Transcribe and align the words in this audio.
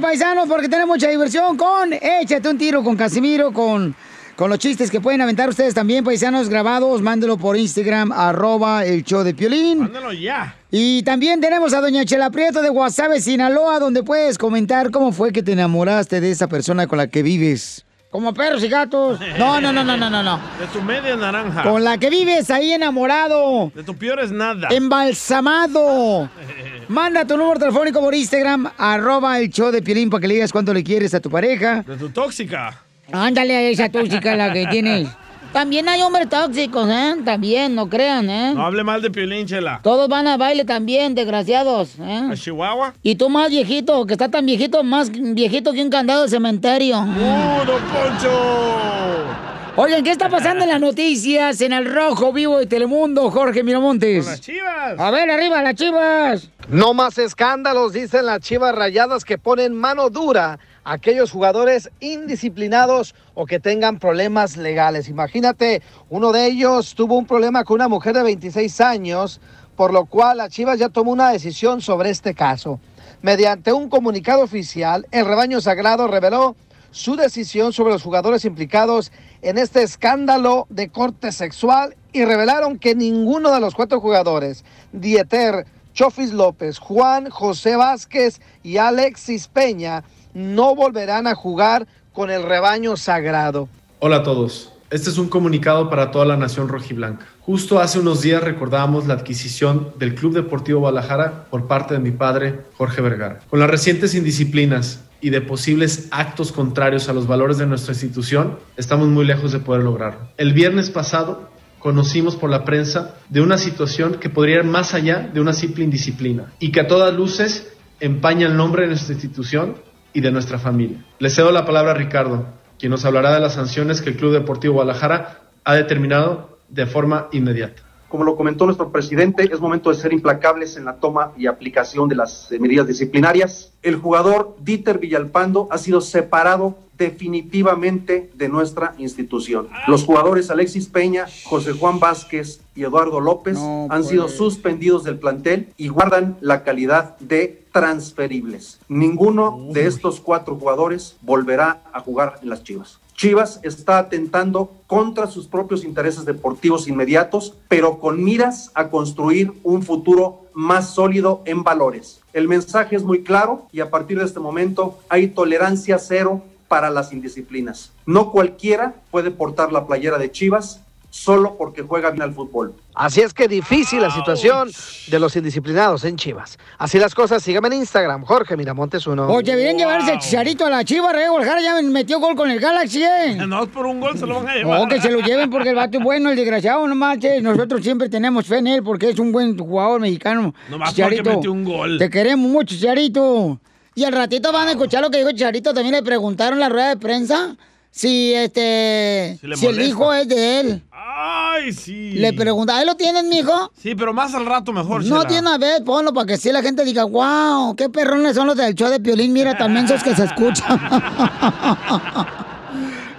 Paisanos, 0.00 0.48
porque 0.48 0.68
tenemos 0.68 0.96
mucha 0.96 1.08
diversión 1.08 1.56
con 1.56 1.92
Échate 1.92 2.48
un 2.48 2.58
tiro 2.58 2.84
con 2.84 2.96
Casimiro, 2.96 3.52
con, 3.52 3.94
con 4.36 4.48
los 4.48 4.58
chistes 4.58 4.90
que 4.90 5.00
pueden 5.00 5.20
aventar 5.20 5.48
ustedes 5.48 5.74
también, 5.74 6.04
paisanos 6.04 6.48
grabados. 6.48 7.02
Mándelo 7.02 7.36
por 7.36 7.56
Instagram, 7.56 8.12
arroba 8.12 8.84
el 8.84 9.02
show 9.02 9.24
de 9.24 9.34
Piolín. 9.34 9.80
Mándalo 9.80 10.12
ya. 10.12 10.54
Y 10.70 11.02
también 11.02 11.40
tenemos 11.40 11.72
a 11.74 11.80
Doña 11.80 12.04
Chela 12.04 12.30
Prieto 12.30 12.62
de 12.62 12.68
Guasave, 12.68 13.20
Sinaloa, 13.20 13.78
donde 13.80 14.02
puedes 14.02 14.38
comentar 14.38 14.90
cómo 14.90 15.12
fue 15.12 15.32
que 15.32 15.42
te 15.42 15.52
enamoraste 15.52 16.20
de 16.20 16.30
esa 16.30 16.46
persona 16.46 16.86
con 16.86 16.98
la 16.98 17.08
que 17.08 17.22
vives. 17.22 17.84
Como 18.10 18.32
perros 18.32 18.62
y 18.64 18.68
gatos. 18.68 19.20
No, 19.38 19.60
no, 19.60 19.72
no, 19.72 19.84
no, 19.84 19.96
no, 19.96 20.08
no, 20.10 20.22
no. 20.22 20.40
De 20.58 20.66
tu 20.72 20.82
media 20.82 21.14
naranja. 21.16 21.62
Con 21.62 21.84
la 21.84 21.98
que 21.98 22.10
vives 22.10 22.50
ahí 22.50 22.72
enamorado. 22.72 23.70
De 23.74 23.82
tu 23.82 23.96
peor 23.96 24.20
es 24.20 24.32
nada. 24.32 24.68
Embalsamado. 24.70 26.28
Manda 26.88 27.26
tu 27.26 27.36
número 27.36 27.60
telefónico 27.60 28.00
por 28.00 28.14
Instagram, 28.14 28.70
arroba 28.78 29.38
el 29.38 29.50
show 29.50 29.70
de 29.70 29.82
Piolín 29.82 30.08
para 30.08 30.22
que 30.22 30.28
le 30.28 30.34
digas 30.34 30.52
cuánto 30.52 30.72
le 30.72 30.82
quieres 30.82 31.12
a 31.14 31.20
tu 31.20 31.30
pareja. 31.30 31.82
De 31.82 31.96
tu 31.96 32.08
tóxica. 32.08 32.82
Ándale 33.12 33.56
a 33.56 33.62
esa 33.68 33.88
tóxica 33.90 34.34
la 34.34 34.52
que 34.52 34.66
tienes. 34.66 35.08
También 35.52 35.88
hay 35.88 36.02
hombres 36.02 36.28
tóxicos, 36.28 36.88
¿eh? 36.90 37.16
También, 37.24 37.74
no 37.74 37.88
crean, 37.88 38.28
¿eh? 38.28 38.52
No 38.54 38.66
hable 38.66 38.84
mal 38.84 39.00
de 39.00 39.10
Piolín, 39.10 39.46
Chela. 39.46 39.80
Todos 39.82 40.08
van 40.08 40.28
a 40.28 40.36
baile 40.36 40.64
también, 40.64 41.14
desgraciados, 41.14 41.94
¿eh? 42.00 42.28
¿A 42.30 42.34
Chihuahua? 42.34 42.94
Y 43.02 43.16
tú 43.16 43.28
más 43.28 43.48
viejito, 43.48 44.04
que 44.06 44.12
está 44.12 44.30
tan 44.30 44.44
viejito, 44.44 44.84
más 44.84 45.10
viejito 45.10 45.72
que 45.72 45.82
un 45.82 45.90
candado 45.90 46.24
de 46.24 46.28
cementerio. 46.28 46.98
¡Uh, 46.98 47.64
don 47.64 47.82
Poncho! 47.82 49.28
Oigan, 49.76 50.02
¿qué 50.02 50.10
está 50.10 50.28
pasando 50.28 50.64
en 50.64 50.70
las 50.70 50.80
noticias 50.80 51.60
en 51.60 51.72
el 51.72 51.84
Rojo 51.86 52.32
Vivo 52.32 52.58
de 52.58 52.66
Telemundo, 52.66 53.30
Jorge 53.30 53.62
Miramontes? 53.62 54.24
Con 54.24 54.32
las 54.32 54.40
chivas. 54.40 54.98
A 54.98 55.10
ver, 55.10 55.30
arriba, 55.30 55.62
las 55.62 55.76
chivas. 55.76 56.50
No 56.68 56.94
más 56.94 57.16
escándalos, 57.16 57.92
dicen 57.92 58.26
las 58.26 58.40
chivas 58.40 58.74
rayadas 58.74 59.24
que 59.24 59.38
ponen 59.38 59.74
mano 59.74 60.10
dura 60.10 60.58
aquellos 60.88 61.30
jugadores 61.30 61.90
indisciplinados 62.00 63.14
o 63.34 63.44
que 63.44 63.60
tengan 63.60 63.98
problemas 63.98 64.56
legales. 64.56 65.08
Imagínate, 65.08 65.82
uno 66.08 66.32
de 66.32 66.46
ellos 66.46 66.94
tuvo 66.94 67.18
un 67.18 67.26
problema 67.26 67.64
con 67.64 67.74
una 67.74 67.88
mujer 67.88 68.14
de 68.14 68.22
26 68.22 68.80
años, 68.80 69.40
por 69.76 69.92
lo 69.92 70.06
cual 70.06 70.38
la 70.38 70.48
Chivas 70.48 70.78
ya 70.78 70.88
tomó 70.88 71.12
una 71.12 71.30
decisión 71.30 71.82
sobre 71.82 72.08
este 72.08 72.34
caso. 72.34 72.80
Mediante 73.20 73.72
un 73.72 73.90
comunicado 73.90 74.42
oficial, 74.42 75.06
el 75.10 75.26
rebaño 75.26 75.60
sagrado 75.60 76.08
reveló 76.08 76.56
su 76.90 77.16
decisión 77.16 77.74
sobre 77.74 77.92
los 77.92 78.02
jugadores 78.02 78.46
implicados 78.46 79.12
en 79.42 79.58
este 79.58 79.82
escándalo 79.82 80.66
de 80.70 80.88
corte 80.88 81.32
sexual 81.32 81.96
y 82.14 82.24
revelaron 82.24 82.78
que 82.78 82.94
ninguno 82.94 83.52
de 83.52 83.60
los 83.60 83.74
cuatro 83.74 84.00
jugadores, 84.00 84.64
Dieter, 84.92 85.66
Chofis 85.92 86.32
López, 86.32 86.78
Juan 86.78 87.28
José 87.28 87.76
Vázquez 87.76 88.40
y 88.62 88.78
Alexis 88.78 89.48
Peña, 89.48 90.02
no 90.34 90.74
volverán 90.74 91.26
a 91.26 91.34
jugar 91.34 91.86
con 92.12 92.30
el 92.30 92.42
rebaño 92.42 92.96
sagrado. 92.96 93.68
Hola 94.00 94.16
a 94.16 94.22
todos. 94.22 94.72
Este 94.90 95.10
es 95.10 95.18
un 95.18 95.28
comunicado 95.28 95.90
para 95.90 96.10
toda 96.10 96.24
la 96.24 96.38
nación 96.38 96.68
rojiblanca. 96.68 97.26
Justo 97.42 97.78
hace 97.78 97.98
unos 97.98 98.22
días 98.22 98.42
recordábamos 98.42 99.06
la 99.06 99.14
adquisición 99.14 99.92
del 99.98 100.14
Club 100.14 100.32
Deportivo 100.34 100.80
Guadalajara 100.80 101.44
por 101.50 101.66
parte 101.66 101.92
de 101.92 102.00
mi 102.00 102.10
padre, 102.10 102.60
Jorge 102.78 103.02
Vergara. 103.02 103.40
Con 103.50 103.60
las 103.60 103.68
recientes 103.68 104.14
indisciplinas 104.14 105.04
y 105.20 105.28
de 105.28 105.42
posibles 105.42 106.08
actos 106.10 106.52
contrarios 106.52 107.10
a 107.10 107.12
los 107.12 107.26
valores 107.26 107.58
de 107.58 107.66
nuestra 107.66 107.92
institución, 107.92 108.58
estamos 108.78 109.08
muy 109.08 109.26
lejos 109.26 109.52
de 109.52 109.58
poder 109.58 109.82
lograrlo. 109.82 110.20
El 110.38 110.54
viernes 110.54 110.88
pasado 110.88 111.50
conocimos 111.78 112.36
por 112.36 112.48
la 112.48 112.64
prensa 112.64 113.16
de 113.28 113.42
una 113.42 113.58
situación 113.58 114.14
que 114.14 114.30
podría 114.30 114.56
ir 114.56 114.64
más 114.64 114.94
allá 114.94 115.30
de 115.32 115.40
una 115.40 115.52
simple 115.52 115.84
indisciplina 115.84 116.52
y 116.58 116.72
que 116.72 116.80
a 116.80 116.88
todas 116.88 117.14
luces 117.14 117.72
empaña 118.00 118.46
el 118.46 118.56
nombre 118.56 118.82
de 118.82 118.88
nuestra 118.88 119.12
institución 119.12 119.76
y 120.12 120.20
de 120.20 120.30
nuestra 120.30 120.58
familia. 120.58 121.04
Le 121.18 121.30
cedo 121.30 121.52
la 121.52 121.64
palabra 121.64 121.92
a 121.92 121.94
Ricardo, 121.94 122.46
quien 122.78 122.90
nos 122.90 123.04
hablará 123.04 123.34
de 123.34 123.40
las 123.40 123.54
sanciones 123.54 124.00
que 124.00 124.10
el 124.10 124.16
Club 124.16 124.32
Deportivo 124.32 124.74
Guadalajara 124.74 125.40
ha 125.64 125.74
determinado 125.74 126.58
de 126.68 126.86
forma 126.86 127.28
inmediata. 127.32 127.82
Como 128.08 128.24
lo 128.24 128.36
comentó 128.36 128.64
nuestro 128.64 128.90
presidente, 128.90 129.48
es 129.52 129.60
momento 129.60 129.90
de 129.90 129.96
ser 129.96 130.12
implacables 130.12 130.76
en 130.76 130.86
la 130.86 130.96
toma 130.96 131.32
y 131.36 131.46
aplicación 131.46 132.08
de 132.08 132.16
las 132.16 132.50
eh, 132.50 132.58
medidas 132.58 132.86
disciplinarias. 132.86 133.72
El 133.82 133.96
jugador 133.96 134.56
Dieter 134.60 134.98
Villalpando 134.98 135.68
ha 135.70 135.78
sido 135.78 136.00
separado 136.00 136.76
definitivamente 136.96 138.30
de 138.34 138.48
nuestra 138.48 138.94
institución. 138.98 139.68
Los 139.86 140.04
jugadores 140.04 140.50
Alexis 140.50 140.88
Peña, 140.88 141.26
José 141.44 141.72
Juan 141.72 142.00
Vázquez 142.00 142.60
y 142.74 142.82
Eduardo 142.82 143.20
López 143.20 143.54
No, 143.56 143.86
han 143.88 144.04
sido 144.04 144.28
suspendidos 144.28 145.04
del 145.04 145.18
plantel 145.18 145.68
y 145.76 145.88
guardan 145.88 146.36
la 146.40 146.64
calidad 146.64 147.16
de 147.18 147.62
transferibles. 147.72 148.80
Ninguno 148.88 149.68
de 149.70 149.86
estos 149.86 150.20
cuatro 150.20 150.56
jugadores 150.56 151.16
volverá 151.20 151.82
a 151.92 152.00
jugar 152.00 152.40
en 152.42 152.48
las 152.48 152.64
Chivas. 152.64 152.98
Chivas 153.18 153.58
está 153.64 153.98
atentando 153.98 154.70
contra 154.86 155.26
sus 155.26 155.48
propios 155.48 155.82
intereses 155.82 156.24
deportivos 156.24 156.86
inmediatos, 156.86 157.56
pero 157.66 157.98
con 157.98 158.22
miras 158.22 158.70
a 158.74 158.90
construir 158.90 159.52
un 159.64 159.82
futuro 159.82 160.42
más 160.54 160.94
sólido 160.94 161.42
en 161.44 161.64
valores. 161.64 162.20
El 162.32 162.46
mensaje 162.46 162.94
es 162.94 163.02
muy 163.02 163.24
claro 163.24 163.66
y 163.72 163.80
a 163.80 163.90
partir 163.90 164.20
de 164.20 164.24
este 164.24 164.38
momento 164.38 165.00
hay 165.08 165.26
tolerancia 165.26 165.98
cero 165.98 166.42
para 166.68 166.90
las 166.90 167.12
indisciplinas. 167.12 167.90
No 168.06 168.30
cualquiera 168.30 168.94
puede 169.10 169.32
portar 169.32 169.72
la 169.72 169.88
playera 169.88 170.16
de 170.18 170.30
Chivas 170.30 170.80
solo 171.10 171.56
porque 171.56 171.82
juega 171.82 172.10
bien 172.10 172.22
al 172.22 172.34
fútbol. 172.34 172.74
Así 172.94 173.20
es 173.20 173.32
que 173.32 173.48
difícil 173.48 174.02
la 174.02 174.10
situación 174.10 174.70
de 175.06 175.18
los 175.18 175.34
indisciplinados 175.36 176.04
en 176.04 176.16
Chivas. 176.16 176.58
Así 176.78 176.98
las 176.98 177.14
cosas, 177.14 177.42
síganme 177.42 177.68
en 177.68 177.74
Instagram, 177.74 178.24
Jorge 178.24 178.56
Miramontes 178.56 179.06
uno. 179.06 179.26
Oye, 179.28 179.52
deberían 179.52 179.78
llevarse 179.78 180.12
el 180.12 180.18
chicharito 180.18 180.66
a 180.66 180.70
la 180.70 180.84
chiva, 180.84 181.12
Rey 181.12 181.28
Guadalajara 181.28 181.62
ya 181.62 181.82
metió 181.82 182.18
gol 182.20 182.34
con 182.34 182.50
el 182.50 182.60
Galaxy, 182.60 183.02
¿eh? 183.02 183.36
No 183.48 183.62
es 183.62 183.68
por 183.68 183.86
un 183.86 184.00
gol, 184.00 184.18
se 184.18 184.26
lo 184.26 184.36
van 184.36 184.48
a 184.48 184.54
llevar. 184.54 184.80
No, 184.80 184.88
que 184.88 185.00
se 185.00 185.10
lo 185.10 185.20
lleven 185.20 185.48
porque 185.50 185.70
el 185.70 185.76
vato 185.76 185.98
es 185.98 186.04
bueno, 186.04 186.30
el 186.30 186.36
desgraciado, 186.36 186.86
no 186.86 186.94
manches. 186.94 187.42
Nosotros 187.42 187.82
siempre 187.82 188.08
tenemos 188.08 188.46
fe 188.46 188.58
en 188.58 188.66
él 188.66 188.82
porque 188.82 189.10
es 189.10 189.18
un 189.18 189.32
buen 189.32 189.56
jugador 189.56 190.00
mexicano. 190.00 190.54
Nomás 190.68 190.94
porque 190.94 191.22
metió 191.22 191.52
un 191.52 191.64
gol. 191.64 191.98
Te 191.98 192.10
queremos 192.10 192.50
mucho, 192.50 192.74
Chicharito. 192.74 193.60
Y 193.94 194.04
al 194.04 194.12
ratito 194.12 194.52
van 194.52 194.68
a 194.68 194.72
escuchar 194.72 195.02
lo 195.02 195.10
que 195.10 195.18
dijo 195.18 195.30
Chicharito. 195.30 195.72
También 195.72 195.94
le 195.94 196.02
preguntaron 196.02 196.54
en 196.54 196.60
la 196.60 196.68
rueda 196.68 196.88
de 196.90 196.96
prensa 196.96 197.56
si 197.98 198.32
este 198.32 199.36
Si 199.40 199.56
si 199.56 199.66
el 199.66 199.82
hijo 199.82 200.14
es 200.14 200.28
de 200.28 200.60
él. 200.60 200.82
Ay, 200.92 201.72
sí. 201.72 202.12
Le 202.12 202.32
pregunta, 202.32 202.76
¿ahí 202.76 202.86
lo 202.86 202.94
tienes, 202.94 203.24
mijo? 203.24 203.72
Sí, 203.76 203.96
pero 203.96 204.14
más 204.14 204.34
al 204.34 204.46
rato 204.46 204.72
mejor, 204.72 205.04
No 205.04 205.16
Chela. 205.16 205.26
tiene 205.26 205.48
una 205.48 205.58
vez, 205.58 205.80
ponlo 205.80 206.12
para 206.12 206.26
que 206.26 206.36
sí 206.36 206.52
la 206.52 206.62
gente 206.62 206.84
diga, 206.84 207.02
wow, 207.02 207.74
qué 207.74 207.88
perrones 207.88 208.36
son 208.36 208.46
los 208.46 208.56
del 208.56 208.76
show 208.76 208.88
de 208.88 209.00
Piolín, 209.00 209.32
mira 209.32 209.58
también 209.58 209.86
esos 209.86 210.04
que 210.04 210.14
se 210.14 210.24
escuchan. 210.26 210.80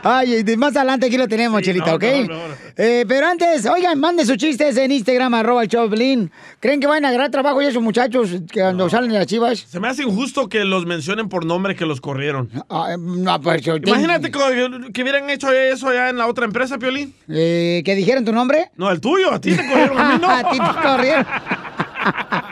Ay, 0.03 0.43
de- 0.43 0.57
más 0.57 0.75
adelante 0.75 1.07
aquí 1.07 1.17
lo 1.17 1.27
tenemos, 1.27 1.61
Chelita, 1.61 1.91
no, 1.91 1.95
¿ok? 1.95 2.03
no, 2.03 2.33
no, 2.35 2.47
no. 2.47 2.53
Eh, 2.77 3.05
pero 3.07 3.27
antes, 3.27 3.65
oigan, 3.65 3.99
manden 3.99 4.25
sus 4.25 4.37
chistes 4.37 4.77
en 4.77 4.91
Instagram, 4.91 5.33
arroba 5.33 5.63
el 5.63 5.69
Piolín. 5.69 6.31
¿Creen 6.59 6.79
que 6.79 6.87
van 6.87 7.03
a 7.05 7.09
agarrar 7.09 7.29
trabajo 7.31 7.61
ya 7.61 7.69
esos 7.69 7.83
muchachos 7.83 8.29
que 8.51 8.61
cuando 8.61 8.89
salen 8.89 9.11
de 9.11 9.17
las 9.19 9.27
chivas? 9.27 9.59
Se 9.59 9.79
me 9.79 9.87
hace 9.89 10.03
injusto 10.03 10.47
que 10.47 10.63
los 10.63 10.85
mencionen 10.85 11.27
por 11.29 11.45
nombre 11.45 11.75
que 11.75 11.85
los 11.85 11.99
corrieron. 12.01 12.49
Ah, 12.69 12.95
no, 12.97 13.41
pues, 13.41 13.65
Imagínate 13.67 14.31
que, 14.31 14.39
que 14.93 15.01
hubieran 15.01 15.29
hecho 15.29 15.51
eso 15.51 15.89
allá 15.89 16.09
en 16.09 16.17
la 16.17 16.27
otra 16.27 16.45
empresa, 16.45 16.77
Piolín. 16.77 17.13
Eh, 17.27 17.81
¿Que 17.83 17.95
dijeran 17.95 18.23
tu 18.23 18.31
nombre? 18.31 18.71
No, 18.77 18.89
el 18.91 19.01
tuyo, 19.01 19.31
a 19.33 19.41
ti 19.41 19.51
te 19.55 19.67
corrieron, 19.67 19.97
a 19.99 20.13
mí 20.13 20.19
no. 20.21 20.29
A 20.39 20.49
ti 20.49 20.57
te 20.57 20.81
corrieron. 20.87 21.25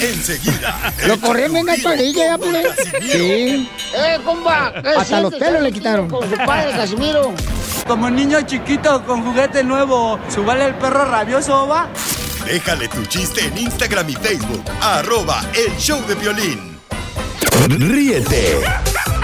Enseguida. 0.00 0.92
Lo 1.06 1.20
corrieron 1.20 1.54
bien 1.54 1.66
gachadilla, 1.66 2.24
ya, 2.26 2.38
pues. 2.38 2.66
Sí. 3.00 3.68
¡Eh, 3.94 4.18
compa! 4.24 4.72
¿qué 4.82 4.88
Hasta 4.88 5.20
los 5.20 5.34
pelos 5.34 5.52
le 5.52 5.58
¿Sabes 5.58 5.72
quitaron. 5.72 6.08
Con 6.08 6.28
su 6.28 6.36
padre, 6.36 6.72
Casimiro. 6.72 7.32
Como 7.86 8.10
niño 8.10 8.40
chiquito 8.42 9.04
con 9.04 9.22
juguete 9.24 9.62
nuevo, 9.62 10.18
¿subale 10.28 10.66
el 10.66 10.74
perro 10.74 11.04
rabioso, 11.04 11.66
va? 11.68 11.88
Déjale 12.46 12.88
tu 12.88 13.04
chiste 13.06 13.46
en 13.46 13.58
Instagram 13.58 14.08
y 14.08 14.14
Facebook. 14.14 14.64
Arroba 14.80 15.44
el 15.54 15.76
show 15.76 16.00
de 16.06 16.14
violín. 16.14 16.78
Ríete 17.68 18.60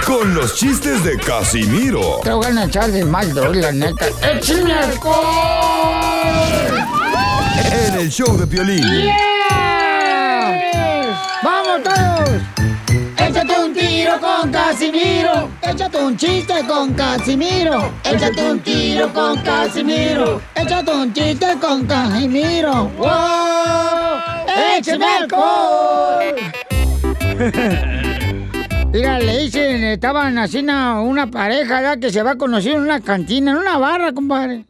con 0.07 0.35
los 0.35 0.57
chistes 0.57 1.05
de 1.05 1.19
Casimiro 1.19 2.21
Te 2.23 2.33
voy 2.33 2.47
a 2.47 2.65
echar 2.65 2.91
de 2.91 3.05
mal, 3.05 3.35
doy, 3.35 3.61
la 3.61 3.73
neta. 3.73 4.07
¡Échame 4.23 4.73
alcohol! 4.73 6.31
en 7.73 7.95
el 7.95 8.11
show 8.11 8.37
de 8.37 8.47
violín. 8.47 8.85
¡Vamos 11.43 11.83
todos! 11.83 12.43
Échate 13.17 13.59
un 13.65 13.73
tiro 13.73 14.21
con 14.21 14.53
Casimiro. 14.53 15.49
Échate 15.63 15.99
un 15.99 16.15
chiste 16.17 16.55
con 16.69 16.93
Casimiro. 16.93 17.91
Échate 18.05 18.51
un 18.51 18.61
tiro 18.61 19.11
con 19.15 19.39
Casimiro. 19.39 20.43
Échate 20.55 20.93
un 20.93 21.13
chiste 21.15 21.47
con 21.59 21.87
Casimiro. 21.87 22.91
¡Wow! 22.99 24.19
¡Échame 24.77 25.07
alcohol! 25.07 26.35
Mira, 28.93 29.19
le 29.21 29.39
dicen, 29.39 29.85
estaban 29.85 30.37
así 30.37 30.59
una, 30.59 31.01
una 31.01 31.31
pareja 31.31 31.77
¿verdad? 31.81 31.99
que 31.99 32.11
se 32.11 32.23
va 32.23 32.33
a 32.33 32.37
conocer 32.37 32.73
en 32.73 32.83
una 32.83 33.01
cantina, 33.01 33.53
en 33.53 33.59
una 33.59 33.79
barra, 33.79 34.13
compadre. 34.13 34.67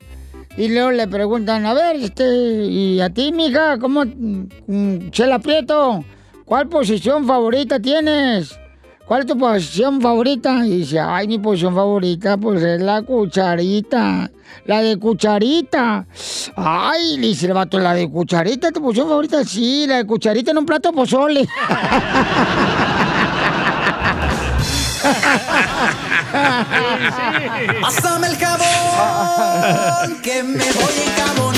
Y 0.57 0.69
luego 0.69 0.93
le 0.93 1.09
preguntan, 1.09 1.67
a 1.67 1.75
ver, 1.75 1.97
este, 1.97 2.25
y 2.25 3.01
a 3.01 3.11
ti, 3.11 3.33
mija, 3.33 3.79
¿cómo, 3.79 4.05
mm, 4.05 5.11
Chela 5.11 5.39
Prieto, 5.39 6.05
cuál 6.50 6.69
posición 6.69 7.29
favorita 7.29 7.79
tienes? 7.79 8.58
¿cuál 9.06 9.20
es 9.20 9.26
tu 9.29 9.38
posición 9.38 10.00
favorita? 10.00 10.67
Y 10.67 10.79
dice, 10.79 10.99
ay, 10.99 11.29
mi 11.29 11.38
posición 11.38 11.76
favorita, 11.76 12.37
pues 12.37 12.61
es 12.61 12.81
la 12.81 13.02
cucharita. 13.02 14.29
La 14.67 14.82
de 14.82 14.97
cucharita. 14.99 16.06
Ay, 16.56 17.17
le 17.19 17.29
dice 17.29 17.47
el 17.47 17.52
vato, 17.52 17.79
la 17.79 17.94
de 17.94 18.11
cucharita, 18.11 18.73
tu 18.73 18.82
posición 18.82 19.08
favorita, 19.08 19.44
sí, 19.44 19.87
la 19.87 19.99
de 19.99 20.06
cucharita 20.06 20.50
en 20.50 20.58
un 20.58 20.67
plato 20.67 20.93
pozole. 20.93 21.49
Pásame 27.81 28.26
el 28.26 28.37
jabón, 28.37 30.20
que 30.20 30.43
me 30.43 30.64
voy 30.73 30.94
a 30.99 31.05
encabonar. 31.12 31.50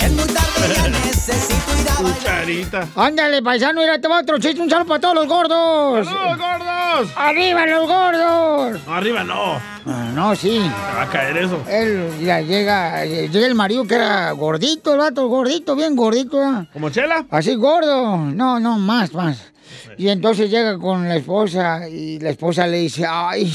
Es 0.00 0.12
muy 0.12 0.24
tarde, 0.24 0.74
ya 0.74 0.88
necesito 0.88 1.80
ir 1.80 1.88
a 1.88 2.02
bailar. 2.02 2.18
Cucharita. 2.18 2.88
Ándale, 2.96 3.42
paisano, 3.42 3.80
mira, 3.80 4.00
te 4.00 4.08
va 4.08 4.20
otro 4.20 4.38
chiste, 4.38 4.60
un 4.60 4.70
saludo 4.70 4.86
para 4.86 5.00
todos 5.00 5.14
los 5.14 5.26
gordos. 5.26 6.06
¡Saludos, 6.06 6.38
gordos! 6.38 7.10
¡Arriba 7.16 7.66
los 7.66 7.86
gordos! 7.86 8.80
No, 8.86 8.94
arriba 8.94 9.24
no. 9.24 9.60
Ah, 9.86 10.10
no, 10.14 10.34
sí. 10.34 10.58
Se 10.58 10.96
va 10.96 11.02
a 11.02 11.08
caer 11.10 11.36
eso. 11.38 11.62
Él 11.68 12.10
ya 12.22 12.40
llega, 12.40 13.04
llega 13.04 13.46
el 13.46 13.54
marido 13.54 13.86
que 13.86 13.94
era 13.96 14.30
gordito, 14.32 14.92
el 14.92 14.98
vato, 14.98 15.28
gordito, 15.28 15.76
bien 15.76 15.96
gordito. 15.96 16.38
¿verdad? 16.38 16.66
¿Como 16.72 16.90
Chela? 16.90 17.26
Así 17.30 17.54
gordo. 17.54 18.16
No, 18.16 18.58
no, 18.60 18.78
más, 18.78 19.12
más. 19.12 19.52
Y 19.98 20.08
entonces 20.08 20.50
llega 20.50 20.78
con 20.78 21.08
la 21.08 21.16
esposa 21.16 21.88
y 21.88 22.18
la 22.18 22.30
esposa 22.30 22.66
le 22.66 22.78
dice, 22.78 23.04
ay, 23.08 23.52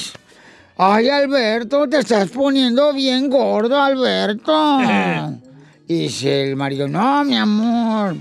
ay, 0.77 1.09
Alberto, 1.09 1.87
te 1.89 1.99
estás 1.99 2.29
poniendo 2.29 2.93
bien 2.93 3.29
gordo, 3.29 3.81
Alberto. 3.81 4.79
y 5.87 5.99
dice 5.99 6.49
el 6.49 6.55
marido, 6.55 6.87
no, 6.87 7.23
mi 7.23 7.35
amor, 7.37 8.15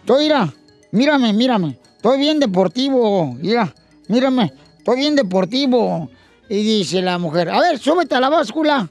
estoy, 0.00 0.24
mira, 0.24 0.52
mírame, 0.92 1.32
mírame, 1.32 1.78
estoy 1.96 2.18
bien 2.18 2.38
deportivo, 2.38 3.34
mira, 3.40 3.72
mírame, 4.08 4.52
estoy 4.78 4.96
bien 4.96 5.16
deportivo. 5.16 6.10
Y 6.50 6.62
dice 6.62 7.02
la 7.02 7.18
mujer, 7.18 7.50
a 7.50 7.60
ver, 7.60 7.78
súbete 7.78 8.14
a 8.14 8.20
la 8.20 8.30
báscula. 8.30 8.88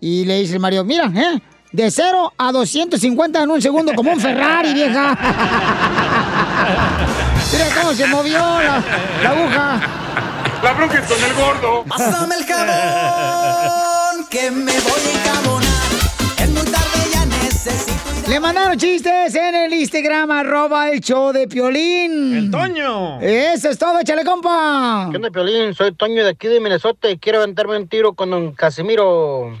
Y 0.00 0.24
le 0.24 0.40
dice 0.40 0.54
el 0.54 0.60
marido, 0.60 0.82
mira, 0.82 1.12
¿eh? 1.14 1.42
De 1.72 1.90
0 1.90 2.32
a 2.38 2.52
250 2.52 3.42
en 3.42 3.50
un 3.50 3.60
segundo, 3.60 3.92
como 3.94 4.12
un 4.12 4.20
Ferrari, 4.20 4.72
vieja. 4.72 5.10
Mira 7.52 7.66
cómo 7.78 7.92
se 7.92 8.06
movió 8.06 8.38
la, 8.38 8.82
la 9.22 9.30
aguja. 9.30 9.80
La 10.62 10.72
bronca 10.72 10.98
es 10.98 11.06
con 11.06 11.22
el 11.22 11.34
gordo. 11.34 11.84
Pásame 11.84 12.34
el 12.36 12.46
jabón, 12.46 14.26
que 14.30 14.50
me 14.50 14.72
voy 14.72 15.02
a 15.06 15.20
encabonar. 15.20 15.65
Le 18.28 18.40
mandaron 18.40 18.76
chistes 18.76 19.34
en 19.36 19.54
el 19.54 19.72
Instagram, 19.72 20.32
arroba 20.32 20.90
el 20.90 21.00
show 21.00 21.32
de 21.32 21.46
Piolín. 21.46 22.36
El 22.36 22.50
Toño. 22.50 23.20
Eso 23.20 23.70
es 23.70 23.78
todo, 23.78 24.00
échale, 24.00 24.24
compa. 24.24 25.06
¿Qué 25.12 25.16
onda, 25.16 25.30
Piolín? 25.30 25.74
Soy 25.74 25.92
Toño 25.94 26.24
de 26.24 26.30
aquí 26.30 26.48
de 26.48 26.58
Minnesota 26.58 27.08
y 27.08 27.18
quiero 27.18 27.38
aventarme 27.38 27.76
un 27.76 27.86
tiro 27.86 28.14
con 28.14 28.30
don 28.30 28.52
Casimiro. 28.52 29.56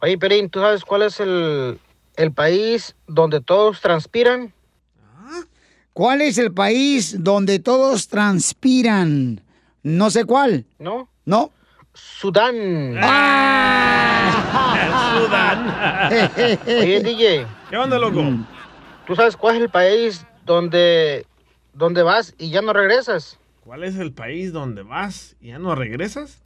Oye, 0.00 0.16
Piolín, 0.16 0.48
¿tú 0.48 0.60
sabes 0.60 0.84
cuál 0.84 1.02
es 1.02 1.18
el, 1.18 1.80
el 2.16 2.32
país 2.32 2.94
donde 3.08 3.40
todos 3.40 3.80
transpiran? 3.80 4.52
¿Cuál 5.92 6.22
es 6.22 6.38
el 6.38 6.52
país 6.52 7.16
donde 7.22 7.58
todos 7.58 8.06
transpiran? 8.06 9.42
No 9.82 10.10
sé 10.10 10.24
cuál. 10.24 10.64
¿No? 10.78 11.08
¿No? 11.24 11.50
Sudán. 11.92 12.54
El 12.56 12.98
Sudán. 14.52 16.10
Oye, 16.66 17.00
DJ, 17.00 17.46
¿Qué 17.70 17.76
onda, 17.76 17.98
loco? 17.98 18.22
¿tú 19.06 19.16
sabes 19.16 19.36
cuál 19.36 19.56
es 19.56 19.62
el 19.62 19.68
país 19.70 20.26
donde, 20.44 21.26
donde 21.72 22.02
vas 22.02 22.34
y 22.38 22.50
ya 22.50 22.62
no 22.62 22.72
regresas? 22.72 23.38
¿Cuál 23.64 23.84
es 23.84 23.96
el 23.96 24.12
país 24.12 24.52
donde 24.52 24.82
vas 24.82 25.36
y 25.40 25.48
ya 25.48 25.58
no 25.58 25.74
regresas? 25.74 26.42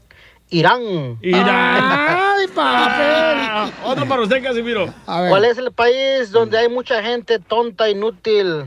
Irán. 0.50 1.18
Irán. 1.22 1.48
¡Ay, 1.48 2.46
papel! 2.48 3.38
Ah, 3.48 3.70
Otro 3.84 4.06
para 4.06 4.22
usted, 4.22 4.42
Casimiro. 4.42 4.92
A 5.06 5.20
ver. 5.22 5.30
¿Cuál 5.30 5.44
es 5.44 5.58
el 5.58 5.72
país 5.72 6.30
donde 6.30 6.58
hay 6.58 6.68
mucha 6.68 7.02
gente 7.02 7.38
tonta, 7.40 7.88
inútil, 7.90 8.64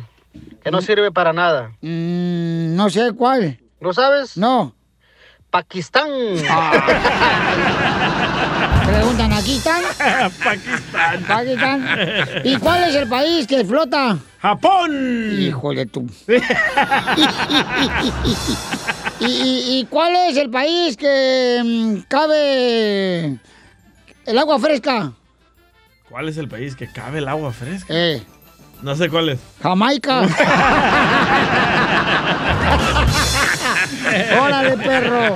que 0.61 0.71
no 0.71 0.81
sirve 0.81 1.11
para 1.11 1.31
nada? 1.31 1.71
Mm, 1.81 2.75
no 2.75 2.89
sé 2.89 3.13
cuál. 3.13 3.59
¿Lo 3.79 3.93
sabes? 3.93 4.35
No. 4.37 4.75
Pakistán. 5.49 6.09
Preguntan, 8.99 9.31
¿aquí 9.31 9.55
están? 9.55 9.81
Pakistán. 10.43 11.23
Pakistán. 11.25 11.87
¿Y 12.43 12.57
cuál 12.57 12.83
es 12.89 12.95
el 12.95 13.07
país 13.07 13.47
que 13.47 13.63
flota? 13.63 14.17
Japón. 14.41 15.37
Híjole 15.39 15.85
tú. 15.85 16.05
¿Y, 19.21 19.25
y, 19.25 19.79
y 19.79 19.85
cuál 19.89 20.13
es 20.27 20.35
el 20.35 20.49
país 20.49 20.97
que 20.97 21.61
mm, 21.63 21.99
cabe 22.09 23.37
el 24.25 24.37
agua 24.37 24.59
fresca? 24.59 25.13
¿Cuál 26.09 26.27
es 26.27 26.35
el 26.35 26.49
país 26.49 26.75
que 26.75 26.91
cabe 26.91 27.19
el 27.19 27.29
agua 27.29 27.53
fresca? 27.53 27.93
Eh, 27.93 28.21
No 28.81 28.97
sé 28.97 29.07
cuál 29.07 29.29
es. 29.29 29.39
Jamaica. 29.63 30.23
Órale, 34.41 34.77
perro. 34.77 35.35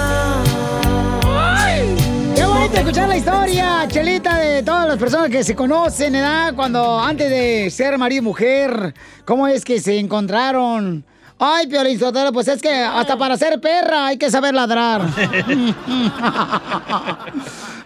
Escuchar 2.73 3.09
la 3.09 3.17
historia, 3.17 3.85
Chelita, 3.87 4.37
de 4.37 4.63
todas 4.63 4.87
las 4.87 4.97
personas 4.97 5.29
que 5.29 5.43
se 5.43 5.55
conocen, 5.55 6.13
¿verdad? 6.13 6.53
Cuando 6.55 6.99
antes 6.99 7.29
de 7.29 7.69
ser 7.69 7.97
marido 7.97 8.21
y 8.21 8.25
mujer, 8.25 8.93
¿cómo 9.25 9.47
es 9.47 9.63
que 9.63 9.79
se 9.79 9.99
encontraron? 9.99 11.05
Ay, 11.37 11.67
Piolín 11.67 11.99
Sotelo, 11.99 12.31
pues 12.31 12.47
es 12.47 12.61
que 12.61 12.71
hasta 12.71 13.17
para 13.17 13.37
ser 13.37 13.59
perra 13.59 14.07
hay 14.07 14.17
que 14.17 14.29
saber 14.29 14.53
ladrar. 14.53 15.01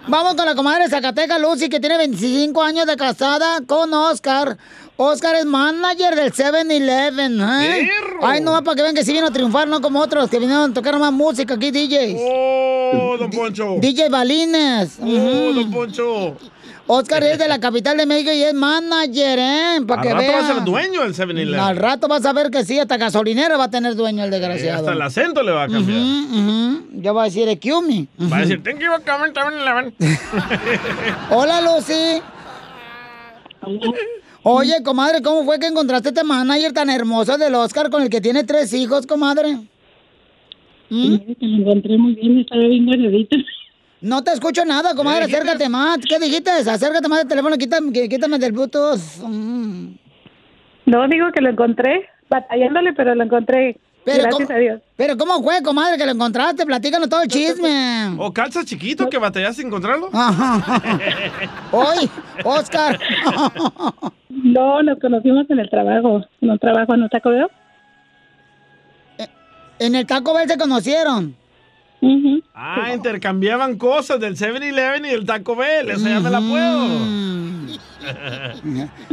Vamos 0.08 0.36
con 0.36 0.46
la 0.46 0.54
comadre 0.54 0.88
Zacateca 0.88 1.40
Lucy, 1.40 1.68
que 1.68 1.80
tiene 1.80 1.98
25 1.98 2.62
años 2.62 2.86
de 2.86 2.96
casada 2.96 3.62
con 3.66 3.92
Oscar. 3.92 4.56
Oscar 4.98 5.36
es 5.36 5.46
manager 5.46 6.16
del 6.16 6.32
7-Eleven, 6.32 7.42
¿eh? 7.42 7.90
Ay, 8.22 8.40
no, 8.42 8.64
para 8.64 8.76
que 8.76 8.84
vean 8.84 8.94
que 8.94 9.04
sí 9.04 9.14
vino 9.14 9.28
a 9.28 9.32
triunfar, 9.32 9.68
no 9.68 9.82
como 9.82 10.00
otros 10.00 10.30
que 10.30 10.38
vinieron 10.38 10.72
a 10.72 10.74
tocar 10.74 10.98
más 11.00 11.12
música 11.12 11.56
aquí, 11.56 11.72
DJs. 11.72 12.20
¡Oh, 12.20 13.18
don 13.18 13.32
Poncho! 13.32 13.78
DJ 13.80 14.10
Balines. 14.10 15.00
¡Oh, 15.02 15.54
don 15.54 15.72
Poncho! 15.72 16.38
Oscar 16.88 17.24
es 17.24 17.40
de 17.40 17.48
la 17.48 17.60
capital 17.60 17.98
de 17.98 18.06
México 18.06 18.32
y 18.32 18.44
es 18.44 18.54
manager, 18.54 19.40
¿eh? 19.40 19.78
Para 19.88 20.02
Al 20.02 20.08
que 20.08 20.14
rato 20.14 20.32
va 20.34 20.40
a 20.40 20.54
ser 20.54 20.64
dueño 20.64 21.02
del 21.02 21.14
7-Eleven. 21.16 21.60
Al 21.60 21.78
rato 21.78 22.08
vas 22.08 22.24
a 22.26 22.34
ver 22.34 22.52
que 22.52 22.64
sí, 22.64 22.78
hasta 22.78 22.98
gasolinera 22.98 23.58
va 23.58 23.64
a 23.66 23.72
tener 23.72 23.96
dueño 23.96 24.24
el 24.24 24.32
Eh, 24.32 24.38
desgraciado. 24.38 24.80
Hasta 24.82 24.92
el 24.94 25.02
acento 25.02 25.42
le 25.42 25.52
va 25.52 25.64
a 25.64 25.68
cambiar. 25.68 26.00
Ujú, 26.00 26.38
ujú. 26.40 27.02
Ya 27.02 27.12
va 27.12 27.24
a 27.24 27.26
decir 27.26 27.48
excuse 27.50 27.88
me. 27.88 28.08
Va 28.32 28.38
a 28.38 28.42
decir, 28.42 28.62
thank 28.64 28.80
you 28.80 28.86
for 28.92 29.02
coming, 29.04 29.34
7-Eleven. 29.34 29.96
Hola, 31.32 31.62
Lucy. 31.62 32.22
Oye, 34.44 34.84
comadre, 34.84 35.24
¿cómo 35.24 35.44
fue 35.44 35.60
que 35.60 35.66
encontraste 35.66 36.10
este 36.10 36.24
manager 36.24 36.72
tan 36.72 36.92
hermoso 36.92 37.36
del 37.40 37.56
Oscar 37.56 37.90
con 37.90 38.04
el 38.04 38.10
que 38.12 38.22
tiene 38.22 38.44
tres 38.44 38.72
hijos, 38.74 39.08
comadre? 39.08 39.58
¿Mm? 40.92 41.16
Te 41.18 41.36
lo 41.48 41.58
encontré 41.58 41.98
muy 41.98 42.14
bien, 42.14 42.42
estaba 42.42 42.62
bien 42.62 42.86
guardadito. 42.86 43.38
No 44.02 44.24
te 44.24 44.32
escucho 44.32 44.64
nada, 44.66 44.94
comadre, 44.94 45.22
¿Qué 45.22 45.26
dijiste? 45.28 45.48
acércate 45.48 45.70
más. 45.70 45.98
¿Qué 46.08 46.20
dijiste? 46.20 46.52
Acércate 46.52 47.08
más 47.08 47.20
del 47.20 47.28
teléfono, 47.28 47.58
quítame, 47.58 47.92
quítame 47.92 48.38
del 48.38 48.52
Bluetooth. 48.52 49.00
Mm. 49.24 49.96
No, 50.86 51.08
digo 51.08 51.32
que 51.34 51.42
lo 51.42 51.50
encontré, 51.50 52.08
batallándole, 52.30 52.94
pero 52.94 53.16
lo 53.16 53.24
encontré. 53.24 53.78
Pero 54.04 54.22
Gracias 54.22 54.48
¿cómo- 54.48 54.56
a 54.56 54.60
Dios. 54.60 54.82
Pero 54.98 55.18
¿cómo 55.18 55.42
fue, 55.42 55.64
comadre, 55.64 55.98
que 55.98 56.06
lo 56.06 56.12
encontraste? 56.12 56.64
Platícanos 56.64 57.10
todo 57.10 57.24
el 57.24 57.28
chisme. 57.28 58.14
¿O 58.20 58.32
calza 58.32 58.64
chiquito 58.64 59.10
que 59.10 59.18
batallaste 59.18 59.64
a 59.64 59.66
encontrarlo? 59.66 60.10
Hoy, 61.72 62.08
Oscar. 62.44 63.00
No, 64.30 64.84
nos 64.84 65.00
conocimos 65.00 65.50
en 65.50 65.58
el 65.60 65.70
trabajo, 65.72 66.22
en 66.42 66.52
un 66.52 66.60
trabajo 66.60 66.94
en 66.94 67.02
un 67.02 67.10
taco 67.10 67.30
Bell. 67.32 67.48
en 69.80 69.96
el 69.96 70.06
Taco 70.06 70.36
Bell 70.36 70.48
se 70.48 70.58
conocieron. 70.60 71.36
Ah, 72.54 72.92
intercambiaban 72.94 73.78
cosas 73.78 74.20
del 74.20 74.36
7-Eleven 74.38 75.06
y 75.06 75.10
del 75.10 75.26
Taco 75.26 75.56
Bell. 75.56 75.90
Esa 75.90 76.10
ya 76.10 76.20
me 76.20 76.30
la 76.30 76.40
puedo. 76.40 76.88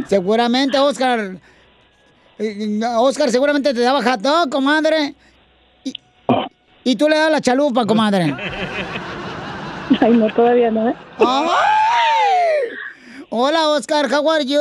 Seguramente, 0.07 0.77
Oscar. 0.77 1.37
eh, 2.37 2.79
Oscar 2.97 3.31
seguramente 3.31 3.73
te 3.73 3.79
daba 3.81 4.01
hot 4.03 4.21
dog, 4.21 4.49
comadre. 4.49 5.15
Y, 5.83 5.93
y 6.83 6.95
tú 6.95 7.09
le 7.09 7.17
das 7.17 7.31
la 7.31 7.41
chalupa, 7.41 7.85
comadre. 7.85 8.35
Ay, 9.99 10.13
no, 10.13 10.27
todavía 10.33 10.71
no, 10.71 10.89
¿eh? 10.89 10.95
Hola, 13.29 13.69
Oscar, 13.69 14.05
how 14.11 14.29
are 14.29 14.45
you? 14.45 14.59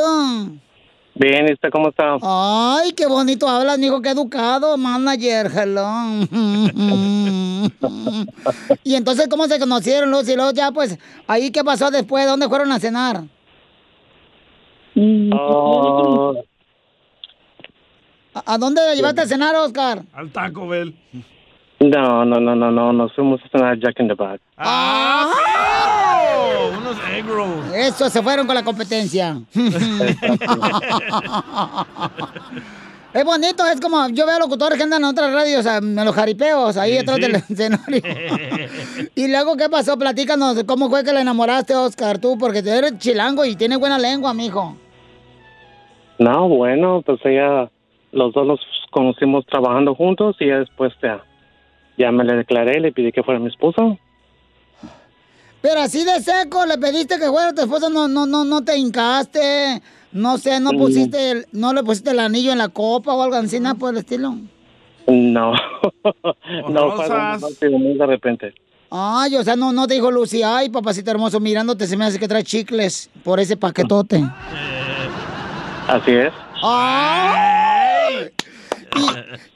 Bien, 1.23 1.49
¿y 1.49 1.53
usted 1.53 1.71
cómo 1.71 1.91
está? 1.91 2.17
Ay, 2.21 2.91
qué 2.97 3.07
bonito 3.07 3.49
hablas, 3.49 3.79
mijo, 3.79 4.03
qué 4.03 4.09
educado, 4.09 4.77
manager, 4.77 5.49
hello. 5.55 5.87
y 8.83 8.97
entonces, 8.97 9.29
¿cómo 9.29 9.47
se 9.47 9.61
conocieron, 9.61 10.11
Lucy? 10.11 10.33
Y 10.33 10.37
luego 10.37 10.51
ya, 10.51 10.73
pues, 10.73 10.99
ahí, 11.29 11.53
¿qué 11.53 11.63
pasó 11.63 11.93
después? 11.93 12.27
¿Dónde 12.27 12.49
fueron 12.49 12.73
a 12.73 12.81
cenar? 12.81 13.23
Oh, 15.33 16.35
¿A, 18.35 18.55
a 18.55 18.59
dónde 18.59 18.81
la 18.81 18.97
llevaste 18.97 19.21
a 19.21 19.27
cenar, 19.27 19.55
Oscar? 19.55 20.03
Al 20.13 20.33
Taco 20.33 20.67
Bell. 20.67 20.93
no, 21.79 22.25
no, 22.25 22.41
no, 22.41 22.57
no, 22.57 22.73
no, 22.73 22.93
nos 22.93 23.15
fuimos 23.15 23.41
a 23.45 23.49
cenar 23.49 23.79
Jack 23.79 24.01
in 24.01 24.09
the 24.09 24.15
Box. 24.15 24.41
¡Ah! 24.57 25.31
Unos 26.93 27.11
egg 27.11 27.27
rolls. 27.27 27.75
Eso, 27.75 28.09
se 28.11 28.23
fueron 28.23 28.47
con 28.47 28.55
la 28.55 28.63
competencia. 28.65 29.41
Es 33.15 33.25
bonito, 33.27 33.63
es 33.67 33.79
como, 33.79 34.09
yo 34.09 34.27
veo 34.27 34.39
locutores 34.39 34.79
que 34.79 34.85
andan 34.85 35.03
en 35.03 35.09
otras 35.11 35.35
radios, 35.35 35.67
en 35.67 35.95
los 35.97 36.15
jaripeos, 36.15 36.79
ahí 36.79 36.93
Sí, 36.93 36.97
detrás 36.97 37.17
sí. 37.17 37.23
del 37.23 37.35
escenario. 37.35 38.03
y 39.15 39.29
luego, 39.29 39.55
¿qué 39.59 39.69
pasó? 39.69 39.99
Platícanos, 39.99 40.65
¿cómo 40.65 40.89
fue 40.89 41.05
que 41.05 41.13
le 41.13 41.21
enamoraste, 41.21 41.75
Oscar, 41.77 42.19
tú? 42.19 42.39
Porque 42.39 42.63
tú 42.63 42.71
eres 42.71 42.97
chilango 42.97 43.45
y 43.45 43.55
tienes 43.55 43.79
buena 43.79 43.99
lengua, 43.99 44.33
mijo. 44.33 44.79
No, 46.19 46.49
bueno, 46.49 47.03
pues 47.05 47.21
ella, 47.27 47.71
los 48.13 48.33
dos 48.33 48.47
nos 48.47 48.61
conocimos 48.91 49.45
trabajando 49.45 49.95
juntos 49.95 50.37
y 50.41 50.47
ya 50.47 50.61
después 50.61 50.95
ya, 51.03 51.23
ya 51.99 52.11
me 52.13 52.25
le 52.25 52.35
declaré, 52.37 52.81
le 52.81 52.93
pedí 52.93 53.13
que 53.13 53.23
fuera 53.23 53.39
mi 53.39 53.49
esposa. 53.49 53.83
Pero 55.63 55.81
así 55.81 56.05
de 56.05 56.21
seco, 56.21 56.67
le 56.67 56.77
pediste 56.77 57.19
que 57.19 57.27
fuera 57.29 57.53
tu 57.55 57.63
esposa, 57.63 57.89
no, 57.89 58.09
no, 58.09 58.27
no, 58.27 58.45
no 58.45 58.63
te 58.65 58.77
hincaste, 58.77 59.81
no 60.13 60.37
sé, 60.37 60.59
no 60.61 60.71
pusiste, 60.73 61.31
el- 61.31 61.47
no 61.53 61.73
le 61.73 61.83
pusiste 61.85 62.11
el 62.11 62.19
anillo 62.19 62.51
en 62.53 62.59
la 62.59 62.69
copa 62.69 63.15
o 63.15 63.23
algo 63.23 63.37
así, 63.37 63.61
nada 63.61 63.77
por 63.77 63.93
el 63.93 63.99
estilo. 64.01 64.35
No, 65.07 65.53
no, 66.69 66.97
fue 67.59 67.71
muy 67.71 67.95
de 67.97 68.07
repente. 68.07 68.55
Ay, 68.91 69.37
o 69.37 69.43
sea, 69.45 69.57
no, 69.57 69.73
no 69.73 69.87
te 69.87 69.95
dijo 69.95 70.11
Lucy, 70.11 70.43
ay, 70.43 70.69
papacito 70.69 71.11
hermoso, 71.11 71.41
mirándote 71.41 71.87
se 71.87 71.97
me 71.97 72.05
hace 72.05 72.19
que 72.19 72.29
trae 72.29 72.43
chicles 72.45 73.09
por 73.25 73.41
ese 73.41 73.57
paquetote. 73.57 74.17
Así 75.89 76.11
es. 76.13 76.33
¡Ay! 76.63 78.31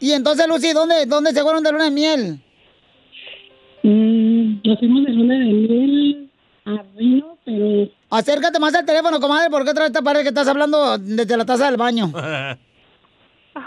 Y, 0.00 0.06
y 0.08 0.12
entonces, 0.12 0.46
Lucy, 0.48 0.72
¿dónde, 0.72 1.04
¿dónde 1.06 1.32
se 1.32 1.42
fueron 1.42 1.62
de 1.62 1.72
luna 1.72 1.84
de 1.84 1.90
miel? 1.90 2.40
Mm, 3.86 4.62
nos 4.64 4.78
fuimos 4.80 5.04
de 5.04 5.12
luna 5.12 5.34
de 5.34 5.44
miel 5.44 6.30
a 6.64 6.82
Reno, 6.96 7.38
pero 7.44 7.88
Acércate 8.10 8.58
más 8.58 8.74
al 8.74 8.84
teléfono, 8.84 9.20
comadre, 9.20 9.48
porque 9.48 9.70
otra 9.70 9.84
vez 9.84 9.92
te 9.92 10.02
parece 10.02 10.24
que 10.24 10.30
estás 10.30 10.48
hablando 10.48 10.98
desde 10.98 11.36
la 11.36 11.44
taza 11.44 11.66
del 11.66 11.76
baño. 11.76 12.12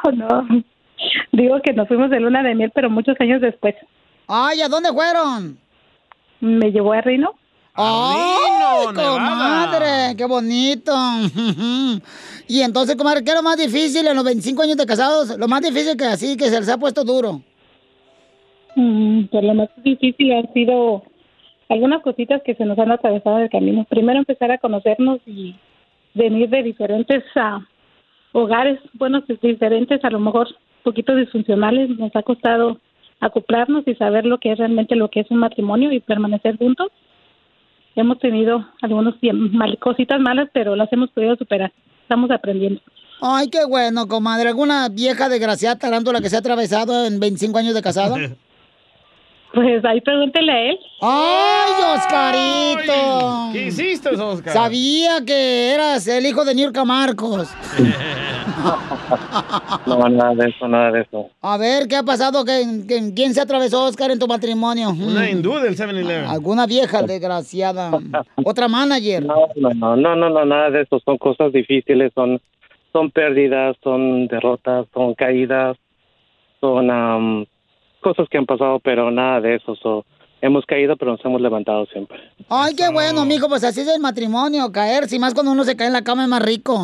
Oh, 0.03 0.11
no. 0.11 0.47
Digo 1.31 1.59
que 1.63 1.73
nos 1.73 1.87
fuimos 1.87 2.11
de 2.11 2.19
luna 2.19 2.43
de 2.43 2.53
miel, 2.53 2.71
pero 2.75 2.91
muchos 2.91 3.15
años 3.19 3.41
después. 3.41 3.73
Ay, 4.27 4.61
¿a 4.61 4.67
dónde 4.67 4.93
fueron? 4.93 5.57
Me 6.41 6.71
llevó 6.71 6.93
a 6.93 7.01
Reno. 7.01 7.33
¡Ay, 7.73 8.93
Nevada. 8.93 8.93
comadre! 8.93 10.15
¡Qué 10.15 10.25
bonito! 10.25 10.93
y 12.47 12.61
entonces, 12.61 12.95
comadre, 12.97 13.23
¿qué 13.23 13.31
es 13.31 13.35
lo 13.37 13.41
más 13.41 13.57
difícil 13.57 14.05
en 14.05 14.15
los 14.15 14.23
25 14.23 14.61
años 14.61 14.77
de 14.77 14.85
casados? 14.85 15.35
Lo 15.39 15.47
más 15.47 15.61
difícil 15.61 15.97
que 15.97 16.05
así, 16.05 16.37
que 16.37 16.49
se 16.49 16.59
les 16.59 16.69
ha 16.69 16.77
puesto 16.77 17.03
duro. 17.03 17.41
Mm, 18.75 19.23
pues 19.25 19.43
lo 19.43 19.53
más 19.53 19.69
difícil 19.83 20.31
han 20.33 20.51
sido 20.53 21.03
algunas 21.69 22.01
cositas 22.01 22.41
que 22.43 22.55
se 22.55 22.65
nos 22.65 22.77
han 22.79 22.91
atravesado 22.91 23.37
en 23.37 23.43
el 23.43 23.49
camino. 23.49 23.85
Primero 23.89 24.19
empezar 24.19 24.51
a 24.51 24.57
conocernos 24.57 25.19
y 25.25 25.55
venir 26.13 26.49
de 26.49 26.63
diferentes 26.63 27.23
ah, 27.35 27.59
hogares, 28.31 28.79
bueno, 28.93 29.23
diferentes, 29.41 30.03
a 30.03 30.09
lo 30.09 30.19
mejor 30.19 30.47
poquito 30.83 31.15
disfuncionales. 31.15 31.89
Nos 31.97 32.15
ha 32.15 32.23
costado 32.23 32.79
acoplarnos 33.19 33.83
y 33.87 33.95
saber 33.95 34.25
lo 34.25 34.37
que 34.39 34.51
es 34.51 34.57
realmente 34.57 34.95
lo 34.95 35.09
que 35.09 35.19
es 35.21 35.31
un 35.31 35.37
matrimonio 35.37 35.91
y 35.91 35.99
permanecer 35.99 36.57
juntos. 36.57 36.87
Hemos 37.95 38.19
tenido 38.19 38.65
mal- 39.51 39.77
cositas 39.79 40.19
malas, 40.21 40.49
pero 40.53 40.75
las 40.75 40.91
hemos 40.93 41.09
podido 41.11 41.35
superar. 41.35 41.71
Estamos 42.03 42.31
aprendiendo. 42.31 42.81
Ay, 43.21 43.49
qué 43.49 43.65
bueno, 43.65 44.07
comadre. 44.07 44.49
¿Alguna 44.49 44.87
vieja 44.89 45.27
desgraciada 45.27 45.77
tarántula 45.77 46.21
que 46.21 46.29
se 46.29 46.37
ha 46.37 46.39
atravesado 46.39 47.05
en 47.05 47.19
25 47.19 47.57
años 47.57 47.73
de 47.73 47.81
casado? 47.81 48.15
Pues 49.53 49.83
ahí 49.83 49.99
pregúntele 50.01 50.51
a 50.51 50.61
él. 50.69 50.79
¡Ay, 51.01 51.71
Oscarito! 51.95 53.49
¿Qué 53.51 53.67
hiciste, 53.67 54.09
Oscar? 54.09 54.53
Sabía 54.53 55.25
que 55.25 55.71
eras 55.73 56.07
el 56.07 56.25
hijo 56.27 56.45
de 56.45 56.53
Niurka 56.55 56.85
Marcos. 56.85 57.49
No, 59.85 60.07
nada 60.09 60.35
de 60.35 60.49
eso, 60.49 60.67
nada 60.67 60.91
de 60.91 61.01
eso. 61.01 61.29
A 61.41 61.57
ver, 61.57 61.87
¿qué 61.87 61.95
ha 61.95 62.03
pasado? 62.03 62.43
¿Qué- 62.45 62.83
qué- 62.87 63.13
¿Quién 63.15 63.33
se 63.33 63.41
atravesó, 63.41 63.85
Oscar, 63.85 64.11
en 64.11 64.19
tu 64.19 64.27
matrimonio? 64.27 64.89
Una 64.89 65.29
hindú 65.29 65.55
del 65.59 65.75
7-Eleven. 65.75 66.25
Alguna 66.29 66.65
vieja 66.67 67.01
desgraciada. 67.03 67.91
Otra 68.43 68.67
manager. 68.67 69.23
No, 69.25 69.47
no, 69.55 69.69
no, 69.73 69.95
no, 69.95 70.15
no, 70.15 70.29
no, 70.29 70.45
nada 70.45 70.69
de 70.71 70.81
eso. 70.81 70.99
Son 71.05 71.17
cosas 71.17 71.51
difíciles, 71.53 72.11
son, 72.13 72.39
son 72.91 73.09
pérdidas, 73.11 73.77
son 73.83 74.27
derrotas, 74.27 74.85
son 74.93 75.13
caídas, 75.15 75.77
son 76.59 76.91
am, 76.91 77.45
cosas 77.99 78.27
que 78.29 78.37
han 78.37 78.45
pasado, 78.45 78.79
pero 78.79 79.11
nada 79.11 79.41
de 79.41 79.55
eso. 79.55 79.75
So, 79.75 80.05
hemos 80.41 80.65
caído, 80.65 80.95
pero 80.97 81.11
nos 81.11 81.25
hemos 81.25 81.41
levantado 81.41 81.85
siempre. 81.87 82.19
Ay, 82.49 82.75
qué 82.75 82.89
bueno, 82.89 83.25
mijo. 83.25 83.47
Pues 83.47 83.63
así 83.63 83.81
es 83.81 83.87
el 83.87 84.01
matrimonio, 84.01 84.71
caerse. 84.71 85.15
Y 85.15 85.19
más 85.19 85.33
cuando 85.33 85.51
uno 85.51 85.63
se 85.63 85.75
cae 85.75 85.87
en 85.87 85.93
la 85.93 86.03
cama 86.03 86.23
es 86.23 86.29
más 86.29 86.41
rico. 86.41 86.83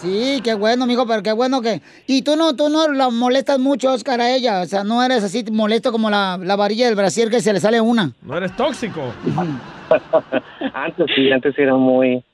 Sí, 0.00 0.40
qué 0.42 0.54
bueno, 0.54 0.86
mijo, 0.86 1.06
pero 1.06 1.22
qué 1.22 1.32
bueno 1.32 1.60
que... 1.60 1.82
Y 2.06 2.22
tú 2.22 2.34
no, 2.34 2.56
tú 2.56 2.70
no 2.70 2.88
la 2.88 3.10
molestas 3.10 3.58
mucho, 3.58 3.92
Oscar, 3.92 4.18
a 4.22 4.34
ella. 4.34 4.62
O 4.62 4.64
sea, 4.64 4.82
no 4.82 5.02
eres 5.02 5.22
así 5.22 5.44
molesto 5.52 5.92
como 5.92 6.08
la, 6.08 6.38
la 6.42 6.56
varilla 6.56 6.86
del 6.86 6.94
brasier 6.94 7.28
que 7.28 7.40
se 7.40 7.52
le 7.52 7.60
sale 7.60 7.82
una. 7.82 8.12
No 8.22 8.34
eres 8.38 8.56
tóxico. 8.56 9.02
antes 10.74 11.06
sí, 11.14 11.30
antes 11.30 11.58
era 11.58 11.74
muy, 11.74 12.24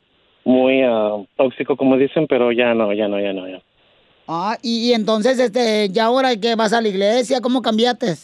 muy 0.44 0.82
ah, 0.82 1.16
tóxico, 1.36 1.76
como 1.76 1.96
dicen, 1.96 2.28
pero 2.28 2.52
ya 2.52 2.72
no, 2.72 2.92
ya 2.92 3.08
no, 3.08 3.18
ya 3.18 3.32
no, 3.32 3.48
ya. 3.48 3.60
Ah, 4.28 4.58
y, 4.62 4.88
y 4.90 4.92
entonces, 4.92 5.38
este, 5.38 5.88
ya 5.90 6.06
ahora 6.06 6.34
que 6.36 6.54
vas 6.56 6.72
a 6.72 6.80
la 6.80 6.88
iglesia, 6.88 7.40
¿cómo 7.40 7.62
cambiaste? 7.62 8.16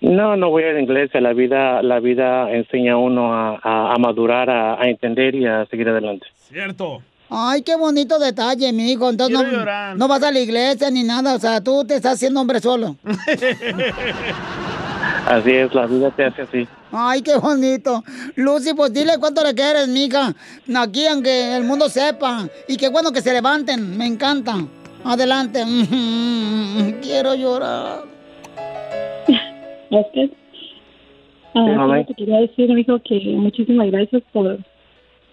No, 0.00 0.34
no 0.36 0.48
voy 0.48 0.62
a 0.64 0.72
la 0.72 0.80
iglesia. 0.80 1.20
La 1.20 1.32
vida, 1.34 1.82
la 1.82 2.00
vida 2.00 2.50
enseña 2.50 2.94
a 2.94 2.96
uno 2.96 3.34
a, 3.34 3.60
a- 3.62 3.94
a 3.94 3.98
madurar, 3.98 4.48
a, 4.48 4.80
a 4.80 4.88
entender 4.88 5.34
y 5.34 5.46
a 5.46 5.66
seguir 5.66 5.88
adelante. 5.90 6.26
Cierto. 6.48 7.02
Ay, 7.28 7.62
qué 7.62 7.76
bonito 7.76 8.18
detalle, 8.18 8.72
mi 8.72 8.90
hijo. 8.90 9.08
Entonces 9.10 9.38
no, 9.52 9.94
no 9.94 10.08
vas 10.08 10.22
a 10.22 10.32
la 10.32 10.40
iglesia 10.40 10.90
ni 10.90 11.04
nada. 11.04 11.34
O 11.34 11.38
sea, 11.38 11.60
tú 11.60 11.84
te 11.84 11.94
estás 11.96 12.14
haciendo 12.14 12.40
hombre 12.40 12.58
solo. 12.60 12.96
Así 15.26 15.50
es, 15.52 15.72
la 15.74 15.86
vida 15.86 16.10
te 16.10 16.24
hace 16.24 16.42
así. 16.42 16.66
Ay, 16.90 17.22
qué 17.22 17.36
bonito. 17.36 18.02
Lucy, 18.34 18.74
pues 18.74 18.92
dile 18.92 19.12
cuánto 19.20 19.44
le 19.44 19.54
quieres, 19.54 19.86
mija. 19.86 20.34
Aquí, 20.74 21.06
aunque 21.06 21.56
el 21.56 21.62
mundo 21.62 21.88
sepa. 21.88 22.48
Y 22.66 22.76
qué 22.76 22.88
bueno 22.88 23.12
que 23.12 23.20
se 23.20 23.32
levanten. 23.32 23.96
Me 23.96 24.06
encanta. 24.06 24.56
Adelante. 25.04 25.60
Quiero 27.02 27.34
llorar. 27.34 28.04
Gracias. 29.90 30.30
Ah, 31.54 32.04
te 32.06 32.14
quería 32.14 32.40
decir, 32.40 32.72
mijo, 32.72 33.00
que 33.00 33.18
muchísimas 33.36 33.90
gracias 33.90 34.22
por, 34.32 34.58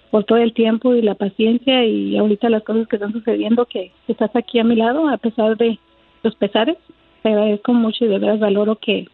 por 0.09 0.23
todo 0.23 0.39
el 0.39 0.53
tiempo 0.53 0.95
y 0.95 1.03
la 1.03 1.13
paciencia 1.13 1.85
y 1.85 2.17
ahorita 2.17 2.49
las 2.49 2.63
cosas 2.63 2.87
que 2.87 2.95
están 2.95 3.13
sucediendo, 3.13 3.65
que 3.65 3.91
estás 4.07 4.35
aquí 4.35 4.57
a 4.57 4.63
mi 4.63 4.75
lado 4.75 5.07
a 5.07 5.17
pesar 5.17 5.55
de 5.57 5.77
los 6.23 6.35
pesares. 6.35 6.77
Te 7.21 7.29
agradezco 7.29 7.73
mucho 7.73 8.05
y 8.05 8.07
de 8.07 8.17
verdad 8.17 8.39
valoro 8.39 8.77
que, 8.77 9.07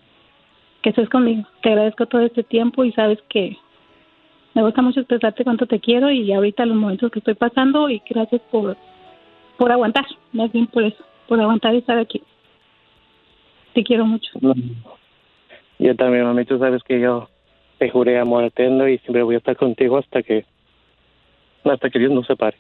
que 0.82 0.90
estés 0.90 1.10
conmigo. 1.10 1.44
Te 1.62 1.70
agradezco 1.70 2.06
todo 2.06 2.22
este 2.22 2.44
tiempo 2.44 2.86
y 2.86 2.94
sabes 2.94 3.20
que 3.28 3.58
me 4.54 4.62
gusta 4.62 4.82
mucho 4.82 5.02
expresarte 5.02 5.44
cuánto 5.44 5.66
te 5.66 5.80
quiero 5.80 6.12
y 6.12 6.32
ahorita 6.32 6.66
los 6.66 6.78
momentos 6.78 7.12
que 7.12 7.20
estoy 7.20 7.34
pasando 7.34 7.90
y 7.90 8.02
gracias 8.10 8.42
por, 8.52 8.78
por 9.64 9.72
aguantar, 9.72 10.06
más 10.34 10.52
bien 10.52 10.68
por 10.68 10.84
eso, 10.84 11.02
por 11.26 11.40
aguantar 11.40 11.74
y 11.74 11.78
estar 11.78 11.98
aquí. 11.98 12.22
Te 13.74 13.82
quiero 13.82 14.06
mucho. 14.06 14.30
Yo 15.80 15.96
también, 15.96 16.26
mami, 16.26 16.44
tú 16.44 16.60
sabes 16.60 16.84
que 16.84 17.00
yo 17.00 17.30
te 17.78 17.90
juré 17.90 18.20
amor 18.20 18.44
eterno 18.44 18.90
y 18.90 18.98
siempre 18.98 19.24
voy 19.24 19.36
a 19.36 19.38
estar 19.38 19.56
contigo 19.56 19.98
hasta 19.98 20.22
que 20.22 20.46
hasta 21.64 21.90
que 21.90 21.98
Dios 21.98 22.12
nos 22.12 22.28
separe. 22.28 22.58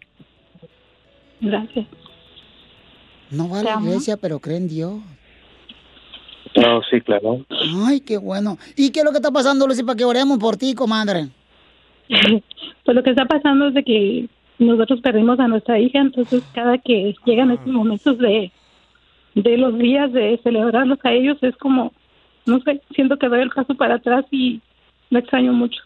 Gracias. 1.42 1.88
No 3.32 3.50
va 3.50 3.60
a 3.60 3.64
la 3.64 3.82
iglesia, 3.82 4.16
pero 4.16 4.40
cree 4.40 4.56
en 4.56 4.70
Dios. 4.70 4.94
No, 6.56 6.82
sí, 6.84 7.02
claro. 7.02 7.46
Ay, 7.86 8.00
qué 8.00 8.18
bueno. 8.18 8.58
¿Y 8.78 8.94
qué 8.94 9.02
es 9.02 9.06
lo 9.06 9.12
que 9.12 9.18
está 9.18 9.32
pasando, 9.32 9.68
Lucy, 9.68 9.84
para 9.84 9.98
que 9.98 10.06
oremos 10.06 10.38
por 10.38 10.56
ti, 10.56 10.74
comadre? 10.74 11.28
Pues 12.86 12.96
lo 12.96 13.04
que 13.04 13.12
está 13.12 13.26
pasando 13.26 13.70
es 13.70 13.74
de 13.74 13.84
que 13.84 14.28
nosotros 14.60 15.02
perdimos 15.02 15.40
a 15.40 15.48
nuestra 15.48 15.80
hija, 15.80 16.00
entonces 16.00 16.44
cada 16.54 16.78
que 16.78 17.16
llegan 17.26 17.52
estos 17.52 17.74
momentos 17.74 18.18
de, 18.18 18.52
de 19.36 19.58
los 19.58 19.78
días 19.78 20.12
de 20.14 20.40
celebrarlos 20.44 21.00
a 21.04 21.12
ellos 21.12 21.38
es 21.42 21.56
como 21.58 21.92
no 22.46 22.60
sé, 22.62 22.82
siento 22.94 23.18
que 23.18 23.28
doy 23.28 23.42
el 23.42 23.50
paso 23.50 23.74
para 23.76 23.96
atrás 23.96 24.26
y 24.32 24.62
me 25.10 25.20
extraño 25.20 25.54
mucho. 25.54 25.82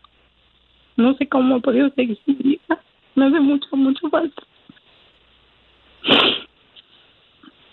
No 0.96 1.16
sé 1.16 1.28
cómo 1.28 1.58
he 1.58 1.62
podido 1.62 1.90
seguir 1.92 2.18
sin 2.26 2.52
hija. 2.52 2.82
Me 3.16 3.28
hace 3.28 3.40
mucho, 3.40 3.68
mucho 3.74 4.10
falta. 4.10 4.42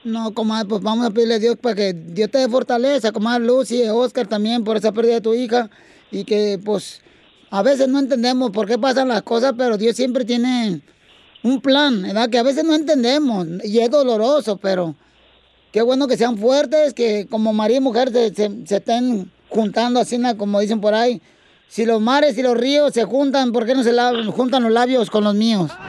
No, 0.05 0.35
comadre, 0.35 0.69
pues 0.69 0.83
vamos 0.83 1.07
a 1.07 1.11
pedirle 1.11 1.35
a 1.35 1.39
Dios 1.39 1.57
para 1.57 1.75
que 1.75 1.95
Dios 1.95 2.31
te 2.31 2.39
dé 2.39 2.49
fortaleza, 2.49 3.13
comadre 3.13 3.47
Lucy, 3.47 3.83
Oscar 3.89 4.27
también 4.27 4.63
por 4.63 4.77
esa 4.77 4.93
pérdida 4.93 5.15
de 5.15 5.21
tu 5.23 5.35
hija. 5.35 5.71
Y 6.11 6.25
que, 6.25 6.61
pues, 6.63 7.03
a 7.57 7.63
veces 7.63 7.87
no 7.89 7.99
entendemos 8.01 8.51
por 8.51 8.67
qué 8.67 8.77
pasan 8.79 9.07
las 9.09 9.23
cosas, 9.23 9.55
pero 9.57 9.77
Dios 9.79 9.95
siempre 9.95 10.25
tiene 10.25 10.81
un 11.43 11.61
plan, 11.61 12.03
¿verdad? 12.03 12.29
Que 12.29 12.39
a 12.39 12.43
veces 12.43 12.65
no 12.65 12.75
entendemos 12.75 13.47
y 13.63 13.79
es 13.79 13.91
doloroso, 13.91 14.57
pero 14.57 14.95
qué 15.71 15.83
bueno 15.83 16.09
que 16.09 16.17
sean 16.17 16.37
fuertes, 16.37 16.95
que 16.95 17.27
como 17.31 17.53
marido 17.53 17.79
y 17.79 17.83
mujer 17.85 18.11
se, 18.11 18.35
se- 18.35 18.67
se 18.67 18.77
estén 18.77 19.31
juntando 19.49 20.01
así, 20.01 20.21
como 20.37 20.59
dicen 20.61 20.81
por 20.81 20.95
ahí. 20.95 21.21
Si 21.69 21.85
los 21.87 22.01
mares 22.01 22.37
y 22.39 22.43
los 22.43 22.57
ríos 22.57 22.93
se 22.93 23.05
juntan, 23.05 23.53
¿por 23.53 23.67
qué 23.67 23.75
no 23.75 23.83
se 23.85 23.93
la- 23.93 24.13
juntan 24.33 24.63
los 24.65 24.73
labios 24.73 25.09
con 25.11 25.23
los 25.25 25.35
míos? 25.35 25.71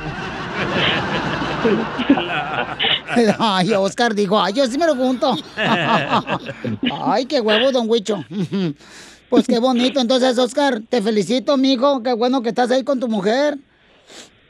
Ay, 3.40 3.72
Oscar 3.74 4.14
dijo, 4.14 4.40
ay, 4.40 4.54
yo 4.54 4.66
sí 4.68 4.78
me 4.78 4.86
lo 4.86 4.96
junto. 4.96 5.36
Ay, 7.06 7.26
qué 7.26 7.40
huevo, 7.42 7.72
don 7.72 7.90
Huicho. 7.90 8.24
Pues 9.30 9.48
qué 9.48 9.60
bonito. 9.60 10.00
Entonces, 10.00 10.38
Oscar, 10.38 10.82
te 10.90 11.02
felicito, 11.02 11.58
mijo. 11.58 12.02
Qué 12.04 12.14
bueno 12.14 12.42
que 12.42 12.50
estás 12.50 12.72
ahí 12.72 12.84
con 12.84 13.00
tu 13.00 13.08
mujer. 13.08 13.58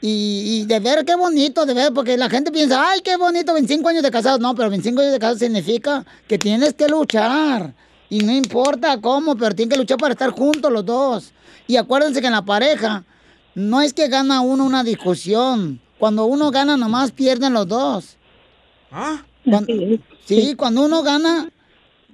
Y, 0.02 0.60
y 0.62 0.66
de 0.66 0.78
ver 0.78 1.04
qué 1.04 1.16
bonito, 1.16 1.64
de 1.64 1.72
ver, 1.74 1.92
porque 1.92 2.16
la 2.16 2.28
gente 2.28 2.52
piensa, 2.52 2.90
ay, 2.90 3.00
qué 3.00 3.16
bonito, 3.16 3.54
25 3.54 3.88
años 3.88 4.02
de 4.02 4.10
casados. 4.10 4.38
No, 4.40 4.54
pero 4.54 4.68
25 4.70 5.00
años 5.00 5.12
de 5.12 5.18
casados 5.18 5.38
significa 5.40 6.04
que 6.28 6.38
tienes 6.38 6.74
que 6.74 6.86
luchar. 6.88 7.74
Y 8.08 8.20
no 8.20 8.30
importa 8.32 9.00
cómo, 9.00 9.34
pero 9.36 9.54
tienen 9.54 9.70
que 9.70 9.78
luchar 9.78 9.98
para 9.98 10.12
estar 10.12 10.30
juntos 10.30 10.70
los 10.70 10.84
dos. 10.84 11.32
Y 11.66 11.76
acuérdense 11.76 12.20
que 12.20 12.26
en 12.26 12.34
la 12.34 12.44
pareja 12.44 13.04
no 13.54 13.80
es 13.80 13.94
que 13.94 14.06
gana 14.08 14.42
uno 14.42 14.64
una 14.64 14.84
discusión. 14.84 15.80
Cuando 15.98 16.26
uno 16.26 16.50
gana, 16.50 16.76
nomás 16.76 17.10
pierden 17.10 17.54
los 17.54 17.66
dos. 17.66 18.16
¿Ah? 18.92 19.24
Cuando- 19.44 19.72
sí, 20.26 20.54
cuando 20.54 20.84
uno 20.84 21.02
gana, 21.02 21.48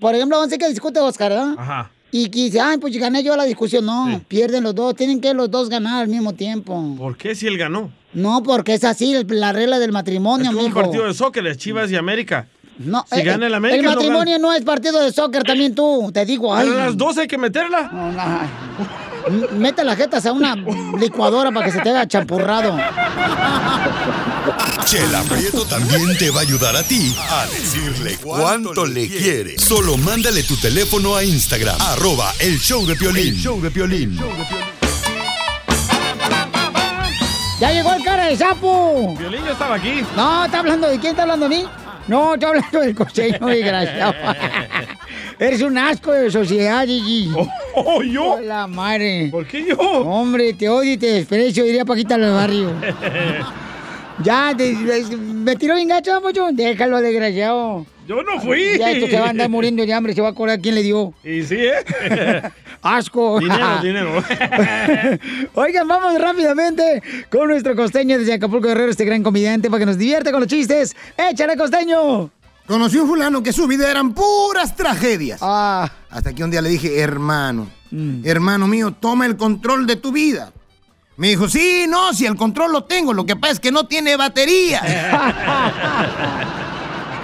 por 0.01 0.15
ejemplo, 0.15 0.37
vamos 0.39 0.47
a 0.47 0.51
decir 0.51 0.65
que 0.65 0.71
discute 0.71 1.01
Oscar, 1.01 1.31
¿verdad? 1.33 1.55
Ajá. 1.59 1.91
Y 2.15 2.29
dice, 2.29 2.61
ay, 2.61 2.77
pues 2.77 2.95
gané 2.99 3.25
yo 3.25 3.35
la 3.35 3.45
discusión. 3.45 3.87
No, 3.87 4.23
pierden 4.29 4.65
los 4.65 4.75
dos. 4.75 4.95
Tienen 4.95 5.19
que 5.19 5.33
los 5.33 5.51
dos 5.51 5.71
ganar 5.71 6.03
al 6.03 6.09
mismo 6.09 6.35
tiempo. 6.35 6.95
¿Por 6.99 7.17
qué 7.17 7.35
si 7.35 7.47
él 7.47 7.57
ganó? 7.57 7.91
No, 8.13 8.43
porque 8.43 8.75
es 8.75 8.85
así 8.85 9.15
la 9.29 9.53
regla 9.53 9.79
del 9.79 9.93
matrimonio, 9.93 10.51
Es 10.51 10.55
como 10.55 10.67
un 10.67 10.75
partido 10.75 11.07
de 11.07 11.15
es 11.51 11.57
Chivas 11.57 11.91
y 11.91 11.97
América. 11.97 12.47
No, 12.79 13.05
si 13.13 13.21
eh, 13.21 13.25
gana 13.25 13.47
el 13.47 13.53
eh, 13.53 13.57
América, 13.57 13.81
El 13.81 13.87
matrimonio 13.97 14.39
no, 14.39 14.53
es 14.53 14.63
partido 14.63 15.03
de 15.03 15.13
soccer 15.13 15.45
también 15.45 15.75
tú, 15.75 16.11
te 16.13 16.25
digo. 16.25 16.55
Ay, 16.55 16.67
Pero 16.69 16.81
a 16.81 16.87
las 16.87 16.97
12 16.97 17.21
hay 17.23 17.29
que 17.29 17.39
meterla. 17.39 17.91
No, 17.93 18.13
Mete 19.53 19.85
las 19.85 19.97
jetas 19.97 20.27
a 20.27 20.33
una 20.33 20.57
licuadora 20.99 21.53
para 21.53 21.67
que 21.67 21.73
se 21.73 21.81
te 21.81 21.91
haga 21.91 22.09
champurrado. 22.09 22.77
Chela 24.85 25.23
Prieto 25.23 25.65
también 25.65 26.17
te 26.19 26.31
va 26.31 26.41
a 26.41 26.43
ayudar 26.43 26.77
a 26.77 26.83
ti 26.83 27.15
a 27.31 27.47
decirle 27.47 28.19
cuánto 28.21 28.85
le 28.85 29.09
quiere. 29.09 29.59
Solo 29.59 29.97
mándale 29.97 30.43
tu 30.43 30.57
teléfono 30.57 31.15
a 31.15 31.23
Instagram, 31.23 31.77
arroba 31.81 32.33
el 32.41 32.59
show 32.59 32.85
de 32.85 32.97
Piolín. 32.97 33.29
El 33.29 33.37
show 33.37 33.61
de 33.61 33.71
Piolín. 33.71 34.19
¡Ya 37.61 37.71
llegó 37.71 37.93
el 37.93 38.03
cara 38.03 38.27
de 38.27 38.37
sapo! 38.37 39.15
Violín 39.17 39.45
ya 39.45 39.53
estaba 39.53 39.77
aquí. 39.77 40.03
No, 40.17 40.47
¿está 40.47 40.59
hablando 40.59 40.89
de 40.89 40.99
quién? 40.99 41.13
¿Está 41.13 41.23
hablando 41.23 41.49
de 41.49 41.57
mí? 41.59 41.65
No, 42.09 42.35
está 42.35 42.49
hablando 42.49 42.81
del 42.81 42.95
costeño, 42.95 43.47
desgraciado. 43.47 44.15
Eres 45.39 45.63
un 45.63 45.79
asco 45.79 46.13
de 46.13 46.31
sociedad, 46.31 46.85
Gigi. 46.85 47.31
Oh, 47.75 48.03
¿yo? 48.03 48.41
La 48.41 48.67
madre. 48.67 49.29
¿Por 49.31 49.47
qué 49.47 49.65
yo? 49.67 49.77
Hombre, 49.79 50.53
te 50.55 50.69
odio 50.69 50.93
y 50.93 50.97
te 50.97 51.07
desprecio, 51.07 51.65
diría 51.65 51.85
Paquita 51.85 52.17
del 52.19 52.33
barrio. 52.33 52.71
Ya, 54.23 54.55
te- 54.57 54.75
te- 54.75 55.17
me 55.17 55.57
tiró 55.57 55.75
bien 55.75 55.89
gacho. 55.89 56.21
Déjalo, 56.53 57.01
desgraciado. 57.01 57.87
Yo 58.13 58.23
no 58.23 58.39
fui. 58.43 58.77
Ya 58.79 58.91
esto 58.91 59.07
se 59.07 59.19
va 59.19 59.29
a 59.29 59.31
andar 59.31 59.49
muriendo 59.49 59.87
de 59.87 59.93
hambre, 59.95 60.13
se 60.13 60.21
va 60.21 60.29
a 60.29 60.31
acordar 60.33 60.61
quién 60.61 60.75
le 60.75 60.83
dio. 60.83 61.15
Y 61.25 61.43
sí, 61.45 61.57
¿eh? 61.57 62.43
Asco. 62.83 63.41
dinero, 63.41 63.79
dinero. 63.83 64.11
Oigan, 65.55 65.89
vamos 65.89 66.21
rápidamente 66.21 67.03
con 67.31 67.49
nuestro 67.49 67.75
costeño 67.75 68.19
desde 68.19 68.35
Acapulco 68.35 68.69
Guerrero, 68.69 68.91
este 68.91 69.07
gran 69.07 69.23
comediante, 69.23 69.71
para 69.71 69.79
que 69.79 69.87
nos 69.87 69.97
divierte 69.97 70.31
con 70.31 70.41
los 70.41 70.49
chistes. 70.49 70.95
¡Échale, 71.17 71.57
costeño! 71.57 72.31
Conocí 72.67 72.99
un 72.99 73.09
fulano 73.09 73.43
que 73.43 73.51
su 73.51 73.67
vida 73.67 73.91
eran 73.91 74.13
puras 74.13 74.77
tragedias. 74.77 75.39
Ah. 75.41 75.91
Hasta 76.11 76.35
que 76.35 76.45
un 76.45 76.51
día 76.51 76.61
le 76.61 76.69
dije, 76.69 77.01
hermano, 77.01 77.71
hermano 78.25 78.67
mío, 78.67 78.93
toma 78.93 79.25
el 79.25 79.39
control 79.39 79.87
de 79.87 79.97
tu 79.97 80.13
vida. 80.13 80.53
Me 81.17 81.29
dijo, 81.29 81.49
sí, 81.49 81.87
no, 81.89 82.13
si 82.13 82.27
el 82.27 82.37
control 82.37 82.73
lo 82.73 82.85
tengo, 82.85 83.15
lo 83.15 83.25
que 83.25 83.37
pasa 83.37 83.55
es 83.55 83.61
que 83.61 83.73
no 83.73 83.87
tiene 83.87 84.17
batería. 84.17 84.83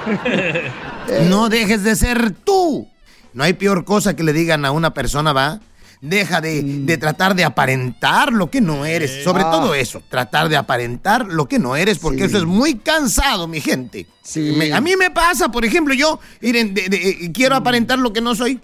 no 1.28 1.48
dejes 1.48 1.82
de 1.82 1.96
ser 1.96 2.30
tú. 2.32 2.88
No 3.34 3.44
hay 3.44 3.52
peor 3.52 3.84
cosa 3.84 4.14
que 4.16 4.22
le 4.22 4.32
digan 4.32 4.64
a 4.64 4.70
una 4.70 4.94
persona, 4.94 5.32
va. 5.32 5.60
Deja 6.00 6.40
de, 6.40 6.62
de 6.62 6.96
tratar 6.96 7.34
de 7.34 7.44
aparentar 7.44 8.32
lo 8.32 8.50
que 8.50 8.60
no 8.60 8.84
eres. 8.86 9.24
Sobre 9.24 9.42
Ah. 9.42 9.50
todo 9.50 9.74
eso, 9.74 10.00
tratar 10.08 10.48
de 10.48 10.56
aparentar 10.56 11.26
lo 11.26 11.48
que 11.48 11.58
no 11.58 11.74
eres, 11.74 11.98
porque 11.98 12.24
eso 12.24 12.38
es 12.38 12.44
muy 12.44 12.76
cansado, 12.76 13.48
mi 13.48 13.60
gente. 13.60 14.06
Me- 14.36 14.72
a 14.72 14.80
mí 14.80 14.94
me 14.96 15.10
pasa, 15.10 15.48
por 15.50 15.64
ejemplo, 15.64 15.94
yo 15.94 16.20
miren, 16.40 16.72
de- 16.72 16.88
de- 16.88 17.08
eh, 17.10 17.32
quiero 17.32 17.56
aparentar 17.56 17.98
lo 17.98 18.12
que 18.12 18.20
no 18.20 18.34
soy. 18.36 18.60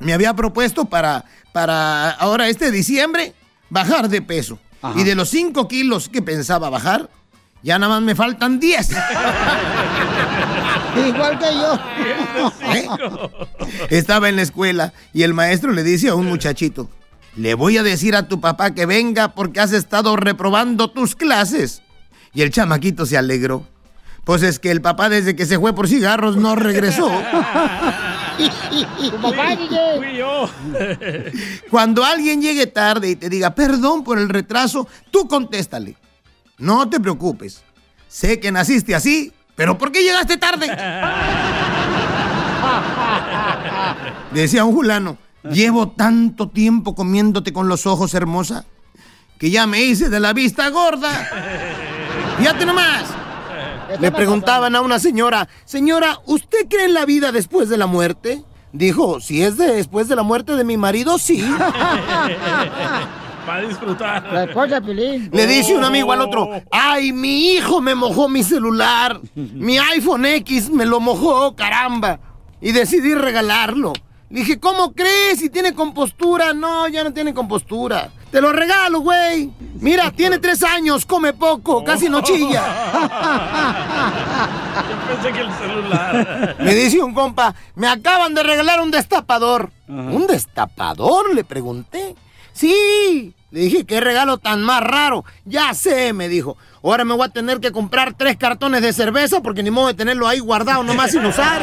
Me 0.00 0.12
había 0.14 0.34
propuesto 0.34 0.84
para, 0.86 1.24
para 1.52 2.10
ahora 2.12 2.48
este 2.48 2.70
diciembre 2.70 3.34
bajar 3.68 4.08
de 4.08 4.22
peso. 4.22 4.58
Y 4.96 5.02
de 5.04 5.14
los 5.16 5.28
5 5.30 5.66
kilos 5.68 6.08
que 6.08 6.22
pensaba 6.22 6.70
bajar, 6.70 7.08
ya 7.62 7.78
nada 7.78 7.94
más 7.94 8.02
me 8.02 8.14
faltan 8.14 8.58
10. 8.60 8.88
Igual 10.96 11.38
que 11.38 11.46
yo. 11.54 11.78
Estaba 13.90 14.28
en 14.28 14.36
la 14.36 14.42
escuela 14.42 14.92
y 15.12 15.22
el 15.22 15.34
maestro 15.34 15.72
le 15.72 15.82
dice 15.82 16.08
a 16.08 16.14
un 16.14 16.26
muchachito, 16.26 16.88
le 17.36 17.54
voy 17.54 17.78
a 17.78 17.82
decir 17.82 18.14
a 18.14 18.28
tu 18.28 18.40
papá 18.40 18.74
que 18.74 18.86
venga 18.86 19.34
porque 19.34 19.60
has 19.60 19.72
estado 19.72 20.16
reprobando 20.16 20.90
tus 20.90 21.14
clases. 21.16 21.82
Y 22.34 22.42
el 22.42 22.50
chamaquito 22.50 23.06
se 23.06 23.16
alegró. 23.16 23.66
Pues 24.24 24.42
es 24.42 24.58
que 24.58 24.70
el 24.70 24.80
papá 24.80 25.08
desde 25.08 25.34
que 25.34 25.46
se 25.46 25.58
fue 25.58 25.74
por 25.74 25.88
cigarros 25.88 26.36
no 26.36 26.54
regresó. 26.54 27.10
Tu 28.98 29.20
papá, 29.20 29.56
DJ. 29.56 29.78
Fui 29.96 30.16
yo. 30.16 30.48
Cuando 31.70 32.04
alguien 32.04 32.40
llegue 32.40 32.66
tarde 32.66 33.10
y 33.10 33.16
te 33.16 33.28
diga 33.28 33.54
perdón 33.54 34.04
por 34.04 34.18
el 34.18 34.28
retraso, 34.28 34.88
tú 35.10 35.26
contéstale. 35.26 35.96
No 36.58 36.88
te 36.88 37.00
preocupes. 37.00 37.62
Sé 38.08 38.38
que 38.38 38.52
naciste 38.52 38.94
así, 38.94 39.32
pero 39.54 39.76
¿por 39.78 39.92
qué 39.92 40.02
llegaste 40.02 40.36
tarde? 40.36 40.66
Decía 44.32 44.64
un 44.64 44.74
fulano, 44.74 45.18
llevo 45.50 45.88
tanto 45.90 46.48
tiempo 46.48 46.94
comiéndote 46.94 47.52
con 47.52 47.68
los 47.68 47.86
ojos, 47.86 48.14
hermosa, 48.14 48.64
que 49.38 49.50
ya 49.50 49.66
me 49.66 49.82
hice 49.82 50.08
de 50.08 50.20
la 50.20 50.32
vista 50.32 50.68
gorda. 50.70 51.10
Fíjate 52.38 52.64
nomás. 52.64 53.04
Le 54.00 54.10
preguntaban 54.10 54.74
a 54.74 54.80
una 54.80 54.98
señora, 54.98 55.48
señora, 55.66 56.18
¿usted 56.24 56.66
cree 56.70 56.86
en 56.86 56.94
la 56.94 57.04
vida 57.04 57.30
después 57.30 57.68
de 57.68 57.76
la 57.76 57.86
muerte? 57.86 58.42
Dijo, 58.72 59.20
si 59.20 59.42
es 59.42 59.58
de- 59.58 59.74
después 59.74 60.08
de 60.08 60.16
la 60.16 60.22
muerte 60.22 60.56
de 60.56 60.64
mi 60.64 60.78
marido, 60.78 61.18
sí. 61.18 61.44
Para 63.46 63.62
disfrutar. 63.62 64.32
La 64.32 64.44
esposa 64.44 64.80
de 64.80 64.82
Piolín. 64.82 65.30
Le 65.32 65.46
dice 65.46 65.74
un 65.74 65.84
amigo 65.84 66.12
al 66.12 66.20
otro, 66.20 66.50
ay, 66.70 67.12
mi 67.12 67.52
hijo 67.52 67.80
me 67.80 67.94
mojó 67.94 68.28
mi 68.28 68.42
celular, 68.42 69.20
mi 69.34 69.78
iPhone 69.78 70.24
X 70.26 70.70
me 70.70 70.86
lo 70.86 71.00
mojó, 71.00 71.54
caramba, 71.56 72.20
y 72.60 72.72
decidí 72.72 73.14
regalarlo. 73.14 73.92
Le 74.30 74.40
dije, 74.40 74.58
¿cómo 74.58 74.92
crees? 74.94 75.40
Si 75.40 75.50
tiene 75.50 75.74
compostura. 75.74 76.54
No, 76.54 76.88
ya 76.88 77.04
no 77.04 77.12
tiene 77.12 77.34
compostura. 77.34 78.10
Te 78.30 78.40
lo 78.40 78.50
regalo, 78.50 79.00
güey. 79.00 79.50
Mira, 79.74 80.10
tiene 80.10 80.38
tres 80.38 80.62
años, 80.62 81.04
come 81.04 81.34
poco, 81.34 81.84
casi 81.84 82.08
no 82.08 82.22
chilla. 82.22 82.62
Yo 84.88 85.14
pensé 85.14 85.32
que 85.32 85.40
el 85.40 85.52
celular. 85.52 86.56
Me 86.60 86.74
dice 86.74 87.02
un 87.02 87.12
compa, 87.12 87.54
me 87.74 87.88
acaban 87.88 88.32
de 88.32 88.42
regalar 88.42 88.80
un 88.80 88.90
destapador. 88.90 89.70
¿Un 89.86 90.26
destapador? 90.26 91.34
Le 91.34 91.44
pregunté. 91.44 92.14
Sí. 92.52 93.34
Le 93.50 93.60
dije, 93.60 93.84
qué 93.84 94.00
regalo 94.00 94.38
tan 94.38 94.62
más 94.62 94.82
raro. 94.82 95.24
Ya 95.44 95.74
sé, 95.74 96.12
me 96.12 96.28
dijo. 96.28 96.56
Ahora 96.82 97.04
me 97.04 97.14
voy 97.14 97.26
a 97.26 97.28
tener 97.28 97.60
que 97.60 97.70
comprar 97.70 98.14
tres 98.14 98.36
cartones 98.36 98.82
de 98.82 98.92
cerveza 98.92 99.40
porque 99.40 99.62
ni 99.62 99.70
modo 99.70 99.88
de 99.88 99.94
tenerlo 99.94 100.26
ahí 100.26 100.38
guardado 100.38 100.82
nomás 100.82 101.10
sin 101.12 101.24
usar. 101.24 101.62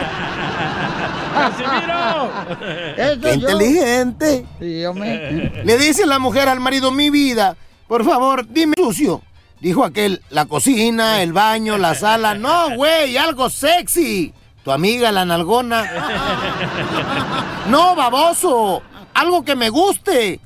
Eso 2.98 3.22
¡Qué 3.22 3.38
yo. 3.40 3.50
inteligente! 3.50 4.46
Sí, 4.60 4.86
hombre. 4.86 5.62
Le 5.66 5.78
dice 5.78 6.06
la 6.06 6.20
mujer 6.20 6.48
al 6.50 6.60
marido, 6.60 6.92
mi 6.92 7.10
vida, 7.10 7.56
por 7.88 8.04
favor, 8.06 8.46
dime 8.48 8.74
sucio. 8.78 9.22
Dijo 9.60 9.84
aquel, 9.84 10.22
la 10.30 10.46
cocina, 10.46 11.22
el 11.22 11.34
baño, 11.34 11.78
la 11.78 11.94
sala. 11.96 12.34
No, 12.34 12.76
güey, 12.76 13.18
algo 13.18 13.50
sexy. 13.50 14.34
tu 14.64 14.72
amiga 14.72 15.12
la 15.12 15.26
nalgona. 15.26 15.90
No, 17.70 17.96
baboso. 17.96 18.82
Algo 19.14 19.44
que 19.46 19.56
me 19.56 19.70
guste. 19.70 20.40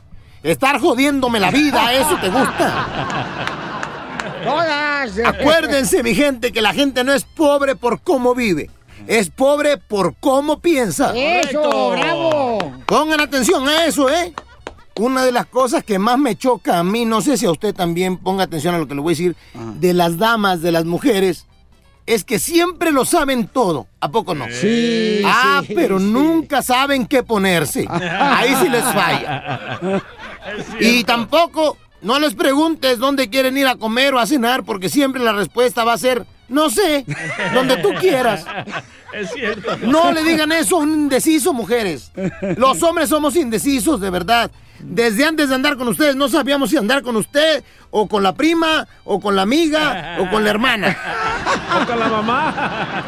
Estar 0.43 0.79
jodiéndome 0.79 1.39
la 1.39 1.51
vida, 1.51 1.93
eso 1.93 2.17
te 2.21 2.29
gusta. 2.29 2.85
Todas. 4.43 5.19
Acuérdense, 5.25 6.03
mi 6.03 6.13
gente, 6.13 6.51
que 6.51 6.61
la 6.61 6.73
gente 6.73 7.03
no 7.03 7.13
es 7.13 7.23
pobre 7.23 7.75
por 7.75 8.01
cómo 8.01 8.35
vive. 8.35 8.69
Es 9.07 9.29
pobre 9.29 9.77
por 9.77 10.15
cómo 10.19 10.59
piensa. 10.59 11.13
Eso, 11.15 11.91
bravo. 11.91 12.73
Pongan 12.85 13.21
atención 13.21 13.67
a 13.67 13.85
eso, 13.85 14.09
¿eh? 14.09 14.33
Una 14.95 15.23
de 15.25 15.31
las 15.31 15.45
cosas 15.47 15.83
que 15.83 15.97
más 15.97 16.17
me 16.19 16.35
choca 16.37 16.77
a 16.77 16.83
mí, 16.83 17.03
no 17.05 17.21
sé 17.21 17.37
si 17.37 17.45
a 17.45 17.51
usted 17.51 17.73
también 17.73 18.17
ponga 18.17 18.43
atención 18.43 18.75
a 18.75 18.77
lo 18.77 18.87
que 18.87 18.95
le 18.95 19.01
voy 19.01 19.13
a 19.13 19.15
decir, 19.15 19.35
de 19.79 19.93
las 19.93 20.17
damas, 20.17 20.61
de 20.61 20.71
las 20.71 20.85
mujeres, 20.85 21.47
es 22.05 22.23
que 22.23 22.37
siempre 22.37 22.91
lo 22.91 23.03
saben 23.05 23.47
todo. 23.47 23.87
¿A 24.01 24.09
poco 24.11 24.35
no? 24.35 24.45
Sí, 24.51 25.21
Ah, 25.25 25.61
sí, 25.65 25.73
pero 25.73 25.99
sí. 25.99 26.05
nunca 26.05 26.61
saben 26.61 27.07
qué 27.07 27.23
ponerse. 27.23 27.87
Ahí 28.19 28.53
sí 28.61 28.69
les 28.69 28.83
falla. 28.83 29.81
Y 30.79 31.03
tampoco 31.03 31.77
no 32.01 32.19
les 32.19 32.35
preguntes 32.35 32.99
dónde 32.99 33.29
quieren 33.29 33.57
ir 33.57 33.67
a 33.67 33.75
comer 33.75 34.13
o 34.13 34.19
a 34.19 34.25
cenar, 34.25 34.63
porque 34.63 34.89
siempre 34.89 35.23
la 35.23 35.33
respuesta 35.33 35.83
va 35.83 35.93
a 35.93 35.97
ser, 35.97 36.25
no 36.49 36.69
sé, 36.69 37.05
donde 37.53 37.77
tú 37.77 37.89
quieras. 37.99 38.45
Es 39.13 39.29
cierto. 39.31 39.77
No 39.77 40.11
le 40.11 40.23
digan 40.23 40.51
eso 40.51 40.77
a 40.77 40.79
un 40.79 40.91
indeciso, 40.91 41.53
mujeres. 41.53 42.11
Los 42.57 42.81
hombres 42.81 43.09
somos 43.09 43.35
indecisos, 43.35 44.01
de 44.01 44.09
verdad. 44.09 44.49
Desde 44.79 45.23
antes 45.23 45.49
de 45.49 45.55
andar 45.55 45.77
con 45.77 45.87
ustedes 45.87 46.15
no 46.15 46.27
sabíamos 46.29 46.71
si 46.71 46.77
andar 46.77 47.03
con 47.03 47.15
usted, 47.15 47.63
o 47.91 48.07
con 48.07 48.23
la 48.23 48.33
prima, 48.33 48.87
o 49.03 49.19
con 49.19 49.35
la 49.35 49.43
amiga, 49.43 50.17
o 50.19 50.27
con 50.31 50.43
la 50.43 50.49
hermana. 50.49 50.97
O 51.83 51.85
con 51.85 51.99
la 51.99 52.07
mamá. 52.07 53.03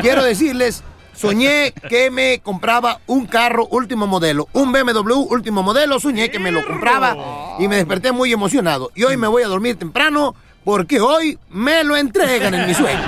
Quiero 0.00 0.22
decirles, 0.22 0.82
soñé 1.18 1.72
que 1.88 2.10
me 2.10 2.38
compraba 2.40 3.00
un 3.08 3.26
carro 3.26 3.66
último 3.66 4.06
modelo, 4.06 4.48
un 4.52 4.70
BMW 4.70 5.14
último 5.30 5.64
modelo, 5.64 5.98
soñé 5.98 6.30
que 6.30 6.38
me 6.38 6.52
lo 6.52 6.64
compraba 6.64 7.16
y 7.58 7.66
me 7.66 7.76
desperté 7.76 8.12
muy 8.12 8.32
emocionado. 8.32 8.92
Y 8.94 9.02
hoy 9.02 9.16
me 9.16 9.26
voy 9.26 9.42
a 9.42 9.48
dormir 9.48 9.76
temprano 9.76 10.36
porque 10.64 11.00
hoy 11.00 11.38
me 11.50 11.82
lo 11.82 11.96
entregan 11.96 12.54
en 12.54 12.66
mi 12.66 12.74
sueño. 12.74 13.02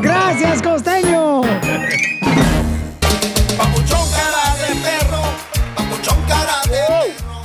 Gracias, 0.00 0.60
costeño. 0.60 1.42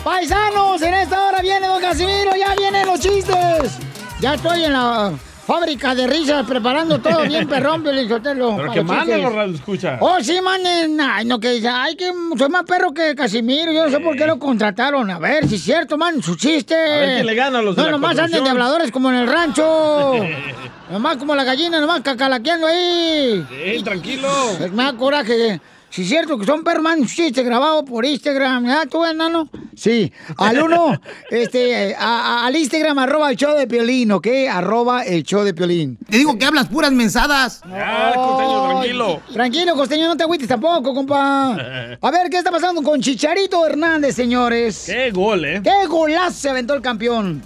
Paisanos, 0.04 0.82
en 0.82 0.94
esta 0.94 1.28
hora 1.28 1.42
viene 1.42 1.68
don 1.68 1.82
Casimiro, 1.82 2.32
ya 2.36 2.56
vienen 2.56 2.88
los 2.88 3.00
chistes. 3.00 3.78
Ya 4.20 4.34
estoy 4.34 4.64
en 4.64 4.74
la 4.74 5.12
fábrica 5.48 5.96
de 5.96 6.06
risas 6.08 6.46
preparando 6.46 7.00
todo 7.00 7.24
bien 7.24 7.48
perrón, 7.48 7.82
Piolichotelo. 7.82 8.58
Pero 8.58 8.72
que 8.74 8.84
manden 8.84 9.24
los 9.24 9.34
radioescuchas. 9.34 9.98
Oh, 10.02 10.18
sí, 10.22 10.42
manden. 10.42 11.00
Ay, 11.00 11.24
no, 11.24 11.40
que 11.40 11.52
dice, 11.52 11.70
ay, 11.70 11.96
que 11.96 12.12
soy 12.38 12.50
más 12.50 12.66
perro 12.66 12.94
que 12.94 13.16
Casimiro. 13.16 13.72
Yo 13.72 13.86
no 13.86 13.90
sé 13.90 14.02
por 14.02 14.18
qué 14.18 14.28
lo 14.28 14.38
contrataron. 14.38 15.10
A 15.10 15.20
ver, 15.20 15.48
si 15.48 15.56
es 15.56 15.64
cierto, 15.64 15.98
man, 15.98 16.22
su 16.22 16.36
chiste. 16.36 16.76
A 16.76 17.00
ver 17.00 17.14
quién 17.16 17.26
le 17.28 17.36
gana 17.36 17.60
a 17.60 17.62
los 17.62 17.78
de 17.78 17.82
No, 17.82 17.88
la 17.88 17.92
nomás 17.94 18.20
anden 18.20 18.44
de 18.44 18.50
habladores 18.50 18.92
como 18.92 19.10
en 19.10 19.16
el 19.16 19.28
rancho. 19.28 20.16
nomás 20.92 21.16
como 21.16 21.34
la 21.34 21.46
gallina, 21.46 21.80
nomás 21.80 22.02
cacalaqueando 22.02 22.68
ahí. 22.68 23.48
Ey, 23.50 23.82
tranquilo. 23.84 24.28
Pues 24.58 24.74
me 24.74 24.84
da 24.84 24.94
coraje. 24.94 25.62
Si 25.90 26.04
es 26.04 26.10
cierto 26.10 26.38
que 26.38 26.46
son 26.46 26.64
perros, 26.64 26.86
un 26.98 27.08
chiste 27.08 27.42
grabado 27.44 27.84
por 27.84 28.06
Instagram. 28.06 28.66
¿Ah, 28.68 28.84
tú, 28.90 29.04
enano? 29.06 29.50
Sí. 29.76 30.12
Al 30.38 30.62
uno, 30.62 31.00
este, 31.32 31.96
a- 31.96 32.42
a- 32.42 32.46
al 32.46 32.56
Instagram, 32.56 33.00
arroba 33.00 33.32
el 33.32 33.38
show 33.38 33.56
de 33.58 33.66
Piolín, 33.68 34.12
¿ok? 34.12 34.28
Arroba 34.52 35.04
el 35.04 35.24
show 35.24 35.44
de 35.44 35.54
Piolín. 35.54 35.98
Te 36.10 36.18
digo 36.18 36.38
que 36.38 36.46
hablas 36.46 36.68
puras 36.68 36.92
mensadas. 36.92 37.62
Ah, 37.66 38.12
costeño, 38.16 38.68
tranquilo. 38.70 39.22
Tranquilo, 39.34 39.76
costeño, 39.76 40.08
no 40.08 40.18
te 40.18 40.24
agüites 40.24 40.48
tampoco, 40.48 40.94
compa. 40.94 41.54
A 42.02 42.12
ver, 42.12 42.30
¿qué 42.30 42.38
está 42.38 42.52
pasando 42.52 42.82
con 42.84 43.02
Chicharito 43.02 43.66
Hernández, 43.66 44.16
señores? 44.16 44.84
Qué 44.86 45.10
gol, 45.12 45.46
¿eh? 45.46 45.62
¡Qué 45.64 45.88
golazo 45.88 46.32
se 46.40 46.50
aventó 46.50 46.74
el 46.76 46.82
campeón! 46.82 47.42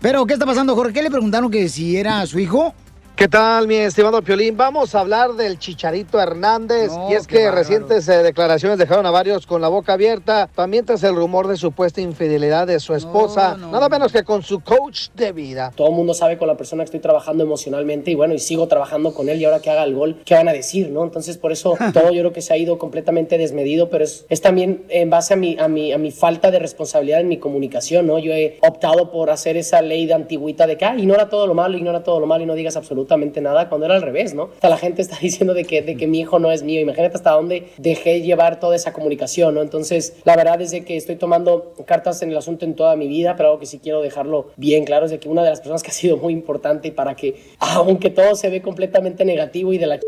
Pero, 0.00 0.24
¿qué 0.26 0.34
está 0.34 0.46
pasando, 0.46 0.74
Jorge? 0.76 0.92
¿Qué 0.92 1.02
le 1.02 1.10
preguntaron 1.10 1.50
que 1.50 1.68
si 1.68 1.96
era 1.96 2.24
su 2.26 2.38
hijo? 2.38 2.74
¿Qué 3.16 3.28
tal, 3.28 3.68
mi 3.68 3.76
estimado 3.76 4.20
Piolín? 4.22 4.56
Vamos 4.56 4.92
a 4.96 4.98
hablar 4.98 5.34
del 5.34 5.56
Chicharito 5.56 6.20
Hernández. 6.20 6.90
No, 6.90 7.08
y 7.08 7.14
es 7.14 7.28
que 7.28 7.44
bárbaro. 7.44 7.58
recientes 7.58 8.08
eh, 8.08 8.24
declaraciones 8.24 8.76
dejaron 8.76 9.06
a 9.06 9.12
varios 9.12 9.46
con 9.46 9.60
la 9.62 9.68
boca 9.68 9.92
abierta, 9.92 10.48
también 10.52 10.84
tras 10.84 11.04
el 11.04 11.14
rumor 11.14 11.46
de 11.46 11.56
supuesta 11.56 12.00
infidelidad 12.00 12.66
de 12.66 12.80
su 12.80 12.92
esposa, 12.92 13.56
nada 13.56 13.88
menos 13.88 14.10
que 14.10 14.24
con 14.24 14.42
su 14.42 14.58
coach 14.58 15.10
de 15.14 15.30
vida. 15.30 15.72
Todo 15.76 15.90
el 15.90 15.94
mundo 15.94 16.12
sabe 16.12 16.36
con 16.36 16.48
la 16.48 16.56
persona 16.56 16.82
que 16.82 16.86
estoy 16.86 16.98
trabajando 16.98 17.44
emocionalmente 17.44 18.10
y 18.10 18.16
bueno, 18.16 18.34
y 18.34 18.40
sigo 18.40 18.66
trabajando 18.66 19.14
con 19.14 19.28
él 19.28 19.40
y 19.40 19.44
ahora 19.44 19.60
que 19.60 19.70
haga 19.70 19.84
el 19.84 19.94
gol, 19.94 20.20
¿qué 20.24 20.34
van 20.34 20.48
a 20.48 20.52
decir, 20.52 20.90
no? 20.90 21.04
Entonces 21.04 21.38
por 21.38 21.52
eso 21.52 21.76
todo 21.94 22.10
yo 22.10 22.20
creo 22.20 22.32
que 22.32 22.42
se 22.42 22.52
ha 22.52 22.56
ido 22.56 22.78
completamente 22.78 23.38
desmedido, 23.38 23.90
pero 23.90 24.02
es, 24.02 24.26
es 24.28 24.40
también 24.40 24.86
en 24.88 25.08
base 25.08 25.34
a 25.34 25.36
mi, 25.36 25.56
a, 25.60 25.68
mi, 25.68 25.92
a 25.92 25.98
mi 25.98 26.10
falta 26.10 26.50
de 26.50 26.58
responsabilidad 26.58 27.20
en 27.20 27.28
mi 27.28 27.38
comunicación, 27.38 28.08
¿no? 28.08 28.18
Yo 28.18 28.32
he 28.32 28.58
optado 28.60 29.12
por 29.12 29.30
hacer 29.30 29.56
esa 29.56 29.82
ley 29.82 30.04
de 30.06 30.14
antigüita 30.14 30.66
de 30.66 30.76
que, 30.76 30.84
ah, 30.84 30.96
ignora 30.98 31.28
todo 31.28 31.46
lo 31.46 31.54
malo, 31.54 31.78
ignora 31.78 32.02
todo 32.02 32.18
lo 32.18 32.26
malo 32.26 32.42
y 32.42 32.46
no 32.46 32.56
digas 32.56 32.76
absolutamente 32.76 33.03
nada, 33.40 33.68
cuando 33.68 33.86
era 33.86 33.94
al 33.94 34.02
revés, 34.02 34.34
¿no? 34.34 34.50
Hasta 34.54 34.68
la 34.68 34.76
gente 34.76 35.02
está 35.02 35.18
diciendo 35.20 35.54
de 35.54 35.64
que, 35.64 35.82
de 35.82 35.96
que 35.96 36.06
mi 36.06 36.20
hijo 36.20 36.38
no 36.38 36.50
es 36.50 36.62
mío, 36.62 36.80
imagínate 36.80 37.16
hasta 37.16 37.30
dónde 37.30 37.68
dejé 37.78 38.22
llevar 38.22 38.60
toda 38.60 38.76
esa 38.76 38.92
comunicación, 38.92 39.54
¿no? 39.54 39.62
Entonces, 39.62 40.16
la 40.24 40.36
verdad 40.36 40.60
es 40.60 40.70
de 40.70 40.84
que 40.84 40.96
estoy 40.96 41.16
tomando 41.16 41.74
cartas 41.86 42.22
en 42.22 42.30
el 42.30 42.36
asunto 42.36 42.64
en 42.64 42.74
toda 42.74 42.96
mi 42.96 43.08
vida, 43.08 43.36
pero 43.36 43.50
algo 43.50 43.60
que 43.60 43.66
sí 43.66 43.78
quiero 43.78 44.02
dejarlo 44.02 44.50
bien 44.56 44.84
claro 44.84 45.06
es 45.06 45.10
de 45.10 45.18
que 45.18 45.28
una 45.28 45.42
de 45.42 45.50
las 45.50 45.60
personas 45.60 45.82
que 45.82 45.90
ha 45.90 45.94
sido 45.94 46.16
muy 46.16 46.32
importante 46.32 46.92
para 46.92 47.14
que, 47.14 47.36
aunque 47.58 48.10
todo 48.10 48.34
se 48.34 48.50
ve 48.50 48.62
completamente 48.62 49.24
negativo 49.24 49.72
y 49.72 49.78
de 49.78 49.86
la 49.86 49.98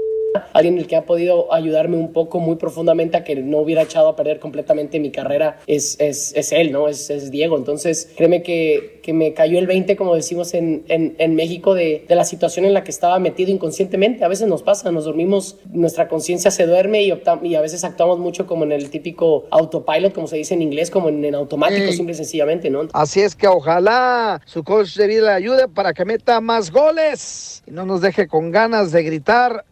alguien 0.52 0.78
el 0.78 0.86
que 0.86 0.96
ha 0.96 1.04
podido 1.04 1.52
ayudarme 1.52 1.96
un 1.96 2.12
poco 2.12 2.40
muy 2.40 2.56
profundamente 2.56 3.16
a 3.16 3.24
que 3.24 3.36
no 3.36 3.58
hubiera 3.58 3.82
echado 3.82 4.08
a 4.08 4.16
perder 4.16 4.38
completamente 4.40 4.98
mi 5.00 5.10
carrera 5.10 5.58
es, 5.66 5.96
es, 6.00 6.32
es 6.36 6.52
él, 6.52 6.72
¿no? 6.72 6.88
Es, 6.88 7.10
es 7.10 7.30
Diego. 7.30 7.56
Entonces, 7.56 8.10
créeme 8.16 8.42
que, 8.42 9.00
que 9.02 9.12
me 9.12 9.34
cayó 9.34 9.58
el 9.58 9.66
20, 9.66 9.96
como 9.96 10.14
decimos 10.14 10.54
en, 10.54 10.84
en, 10.88 11.14
en 11.18 11.34
México, 11.34 11.74
de, 11.74 12.04
de 12.08 12.14
la 12.14 12.24
situación 12.24 12.64
en 12.64 12.74
la 12.74 12.84
que 12.84 12.90
estaba 12.90 13.18
metido 13.18 13.50
inconscientemente. 13.50 14.24
A 14.24 14.28
veces 14.28 14.48
nos 14.48 14.62
pasa, 14.62 14.90
nos 14.92 15.04
dormimos, 15.04 15.58
nuestra 15.72 16.08
conciencia 16.08 16.50
se 16.50 16.66
duerme 16.66 17.02
y, 17.02 17.10
opta- 17.12 17.40
y 17.42 17.54
a 17.54 17.60
veces 17.60 17.84
actuamos 17.84 18.18
mucho 18.18 18.46
como 18.46 18.64
en 18.64 18.72
el 18.72 18.90
típico 18.90 19.44
autopilot, 19.50 20.12
como 20.12 20.26
se 20.26 20.36
dice 20.36 20.54
en 20.54 20.62
inglés, 20.62 20.90
como 20.90 21.08
en, 21.08 21.24
en 21.24 21.34
automático, 21.34 21.82
Ey. 21.84 21.92
simple 21.92 22.12
y 22.12 22.16
sencillamente, 22.16 22.70
¿no? 22.70 22.88
Así 22.92 23.20
es 23.20 23.34
que 23.34 23.46
ojalá 23.46 24.40
su 24.44 24.62
coach 24.64 24.96
de 24.96 25.06
vida 25.06 25.22
le 25.26 25.32
ayude 25.32 25.68
para 25.68 25.92
que 25.94 26.04
meta 26.04 26.40
más 26.40 26.70
goles 26.70 27.62
y 27.66 27.70
no 27.70 27.84
nos 27.86 28.00
deje 28.00 28.26
con 28.28 28.50
ganas 28.50 28.92
de 28.92 29.02
gritar 29.02 29.64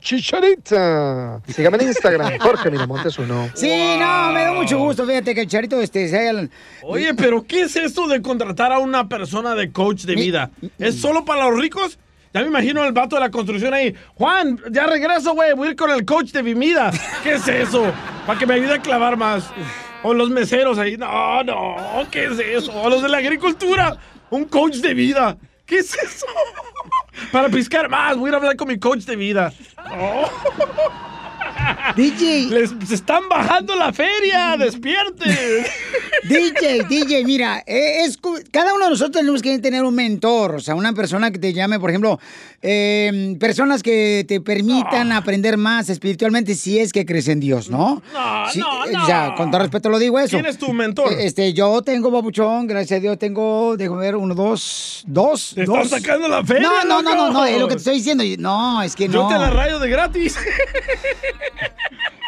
Sígame 0.62 1.78
en 1.78 1.88
Instagram, 1.88 2.38
Jorge 2.38 2.70
Miramontes 2.70 3.18
uno. 3.18 3.48
Sí, 3.54 3.96
no, 3.98 4.32
me 4.32 4.42
da 4.42 4.52
mucho 4.52 4.78
gusto, 4.78 5.06
fíjate 5.06 5.34
que 5.34 5.42
el 5.42 5.48
Charito 5.48 5.80
este, 5.80 6.08
se 6.08 6.18
haya... 6.18 6.48
Oye, 6.82 7.14
pero 7.14 7.44
¿qué 7.44 7.62
es 7.62 7.76
esto 7.76 8.06
de 8.08 8.22
contratar 8.22 8.72
a 8.72 8.78
una 8.78 9.08
persona 9.08 9.54
de 9.54 9.72
coach 9.72 10.02
de 10.04 10.14
vida? 10.14 10.50
¿Es 10.78 11.00
solo 11.00 11.24
para 11.24 11.48
los 11.48 11.60
ricos? 11.60 11.98
Ya 12.34 12.40
me 12.40 12.48
imagino 12.48 12.84
el 12.84 12.92
vato 12.92 13.14
de 13.14 13.20
la 13.20 13.30
construcción 13.30 13.72
ahí. 13.72 13.94
Juan, 14.16 14.60
ya 14.72 14.88
regreso, 14.88 15.34
güey. 15.34 15.52
Voy 15.52 15.68
a 15.68 15.70
ir 15.70 15.76
con 15.76 15.88
el 15.90 16.04
coach 16.04 16.32
de 16.32 16.42
mi 16.42 16.52
vida. 16.54 16.90
¿Qué 17.22 17.34
es 17.34 17.46
eso? 17.46 17.92
Para 18.26 18.36
que 18.36 18.44
me 18.44 18.54
ayude 18.54 18.74
a 18.74 18.82
clavar 18.82 19.16
más. 19.16 19.44
O 20.02 20.12
los 20.12 20.30
meseros 20.30 20.76
ahí. 20.76 20.96
No, 20.96 21.44
no. 21.44 21.76
¿Qué 22.10 22.24
es 22.24 22.40
eso? 22.40 22.72
O 22.72 22.90
los 22.90 23.02
de 23.02 23.08
la 23.08 23.18
agricultura. 23.18 23.96
Un 24.30 24.46
coach 24.46 24.78
de 24.78 24.94
vida. 24.94 25.36
¿Qué 25.64 25.78
es 25.78 25.96
eso? 25.96 26.26
Para 27.32 27.48
piscar 27.50 27.88
más. 27.88 28.16
Voy 28.16 28.26
a 28.26 28.28
ir 28.30 28.34
a 28.34 28.38
hablar 28.38 28.56
con 28.56 28.66
mi 28.66 28.80
coach 28.80 29.04
de 29.04 29.14
vida. 29.14 29.52
No. 29.90 30.28
DJ. 31.96 32.46
Les 32.50 32.70
se 32.86 32.94
están 32.94 33.28
bajando 33.28 33.74
la 33.76 33.92
feria. 33.92 34.56
Despierte. 34.58 35.24
DJ, 36.24 36.84
DJ, 36.88 37.24
mira, 37.24 37.62
eh, 37.66 38.04
es, 38.04 38.18
cada 38.50 38.72
uno 38.74 38.84
de 38.84 38.90
nosotros 38.90 39.12
tenemos 39.20 39.42
que 39.42 39.58
tener 39.58 39.84
un 39.84 39.94
mentor, 39.94 40.54
o 40.54 40.60
sea, 40.60 40.74
una 40.74 40.92
persona 40.94 41.30
que 41.30 41.38
te 41.38 41.52
llame, 41.52 41.78
por 41.78 41.90
ejemplo, 41.90 42.18
eh, 42.62 43.36
personas 43.38 43.82
que 43.82 44.24
te 44.26 44.40
permitan 44.40 45.12
aprender 45.12 45.58
más 45.58 45.90
espiritualmente 45.90 46.54
si 46.54 46.78
es 46.78 46.92
que 46.92 47.04
crees 47.04 47.28
en 47.28 47.40
Dios, 47.40 47.68
¿no? 47.68 48.02
No, 48.14 48.46
no, 48.54 48.84
eh, 48.86 48.92
no. 48.92 49.02
O 49.02 49.06
sea, 49.06 49.34
con 49.36 49.50
todo 49.50 49.60
respeto 49.60 49.90
lo 49.90 49.98
digo 49.98 50.18
eso. 50.18 50.36
¿Quién 50.38 50.46
es 50.46 50.56
tu 50.56 50.72
mentor? 50.72 51.12
Eh, 51.12 51.26
Este, 51.26 51.52
yo 51.52 51.82
tengo, 51.82 52.10
babuchón, 52.10 52.66
gracias 52.66 52.98
a 52.98 53.00
Dios, 53.00 53.18
tengo, 53.18 53.76
déjame 53.76 54.00
ver, 54.00 54.16
uno, 54.16 54.34
dos, 54.34 55.02
dos, 55.06 55.52
Te 55.54 55.64
dos. 55.64 55.84
están 55.84 56.00
sacando 56.00 56.26
la 56.28 56.42
feria, 56.42 56.68
No, 56.68 56.84
no, 56.84 57.02
no, 57.02 57.14
no, 57.14 57.30
no, 57.32 57.44
es 57.44 57.58
lo 57.58 57.68
que 57.68 57.74
te 57.74 57.78
estoy 57.78 57.94
diciendo. 57.96 58.24
No, 58.38 58.82
es 58.82 58.96
que 58.96 59.08
Yo 59.08 59.24
no. 59.24 59.28
te 59.28 59.34
la 59.38 59.50
rayo 59.50 59.78
de 59.78 59.90
gratis. 59.90 60.36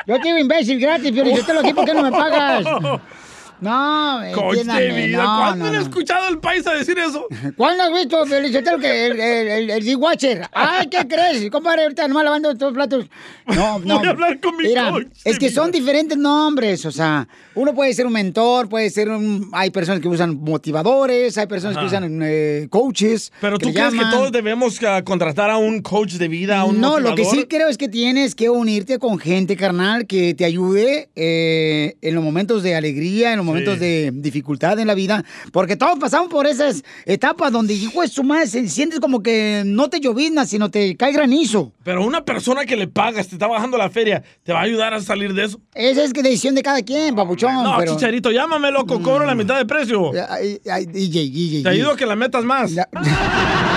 Yo 0.06 0.16
te 0.16 0.22
digo 0.22 0.38
imbécil 0.38 0.78
gratis, 0.78 1.12
pero 1.14 1.30
yo 1.30 1.44
te 1.44 1.52
lo 1.52 1.60
aquí, 1.60 1.74
¿por 1.74 1.84
qué 1.84 1.94
no 1.94 2.02
me 2.02 2.12
pagas? 2.12 2.64
No, 3.60 4.20
Coach 4.34 4.58
de 4.58 4.92
vida. 4.92 5.22
no, 5.22 5.38
¿Cuándo 5.38 5.72
no, 5.72 5.80
escuchado 5.80 6.28
el 6.28 6.38
país 6.38 6.66
a 6.66 6.74
decir 6.74 6.98
eso? 6.98 7.26
¿Cuándo 7.56 7.84
has 7.84 7.92
visto, 7.92 8.26
Felicitero, 8.26 8.78
que 8.78 9.06
el, 9.06 9.20
el, 9.20 9.48
el, 9.48 9.70
el 9.70 9.84
D-Watcher? 9.84 10.48
Ay, 10.52 10.88
¿qué 10.88 11.06
crees? 11.08 11.50
Compadre, 11.50 11.84
ahorita 11.84 12.06
nomás 12.08 12.24
lavando 12.24 12.54
todos 12.54 12.72
los 12.72 12.86
platos. 12.86 13.06
No, 13.46 13.78
no. 13.84 13.98
Voy 13.98 14.06
a 14.06 14.10
hablar 14.10 14.40
con 14.40 14.56
mi 14.56 14.64
Mira, 14.64 14.90
coach 14.90 15.06
es 15.24 15.38
que 15.38 15.50
son 15.50 15.70
diferentes 15.70 16.18
nombres, 16.18 16.84
o 16.84 16.90
sea, 16.90 17.26
uno 17.54 17.74
puede 17.74 17.94
ser 17.94 18.06
un 18.06 18.12
mentor, 18.12 18.68
puede 18.68 18.90
ser 18.90 19.08
un... 19.08 19.48
Hay 19.52 19.70
personas 19.70 20.00
que 20.00 20.08
usan 20.08 20.36
motivadores, 20.36 21.38
hay 21.38 21.46
personas 21.46 21.78
que 21.78 21.84
usan 21.84 22.20
eh, 22.22 22.66
coaches. 22.70 23.32
Pero 23.40 23.58
tú 23.58 23.72
crees 23.72 23.94
que 23.94 24.04
todos 24.10 24.32
debemos 24.32 24.78
ah, 24.84 25.02
contratar 25.02 25.50
a 25.50 25.56
un 25.56 25.80
coach 25.80 26.14
de 26.14 26.28
vida, 26.28 26.60
a 26.60 26.64
un 26.64 26.80
No, 26.80 27.00
lo 27.00 27.14
que 27.14 27.24
sí 27.24 27.46
creo 27.48 27.68
es 27.68 27.78
que 27.78 27.88
tienes 27.88 28.34
que 28.34 28.50
unirte 28.50 28.98
con 28.98 29.18
gente, 29.18 29.56
carnal, 29.56 30.06
que 30.06 30.34
te 30.34 30.44
ayude 30.44 31.08
eh, 31.16 31.96
en 32.02 32.14
los 32.14 32.22
momentos 32.22 32.62
de 32.62 32.74
alegría, 32.74 33.30
en 33.30 33.38
los 33.38 33.45
momentos 33.46 33.74
Sí. 33.74 33.80
de 33.80 34.10
dificultad 34.14 34.78
en 34.78 34.86
la 34.86 34.94
vida, 34.94 35.24
porque 35.52 35.76
todos 35.76 35.98
pasamos 35.98 36.28
por 36.28 36.46
esas 36.46 36.82
etapas 37.04 37.50
donde, 37.52 37.74
hijo 37.74 38.02
de 38.02 38.08
su 38.08 38.22
madre, 38.24 38.46
se 38.46 38.68
sientes 38.68 39.00
como 39.00 39.22
que 39.22 39.62
no 39.64 39.88
te 39.88 40.00
llovizna, 40.00 40.44
sino 40.46 40.70
te 40.70 40.96
cae 40.96 41.12
granizo. 41.12 41.72
Pero 41.84 42.04
una 42.04 42.24
persona 42.24 42.64
que 42.66 42.76
le 42.76 42.88
pagas, 42.88 43.28
te 43.28 43.36
está 43.36 43.46
bajando 43.46 43.78
la 43.78 43.88
feria, 43.90 44.22
¿te 44.42 44.52
va 44.52 44.60
a 44.60 44.62
ayudar 44.62 44.92
a 44.92 45.00
salir 45.00 45.32
de 45.32 45.44
eso? 45.44 45.60
Esa 45.74 46.04
es 46.04 46.12
que 46.12 46.22
decisión 46.22 46.54
de 46.54 46.62
cada 46.62 46.82
quien, 46.82 47.14
papuchón. 47.14 47.54
No, 47.62 47.76
pero... 47.78 47.94
chicharito, 47.94 48.30
llámame, 48.30 48.70
loco, 48.70 49.00
cobro 49.00 49.24
la 49.24 49.34
mitad 49.34 49.56
de 49.56 49.64
precio. 49.66 50.10
Ay, 50.28 50.60
ay, 50.70 50.86
DJ, 50.86 51.30
DJ. 51.30 51.62
Te 51.62 51.68
ayudo 51.68 51.92
a 51.92 51.96
que 51.96 52.06
la 52.06 52.16
metas 52.16 52.44
más. 52.44 52.72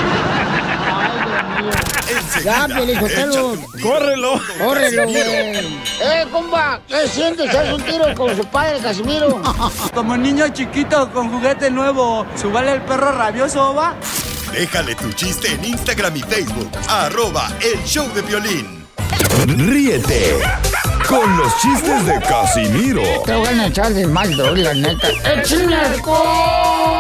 Ya, 2.44 2.68
Pielichotelo. 2.68 3.58
Córrelo. 3.82 4.42
Córrelo, 4.58 5.04
güey. 5.04 5.18
Eh, 5.18 6.26
compa, 6.32 6.80
¿qué 6.88 7.08
sientes? 7.08 7.54
¿Haz 7.54 7.74
un 7.74 7.82
tiro 7.82 8.06
con 8.16 8.36
su 8.36 8.46
padre, 8.46 8.80
Casimiro? 8.80 9.42
Como 9.94 10.18
niño 10.18 10.48
chiquito 10.50 11.12
con 11.12 11.30
juguete 11.30 11.70
nuevo, 11.70 12.26
¿subale 12.36 12.74
el 12.74 12.82
perro 12.82 13.12
rabioso, 13.12 13.74
va? 13.74 13.96
Déjale 14.54 14.96
tu 14.96 15.12
chiste 15.14 15.52
en 15.54 15.66
Instagram 15.66 16.16
y 16.16 16.22
Facebook. 16.22 16.72
Arroba 16.88 17.50
el 17.62 17.84
show 17.84 18.08
de 18.14 18.22
violín. 18.22 18.86
Ríete 19.48 20.38
con 21.08 21.38
los 21.38 21.58
chistes 21.60 22.06
de 22.06 22.20
Casimiro 22.22 23.02
Te 23.26 23.34
voy 23.34 23.48
a 23.48 23.68
echar 23.68 23.94
de 23.94 24.06
mal, 24.06 24.36
doy, 24.36 24.62
la 24.62 24.74
neta. 24.74 25.08
¡Échame 25.24 25.76
alcohol! 25.76 27.00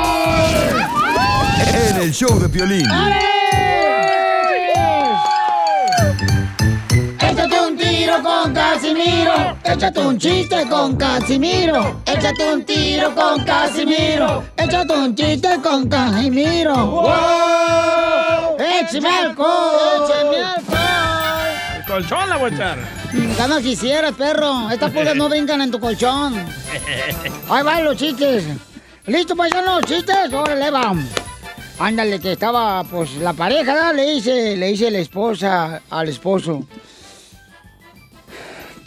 en 1.74 2.02
el 2.02 2.13
show 2.13 2.39
de 2.39 2.48
violín. 2.48 2.86
Échate 2.86 3.59
Casimiro. 8.79 9.57
Échate 9.65 9.99
un 9.99 10.17
chiste 10.17 10.65
con 10.69 10.95
Casimiro. 10.95 12.01
Échate 12.05 12.53
un 12.53 12.63
tiro 12.63 13.13
con 13.13 13.43
Casimiro. 13.43 14.45
Échate 14.55 14.93
un 14.93 15.13
chiste 15.13 15.59
con 15.61 15.89
Casimiro. 15.89 16.73
¡Wow! 16.87 18.57
¡Échame 18.57 19.09
alcohol! 19.09 20.05
¡Échame 20.05 20.37
alcohol! 20.37 21.75
El 21.75 21.85
colchón 21.85 22.29
la 22.29 22.37
voy 22.37 22.51
a 22.51 22.53
echar. 22.53 22.77
Gana 23.37 23.61
quisieras, 23.61 24.13
perro. 24.13 24.69
Estas 24.69 24.91
pulgas 24.91 25.15
no 25.17 25.27
brincan 25.27 25.59
en 25.59 25.71
tu 25.71 25.79
colchón. 25.81 26.35
Ahí 27.49 27.63
van 27.63 27.83
los 27.83 27.97
chistes. 27.97 28.45
¿Listo, 29.07 29.35
paisanos? 29.35 29.81
¿Chistes? 29.81 30.31
Órale, 30.31 30.71
va. 30.71 30.93
Ándale, 31.79 32.21
que 32.21 32.31
estaba, 32.31 32.85
pues, 32.85 33.17
la 33.17 33.33
pareja, 33.33 33.73
¿verdad? 33.73 33.93
Le 33.93 34.13
dice, 34.13 34.55
le 34.55 34.67
dice 34.67 34.89
la 34.89 34.99
esposa 34.99 35.81
al 35.89 36.07
esposo. 36.07 36.63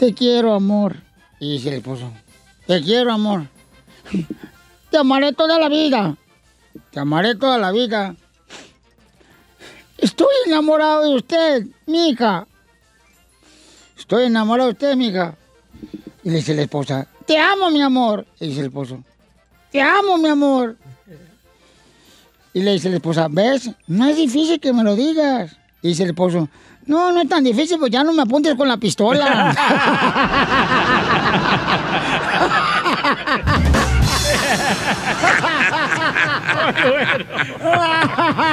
Te 0.02 0.14
quiero, 0.14 0.52
amor. 0.52 0.96
Y 1.38 1.52
dice 1.52 1.68
el 1.68 1.74
esposo. 1.76 2.10
Te 2.66 2.82
quiero, 2.82 3.12
amor. 3.12 3.46
Te 4.90 4.98
amaré 4.98 5.32
toda 5.32 5.60
la 5.60 5.68
vida. 5.68 6.16
Te 6.90 6.98
amaré 6.98 7.36
toda 7.36 7.56
la 7.56 7.70
vida. 7.70 8.16
Estoy 9.98 10.34
enamorado 10.46 11.04
de 11.04 11.14
usted, 11.14 11.66
mija. 11.86 12.48
Estoy 13.96 14.24
enamorado 14.24 14.70
de 14.70 14.72
usted, 14.72 14.96
mija. 14.96 15.36
Y 16.24 16.30
le 16.30 16.36
dice 16.38 16.54
la 16.54 16.62
esposa, 16.62 17.06
te 17.24 17.38
amo, 17.38 17.70
mi 17.70 17.80
amor. 17.80 18.26
Y 18.40 18.48
dice 18.48 18.58
el 18.58 18.66
esposo, 18.66 19.04
te 19.70 19.80
amo, 19.80 20.18
mi 20.18 20.30
amor. 20.30 20.76
Y 22.52 22.60
le 22.60 22.72
dice 22.72 22.90
la 22.90 22.96
esposa, 22.96 23.28
¿ves? 23.30 23.70
No 23.86 24.08
es 24.08 24.16
difícil 24.16 24.58
que 24.58 24.72
me 24.72 24.82
lo 24.82 24.96
digas. 24.96 25.56
Y 25.80 25.90
dice 25.90 26.02
el 26.02 26.08
esposo, 26.08 26.48
no, 26.86 27.12
no 27.12 27.20
es 27.22 27.28
tan 27.28 27.44
difícil, 27.44 27.78
pues 27.78 27.90
ya 27.90 28.02
no 28.04 28.12
me 28.12 28.22
apuntes 28.22 28.54
con 28.54 28.68
la 28.68 28.76
pistola. 28.76 29.54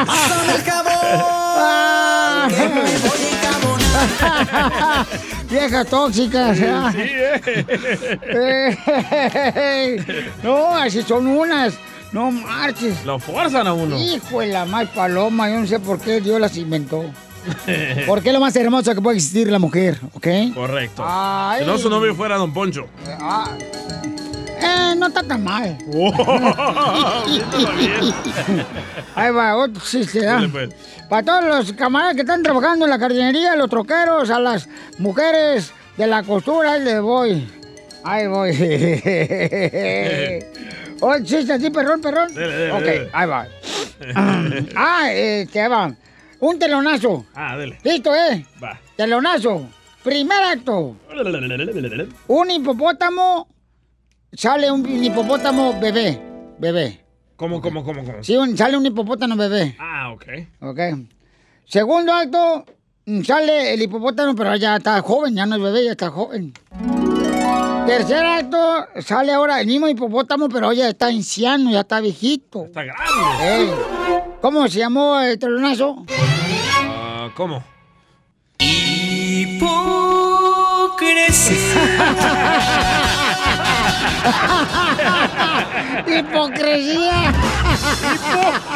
Pásame 0.06 0.56
el 0.56 0.64
jabón, 0.64 2.50
que 2.50 2.70
me 2.70 2.82
voy 3.00 3.20
a 3.20 3.30
encabonar. 3.36 5.06
Viejas 5.50 5.88
tóxicas. 5.88 6.58
¿eh? 6.62 6.76
no, 10.44 10.76
así 10.76 11.02
son 11.04 11.28
unas. 11.28 11.74
No 12.12 12.32
marches. 12.32 13.06
Lo 13.06 13.20
forzan 13.20 13.68
a 13.68 13.74
uno. 13.74 13.96
Hijo 13.98 14.40
de 14.42 14.48
la 14.48 14.66
más 14.66 14.88
paloma, 14.90 15.48
yo 15.50 15.60
no 15.60 15.68
sé 15.68 15.80
por 15.80 16.00
qué 16.00 16.20
Dios 16.22 16.40
las 16.42 16.58
inventó. 16.58 17.06
Porque 18.08 18.30
es 18.30 18.34
lo 18.34 18.40
más 18.40 18.56
hermoso 18.56 18.94
que 18.94 19.02
puede 19.02 19.18
existir 19.18 19.52
la 19.52 19.60
mujer, 19.60 20.00
¿ok? 20.14 20.28
Correcto. 20.54 21.04
Ay. 21.06 21.62
Si 21.62 21.68
no, 21.68 21.78
su 21.78 21.90
novio 21.90 22.16
fuera 22.16 22.38
Don 22.38 22.54
Poncho. 22.54 22.88
Ah. 23.20 23.52
Eh, 24.62 24.96
no 24.98 25.08
está 25.08 25.24
tan 25.24 25.44
mal. 25.44 25.78
Viéndolo 25.88 27.72
bien. 27.78 28.14
Ahí 29.16 29.32
va, 29.32 29.56
otro 29.56 29.82
chiste, 29.84 30.28
¿ah? 30.28 30.34
Dale, 30.34 30.50
pues. 30.50 30.70
Para 31.10 31.24
todos 31.24 31.44
los 31.46 31.74
camaradas 31.74 32.16
que 32.16 32.22
están 32.22 32.44
trabajando 32.44 32.86
en 32.86 32.92
la 32.92 33.00
jardinería, 33.00 33.56
los 33.56 33.70
troqueros, 33.70 34.30
a 34.30 34.40
las 34.40 34.68
mujeres 34.98 35.72
de 35.98 36.08
la 36.08 36.24
costura, 36.24 36.74
ahí 36.74 36.84
les 36.84 37.02
voy. 37.02 37.48
Ahí 38.04 38.28
voy. 38.28 38.52
Otro 41.02 41.24
chiste 41.24 41.54
así, 41.54 41.70
perrón, 41.70 42.02
perrón. 42.02 42.34
Dele, 42.34 42.54
dele, 42.54 42.72
ok, 42.74 42.82
dele. 42.82 43.10
ahí 43.14 43.28
va. 43.28 43.48
ah, 44.76 45.12
este, 45.12 45.62
ahí 45.62 45.70
va. 45.70 45.94
Un 46.42 46.58
telonazo. 46.60 47.26
Ah, 47.36 47.58
dele. 47.58 47.78
Listo, 47.84 48.14
¿eh? 48.16 48.46
Va. 48.64 48.80
Telonazo. 48.96 49.68
Primer 50.04 50.42
acto. 50.44 50.96
Un 52.28 52.52
hipopótamo. 52.52 53.48
Sale 54.32 54.72
un 54.72 55.04
hipopótamo 55.04 55.80
bebé. 55.80 56.20
Bebé. 56.60 57.04
¿Cómo, 57.36 57.62
cómo, 57.62 57.84
cómo, 57.84 58.04
cómo? 58.04 58.24
Sí, 58.24 58.36
un- 58.38 58.56
sale 58.58 58.78
un 58.78 58.86
hipopótamo 58.86 59.36
bebé. 59.36 59.76
Ah, 59.80 60.12
ok. 60.14 60.26
Ok. 60.62 60.80
Segundo 61.66 62.14
acto, 62.14 62.66
mm, 63.06 63.22
sale 63.24 63.74
el 63.74 63.82
hipopótamo, 63.82 64.36
pero 64.36 64.56
ya 64.56 64.78
está 64.78 65.02
joven, 65.02 65.36
ya 65.36 65.46
no 65.46 65.56
es 65.58 65.62
bebé, 65.62 65.86
ya 65.86 65.92
está 65.92 66.10
joven. 66.10 66.54
Tercer 67.86 68.26
acto, 68.26 68.86
sale 69.02 69.32
ahora 69.34 69.60
el 69.62 69.68
mismo 69.68 69.88
hipopótamo, 69.88 70.48
pero 70.50 70.72
ya 70.74 70.90
está 70.90 71.08
anciano, 71.08 71.72
ya 71.72 71.82
está 71.82 72.00
viejito. 72.02 72.66
Está 72.66 72.84
grande. 72.84 73.74
¿Cómo 74.42 74.68
se 74.70 74.80
llamó 74.80 75.20
el 75.20 75.38
telonazo? 75.38 76.06
Ah, 76.88 77.30
¿Cómo? 77.36 77.62
¡Hipocresía! 86.08 87.34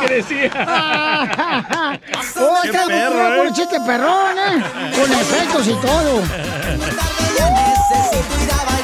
¡Hipocresía! 0.02 0.52
¡Oh, 2.40 2.60
Qué 2.62 2.68
está 2.70 2.84
muy 2.84 2.94
perro, 2.94 3.14
bueno, 3.14 3.34
¿eh? 3.34 3.38
con 3.38 3.48
un 3.48 3.54
chiste 3.54 3.80
perrón, 3.86 4.38
eh! 4.38 4.64
Con 4.96 5.12
efectos 5.14 5.68
y 5.68 5.74
todo. 5.76 6.22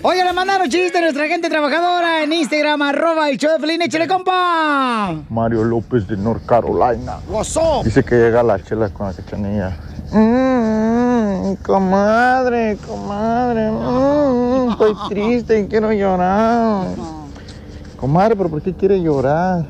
Oye, 0.00 0.24
le 0.24 0.32
mandaron 0.32 0.68
chistes 0.68 0.96
a 0.96 1.00
nuestra 1.00 1.26
gente 1.28 1.48
trabajadora 1.48 2.22
en 2.24 2.32
Instagram, 2.32 2.80
arroba 2.82 3.28
el 3.28 3.36
show 3.36 3.52
de 3.52 3.58
Pelín, 3.60 3.82
échale 3.82 4.08
compa. 4.08 5.14
Mario 5.28 5.64
López 5.64 6.06
de 6.08 6.16
North 6.16 6.44
Carolina. 6.46 7.18
What's 7.28 7.56
up? 7.56 7.84
Dice 7.84 8.02
que 8.02 8.14
llega 8.16 8.42
la 8.42 8.62
chela 8.62 8.88
con 8.88 9.06
la 9.06 9.12
cachanilla. 9.12 9.76
Mm, 10.12 11.54
comadre, 11.62 12.78
comadre, 12.86 13.70
mm, 13.70 14.70
estoy 14.72 14.94
triste 15.08 15.60
y 15.60 15.66
quiero 15.66 15.92
llorar. 15.92 16.86
Comadre, 17.96 18.34
pero 18.34 18.48
¿por 18.48 18.62
qué 18.62 18.72
quiere 18.72 19.00
llorar? 19.00 19.66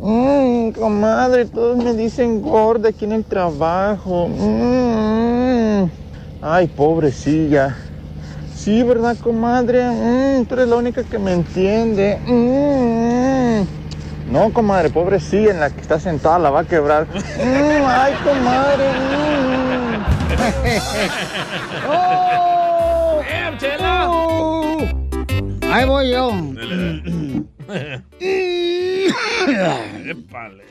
Mm, 0.00 0.70
comadre, 0.70 1.44
todos 1.46 1.76
me 1.76 1.92
dicen 1.92 2.40
gorda 2.40 2.90
aquí 2.90 3.04
en 3.04 3.12
el 3.12 3.24
trabajo. 3.24 4.28
Mm, 4.28 5.90
ay, 6.40 6.66
pobrecilla. 6.68 7.76
Sí, 8.66 8.82
¿verdad, 8.82 9.16
comadre? 9.22 9.84
Mm, 9.84 10.44
tú 10.46 10.54
eres 10.56 10.66
la 10.66 10.74
única 10.74 11.04
que 11.04 11.20
me 11.20 11.32
entiende. 11.32 12.18
Mm. 12.26 13.62
No, 14.32 14.52
comadre, 14.52 14.90
pobrecilla, 14.90 15.52
en 15.52 15.60
la 15.60 15.70
que 15.70 15.80
está 15.80 16.00
sentada 16.00 16.40
la 16.40 16.50
va 16.50 16.62
a 16.62 16.64
quebrar. 16.64 17.06
Mm, 17.06 17.84
ay, 17.86 18.12
comadre. 18.24 18.84
¡Oh! 21.88 23.20
¡Eh, 23.30 23.56
chela! 23.56 24.10
Ahí 25.72 25.86
voy 25.86 26.10
yo. 26.10 26.32
Épale. 30.10 30.64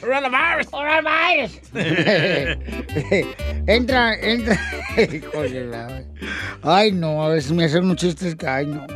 Coronavirus. 0.00 0.66
Coronavirus. 0.70 1.60
entra, 3.66 4.14
entra. 4.14 4.58
La- 5.70 6.02
Ay, 6.62 6.92
no, 6.92 7.22
a 7.22 7.28
veces 7.28 7.52
me 7.52 7.64
hacen 7.64 7.84
unos 7.84 7.96
chistes 7.96 8.34
que, 8.34 8.46
ay, 8.46 8.66
no. 8.66 8.86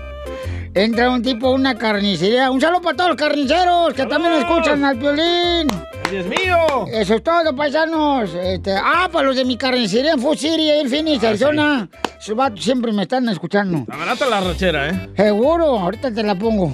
Entra 0.74 1.10
un 1.10 1.20
tipo 1.22 1.48
a 1.48 1.50
una 1.54 1.74
carnicería. 1.76 2.50
Un 2.50 2.60
saludo 2.60 2.80
para 2.82 2.96
todos 2.96 3.10
los 3.10 3.16
carniceros 3.18 3.92
que 3.94 4.06
también 4.06 4.34
escuchan 4.34 4.84
al 4.84 4.96
violín. 4.96 5.68
¡Dios 6.10 6.26
mío! 6.26 6.86
Eso 6.92 7.14
es 7.16 7.22
todo, 7.22 7.54
paisanos. 7.54 8.30
Este, 8.34 8.72
ah, 8.76 9.08
para 9.12 9.26
los 9.28 9.36
de 9.36 9.44
mi 9.44 9.56
carnicería 9.56 10.12
en 10.12 10.20
Food 10.20 10.36
City, 10.36 10.70
en 10.70 10.88
Phoenix, 10.88 11.24
Arizona. 11.24 11.88
Vatos 12.36 12.62
siempre 12.64 12.92
me 12.92 13.02
están 13.02 13.28
escuchando. 13.28 13.78
Está 13.78 13.96
barata 13.96 14.26
la 14.26 14.40
rachera, 14.40 14.88
¿eh? 14.90 15.08
Seguro, 15.16 15.78
ahorita 15.78 16.12
te 16.12 16.22
la 16.22 16.34
pongo. 16.36 16.72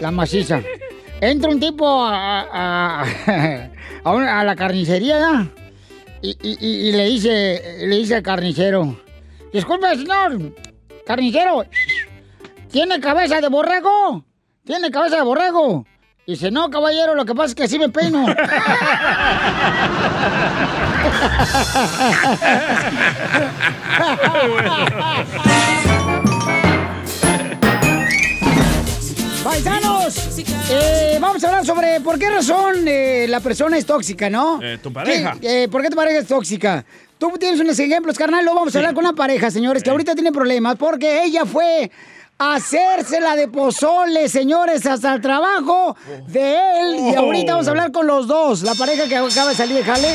La 0.00 0.10
maciza. 0.12 0.60
Entra 1.20 1.50
un 1.50 1.58
tipo 1.58 2.04
a, 2.04 2.42
a, 2.42 3.04
a 4.04 4.12
una- 4.12 4.40
a 4.40 4.44
la 4.44 4.54
carnicería, 4.54 5.18
¿ya? 5.18 5.46
Y- 6.30 6.56
y- 6.60 6.88
y 6.88 6.92
le 6.92 7.04
dice, 7.06 7.76
le 7.86 7.96
dice 7.96 8.14
al 8.16 8.22
carnicero, 8.22 8.98
disculpe, 9.52 9.88
señor, 9.96 10.54
carnicero, 11.06 11.64
¿tiene 12.70 13.00
cabeza 13.00 13.40
de 13.40 13.48
borrego? 13.48 14.24
¿Tiene 14.64 14.90
cabeza 14.90 15.16
de 15.16 15.22
borrego? 15.22 15.86
Dice, 16.26 16.50
no, 16.50 16.70
caballero, 16.70 17.14
lo 17.14 17.26
que 17.26 17.34
pasa 17.34 17.48
es 17.48 17.54
que 17.54 17.64
así 17.64 17.78
me 17.78 17.90
peino. 17.90 18.24
Paisanos, 30.34 30.70
eh, 30.70 31.18
vamos 31.20 31.44
a 31.44 31.48
hablar 31.48 31.64
sobre 31.66 32.00
por 32.00 32.18
qué 32.18 32.28
razón 32.30 32.86
eh, 32.88 33.26
la 33.28 33.40
persona 33.40 33.76
es 33.78 33.86
tóxica, 33.86 34.28
¿no? 34.30 34.60
Eh, 34.62 34.78
tu 34.82 34.92
pareja. 34.92 35.36
¿Qué- 35.40 35.64
eh, 35.64 35.68
¿Por 35.68 35.82
qué 35.82 35.90
tu 35.90 35.96
pareja 35.96 36.18
es 36.18 36.26
tóxica? 36.26 36.84
Tú 37.18 37.30
tienes 37.38 37.60
unos 37.60 37.78
ejemplos, 37.78 38.18
carnal. 38.18 38.44
Luego 38.44 38.58
vamos 38.60 38.74
a 38.74 38.78
hablar 38.78 38.94
con 38.94 39.04
una 39.04 39.14
pareja, 39.14 39.50
señores, 39.50 39.82
que 39.82 39.90
ahorita 39.90 40.14
tiene 40.14 40.32
problemas 40.32 40.76
porque 40.76 41.22
ella 41.24 41.44
fue 41.46 41.90
a 42.38 42.54
hacérsela 42.56 43.36
de 43.36 43.46
pozole, 43.48 44.28
señores, 44.28 44.84
hasta 44.86 45.14
el 45.14 45.20
trabajo 45.20 45.96
de 46.26 46.56
él. 46.80 46.96
Y 47.12 47.14
ahorita 47.14 47.52
vamos 47.52 47.68
a 47.68 47.70
hablar 47.70 47.92
con 47.92 48.06
los 48.06 48.26
dos. 48.26 48.62
La 48.62 48.74
pareja 48.74 49.06
que 49.08 49.16
acaba 49.16 49.50
de 49.50 49.54
salir 49.54 49.76
de 49.76 49.84
jale 49.84 50.08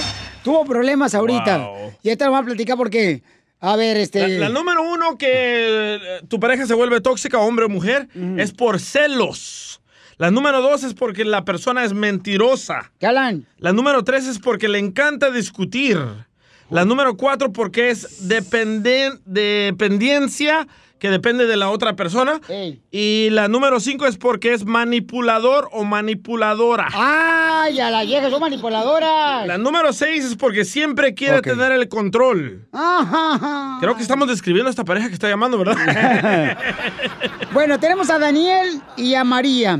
tuvo 0.43 0.65
problemas 0.65 1.15
ahorita. 1.15 1.57
Wow. 1.59 1.93
Y 2.03 2.09
ahorita 2.09 2.25
vamos 2.29 2.41
a 2.41 2.45
platicar 2.45 2.75
por 2.77 2.89
qué. 2.89 3.23
A 3.61 3.75
ver, 3.75 3.97
este... 3.97 4.25
La, 4.27 4.47
la 4.47 4.49
número 4.49 4.81
uno 4.83 5.17
que 5.17 5.27
eh, 5.95 5.99
tu 6.29 6.39
pareja 6.39 6.65
se 6.65 6.73
vuelve 6.73 7.01
tóxica, 7.01 7.39
hombre 7.39 7.65
o 7.65 7.69
mujer, 7.69 8.07
es 8.37 8.53
por 8.53 8.79
celos. 8.79 9.68
La 10.19 10.31
número 10.31 10.61
dos 10.61 10.83
es 10.83 10.93
porque 10.93 11.23
la 11.23 11.45
persona 11.45 11.85
es 11.85 11.93
mentirosa. 11.93 12.91
¿Qué 12.99 13.07
hablan? 13.07 13.45
La 13.57 13.71
número 13.71 14.03
tres 14.03 14.27
es 14.27 14.37
porque 14.37 14.67
le 14.67 14.77
encanta 14.77 15.31
discutir. 15.31 15.97
La 16.69 16.83
número 16.83 17.15
cuatro 17.15 17.53
porque 17.53 17.89
es 17.89 18.27
dependen- 18.29 19.21
dependencia 19.25 20.67
que 20.99 21.09
depende 21.09 21.45
de 21.47 21.55
la 21.55 21.69
otra 21.69 21.95
persona. 21.95 22.41
Y 22.91 23.29
la 23.31 23.47
número 23.47 23.79
cinco 23.79 24.05
es 24.07 24.17
porque 24.17 24.51
es 24.53 24.65
manipulador 24.65 25.69
o 25.71 25.85
manipuladora. 25.85 26.89
¡Ay, 26.93 27.79
a 27.79 27.89
la 27.89 28.03
vieja 28.03 28.29
son 28.29 28.41
manipuladoras! 28.41 29.47
La 29.47 29.57
número 29.57 29.93
seis 29.93 30.25
es 30.25 30.35
porque 30.35 30.65
siempre 30.65 31.13
quiere 31.13 31.41
tener 31.41 31.71
el 31.71 31.87
control. 31.87 32.67
Ajá. 32.73 33.77
Creo 33.79 33.95
que 33.95 34.01
estamos 34.01 34.27
describiendo 34.27 34.67
a 34.67 34.71
esta 34.71 34.83
pareja 34.83 35.07
que 35.07 35.13
está 35.13 35.29
llamando, 35.29 35.57
¿verdad? 35.57 36.57
Bueno, 37.53 37.79
tenemos 37.79 38.09
a 38.09 38.19
Daniel 38.19 38.81
y 38.97 39.15
a 39.15 39.23
María. 39.23 39.79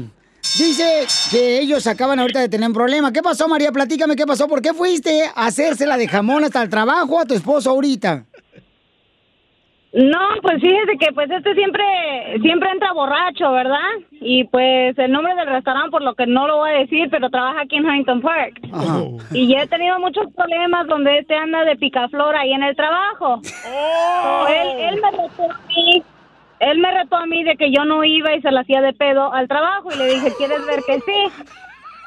Dice 0.57 1.05
que 1.29 1.59
ellos 1.59 1.85
acaban 1.87 2.19
ahorita 2.19 2.39
de 2.39 2.49
tener 2.49 2.67
un 2.67 2.73
problema. 2.73 3.11
¿Qué 3.11 3.21
pasó, 3.21 3.47
María? 3.47 3.71
Platícame 3.71 4.15
qué 4.15 4.25
pasó. 4.25 4.47
¿Por 4.47 4.61
qué 4.61 4.73
fuiste 4.73 5.23
a 5.35 5.45
hacérsela 5.45 5.95
de 5.97 6.07
jamón 6.07 6.43
hasta 6.43 6.61
el 6.61 6.69
trabajo 6.69 7.19
a 7.19 7.25
tu 7.25 7.33
esposo 7.33 7.69
ahorita? 7.69 8.25
No, 9.91 10.19
pues 10.43 10.61
fíjese 10.61 10.97
que 10.99 11.11
pues 11.13 11.31
este 11.31 11.55
siempre 11.55 11.83
siempre 12.43 12.69
entra 12.69 12.93
borracho, 12.93 13.51
¿verdad? 13.51 13.89
Y 14.11 14.43
pues 14.45 14.97
el 14.99 15.11
nombre 15.11 15.33
del 15.33 15.47
restaurante 15.47 15.89
por 15.89 16.03
lo 16.03 16.13
que 16.13 16.27
no 16.27 16.47
lo 16.47 16.57
voy 16.57 16.69
a 16.69 16.79
decir, 16.79 17.07
pero 17.09 17.29
trabaja 17.29 17.61
aquí 17.61 17.77
en 17.77 17.85
Huntington 17.85 18.21
Park. 18.21 18.59
Y 19.31 19.47
ya 19.47 19.63
he 19.63 19.67
tenido 19.67 19.99
muchos 19.99 20.31
problemas 20.35 20.85
donde 20.87 21.17
este 21.17 21.35
anda 21.35 21.63
de 21.65 21.75
picaflor 21.75 22.35
ahí 22.35 22.53
en 22.53 22.63
el 22.63 22.75
trabajo. 22.75 23.41
So, 23.43 24.47
él, 24.47 24.79
él 24.79 25.01
me 25.01 25.09
retó 25.09 25.51
a 25.51 25.59
mí, 25.67 26.03
él 26.59 26.79
me 26.79 26.91
retó 26.91 27.15
a 27.17 27.25
mí 27.25 27.43
de 27.43 27.55
que 27.55 27.71
yo 27.71 27.85
no 27.85 28.03
iba 28.03 28.35
y 28.35 28.41
se 28.41 28.51
la 28.51 28.61
hacía 28.61 28.81
de 28.81 28.93
pedo 28.93 29.31
al 29.33 29.47
trabajo 29.47 29.89
y 29.93 29.97
le 29.97 30.05
dije, 30.07 30.33
¿quieres 30.37 30.65
ver 30.65 30.81
que 30.85 30.99
sí? 30.99 31.45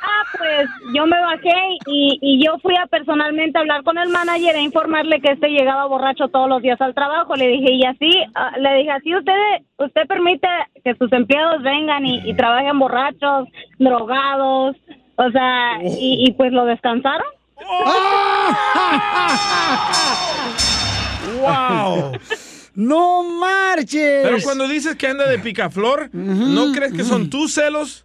Ah, 0.05 0.25
pues 0.37 0.69
yo 0.95 1.07
me 1.07 1.21
bajé 1.21 1.55
y, 1.87 2.19
y 2.21 2.45
yo 2.45 2.59
fui 2.59 2.75
a 2.77 2.87
personalmente 2.87 3.57
hablar 3.59 3.85
con 3.85 3.97
el 3.99 4.09
manager 4.09 4.57
e 4.57 4.62
informarle 4.62 5.21
que 5.21 5.31
este 5.33 5.49
llegaba 5.49 5.87
borracho 5.87 6.27
todos 6.27 6.49
los 6.49 6.61
días 6.61 6.81
al 6.81 6.93
trabajo. 6.93 7.37
Le 7.37 7.47
dije, 7.47 7.73
y 7.73 7.85
así, 7.85 8.11
ah, 8.35 8.51
le 8.59 8.75
dije, 8.79 8.91
así 8.91 9.15
usted, 9.15 9.33
usted 9.79 10.07
permite 10.09 10.49
que 10.85 10.97
sus 10.97 11.12
empleados 11.12 11.62
vengan 11.62 12.05
y, 12.05 12.19
y 12.29 12.35
trabajen 12.35 12.81
borrachos, 12.81 13.47
drogados, 13.79 14.75
o 15.17 15.31
sea, 15.31 15.79
y, 15.83 16.25
y 16.27 16.33
pues 16.33 16.53
lo 16.53 16.65
descansaron. 16.65 17.27
¡Wow! 21.41 22.12
¡No 22.75 23.23
marches! 23.23 24.21
Pero 24.23 24.37
cuando 24.43 24.69
dices 24.69 24.97
que 24.97 25.07
anda 25.07 25.27
de 25.29 25.39
picaflor, 25.39 26.11
¿no 26.13 26.73
crees 26.73 26.93
que 26.93 27.05
son 27.05 27.31
tus 27.31 27.55
celos? 27.55 28.05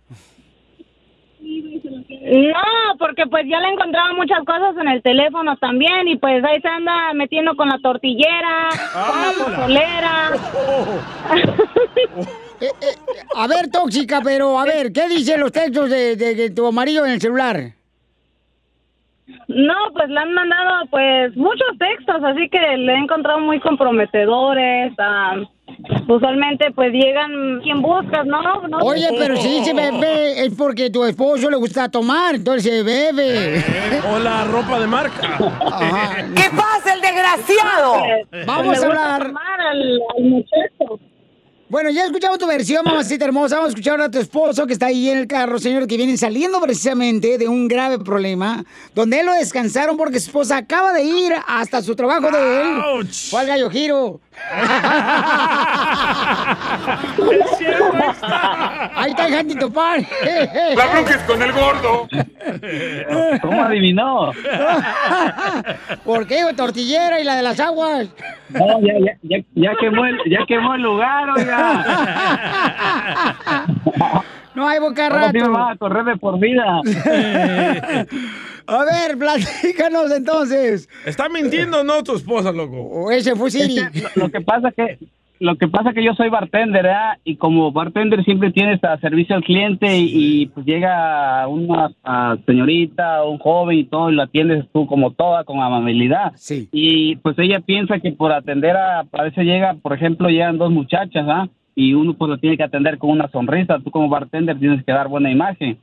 No, 1.39 2.97
porque 2.99 3.23
pues 3.29 3.45
ya 3.49 3.59
le 3.61 3.69
encontraba 3.69 4.11
muchas 4.13 4.39
cosas 4.45 4.75
en 4.81 4.87
el 4.89 5.01
teléfono 5.01 5.55
también 5.57 6.07
y 6.09 6.17
pues 6.17 6.43
ahí 6.43 6.59
se 6.61 6.67
anda 6.67 7.13
metiendo 7.13 7.55
con 7.55 7.69
la 7.69 7.79
tortillera, 7.79 8.69
con 8.93 9.21
la 9.21 9.31
pozolera. 9.45 10.31
Eh, 12.59 12.71
A 13.35 13.45
ver, 13.45 13.69
tóxica, 13.69 14.19
pero 14.23 14.59
a 14.59 14.65
ver, 14.65 14.91
¿qué 14.91 15.07
dicen 15.07 15.39
los 15.39 15.51
textos 15.51 15.91
de, 15.91 16.15
de- 16.15 16.33
de 16.33 16.49
tu 16.49 16.65
amarillo 16.65 17.05
en 17.05 17.11
el 17.11 17.21
celular? 17.21 17.73
No, 19.47 19.73
pues 19.93 20.09
le 20.09 20.19
han 20.19 20.33
mandado 20.33 20.85
pues 20.89 21.35
muchos 21.35 21.67
textos, 21.77 22.23
así 22.23 22.49
que 22.49 22.59
le 22.77 22.93
he 22.93 22.97
encontrado 22.97 23.39
muy 23.39 23.59
comprometedores. 23.59 24.93
ah, 24.99 25.35
usualmente 26.07 26.71
pues 26.71 26.91
llegan 26.91 27.59
quien 27.61 27.81
buscas, 27.81 28.25
¿no? 28.25 28.41
no 28.67 28.77
Oye, 28.79 29.07
pero 29.17 29.35
si 29.37 29.59
dice 29.59 29.73
bebé 29.73 30.45
es 30.45 30.55
porque 30.55 30.89
tu 30.89 31.03
esposo 31.03 31.49
le 31.49 31.57
gusta 31.57 31.89
tomar, 31.89 32.35
entonces 32.35 32.83
bebe. 32.85 33.63
O 34.13 34.19
la 34.19 34.45
ropa 34.45 34.79
de 34.79 34.87
marca. 34.87 35.37
¿Qué 35.37 36.49
pasa, 36.55 36.93
el 36.93 37.01
desgraciado? 37.01 37.93
Vamos 38.45 38.77
a 38.77 38.79
gusta 38.79 38.85
hablar. 38.87 39.27
tomar 39.27 39.61
al, 39.61 39.99
al 40.17 40.23
muchacho. 40.23 40.99
Bueno, 41.69 41.89
ya 41.89 42.05
escuchamos 42.05 42.39
tu 42.39 42.47
versión, 42.47 42.81
mamacita 42.85 43.25
hermosa. 43.25 43.55
Vamos 43.55 43.69
a 43.69 43.71
escuchar 43.71 43.99
a 43.99 44.09
tu 44.09 44.19
esposo 44.19 44.65
que 44.65 44.71
está 44.71 44.85
ahí 44.85 45.09
en 45.09 45.17
el 45.17 45.27
carro, 45.27 45.59
señor, 45.59 45.85
que 45.85 45.97
viene 45.97 46.15
saliendo 46.15 46.61
precisamente 46.61 47.37
de 47.37 47.49
un 47.49 47.67
grave 47.67 47.99
problema, 47.99 48.63
donde 48.95 49.19
él 49.19 49.25
lo 49.25 49.33
descansaron 49.33 49.97
porque 49.97 50.21
su 50.21 50.27
esposa 50.27 50.55
acaba 50.55 50.93
de 50.93 51.03
ir 51.03 51.33
hasta 51.45 51.81
su 51.81 51.93
trabajo 51.93 52.31
de 52.31 52.61
él. 52.61 53.07
Fue 53.29 53.41
al 53.41 53.47
gallo 53.47 53.69
giro. 53.69 54.21
Ahí 58.95 59.11
está 59.11 59.27
el 59.27 59.33
Huntington 59.33 59.73
Park. 59.73 60.07
La 60.75 60.87
bronca 60.87 61.15
es 61.15 61.23
con 61.23 61.41
el 61.41 61.51
gordo. 61.51 62.07
¿Cómo 63.41 63.63
adivinó? 63.63 64.31
¿Por 66.03 66.27
qué? 66.27 66.43
Tortillera 66.55 67.19
y 67.19 67.23
la 67.23 67.35
de 67.35 67.43
las 67.43 67.59
aguas. 67.59 68.07
No, 68.49 68.79
ya, 68.81 68.93
ya, 68.99 69.17
ya, 69.23 69.37
ya 69.55 69.71
quemó 69.79 70.05
el, 70.05 70.17
ya 70.29 70.45
quemó 70.47 70.75
el 70.75 70.81
lugar, 70.81 71.29
oiga. 71.31 71.83
No 74.57 74.67
hay 74.67 74.79
boca 74.79 75.07
rato. 75.07 75.51
van 75.51 75.73
a 75.73 75.75
correr 75.77 76.03
de 76.03 76.17
por 76.17 76.39
vida. 76.39 76.81
A 78.65 78.83
ver, 78.85 79.15
platícanos 79.19 80.11
entonces. 80.11 80.89
Está 81.05 81.29
mintiendo, 81.29 81.83
¿no? 81.83 82.01
Tu 82.01 82.15
esposa, 82.15 82.51
loco. 82.51 82.75
O 82.75 83.11
ese 83.11 83.35
fue 83.35 83.51
Siri. 83.51 83.77
Es 83.77 83.91
que 83.91 84.01
lo, 84.01 84.09
lo 84.15 84.31
que 84.31 84.41
pasa 84.41 84.71
que 84.71 84.97
lo 85.39 85.57
que 85.57 85.67
pasa 85.67 85.93
que 85.93 86.03
yo 86.03 86.15
soy 86.15 86.29
bartender, 86.29 86.83
¿verdad? 86.83 87.19
Y 87.23 87.35
como 87.35 87.71
bartender 87.71 88.23
siempre 88.23 88.51
tienes 88.51 88.83
a 88.83 88.97
servicio 88.97 89.35
al 89.35 89.43
cliente 89.43 89.95
y, 89.95 90.41
y, 90.41 90.45
pues 90.47 90.65
llega 90.65 91.47
una 91.47 91.91
a 92.03 92.37
señorita, 92.47 93.23
un 93.25 93.37
joven 93.37 93.77
y 93.77 93.83
todo 93.83 94.09
y 94.09 94.15
lo 94.15 94.23
atiendes 94.23 94.65
tú 94.73 94.87
como 94.87 95.11
toda 95.11 95.43
con 95.43 95.61
amabilidad. 95.61 96.31
Sí. 96.33 96.67
Y 96.71 97.17
pues 97.17 97.37
ella 97.37 97.59
piensa 97.59 97.99
que 97.99 98.11
por 98.11 98.31
atender 98.31 98.75
a 98.75 99.01
a 99.01 99.23
veces 99.23 99.43
llega, 99.43 99.75
por 99.75 99.93
ejemplo, 99.93 100.29
llegan 100.29 100.57
dos 100.57 100.71
muchachas, 100.71 101.25
¿ah? 101.29 101.47
Y 101.79 101.93
uno 101.93 102.15
pues 102.15 102.27
lo 102.27 102.39
tiene 102.39 102.57
que 102.57 102.63
atender 102.63 102.97
con 102.97 103.11
una 103.11 103.27
sonrisa, 103.29 103.77
tú 103.83 103.91
como 103.91 104.09
bartender 104.09 104.57
tienes 104.57 104.83
que 104.83 104.91
dar 104.91 105.07
buena 105.07 105.29
imagen. 105.29 105.77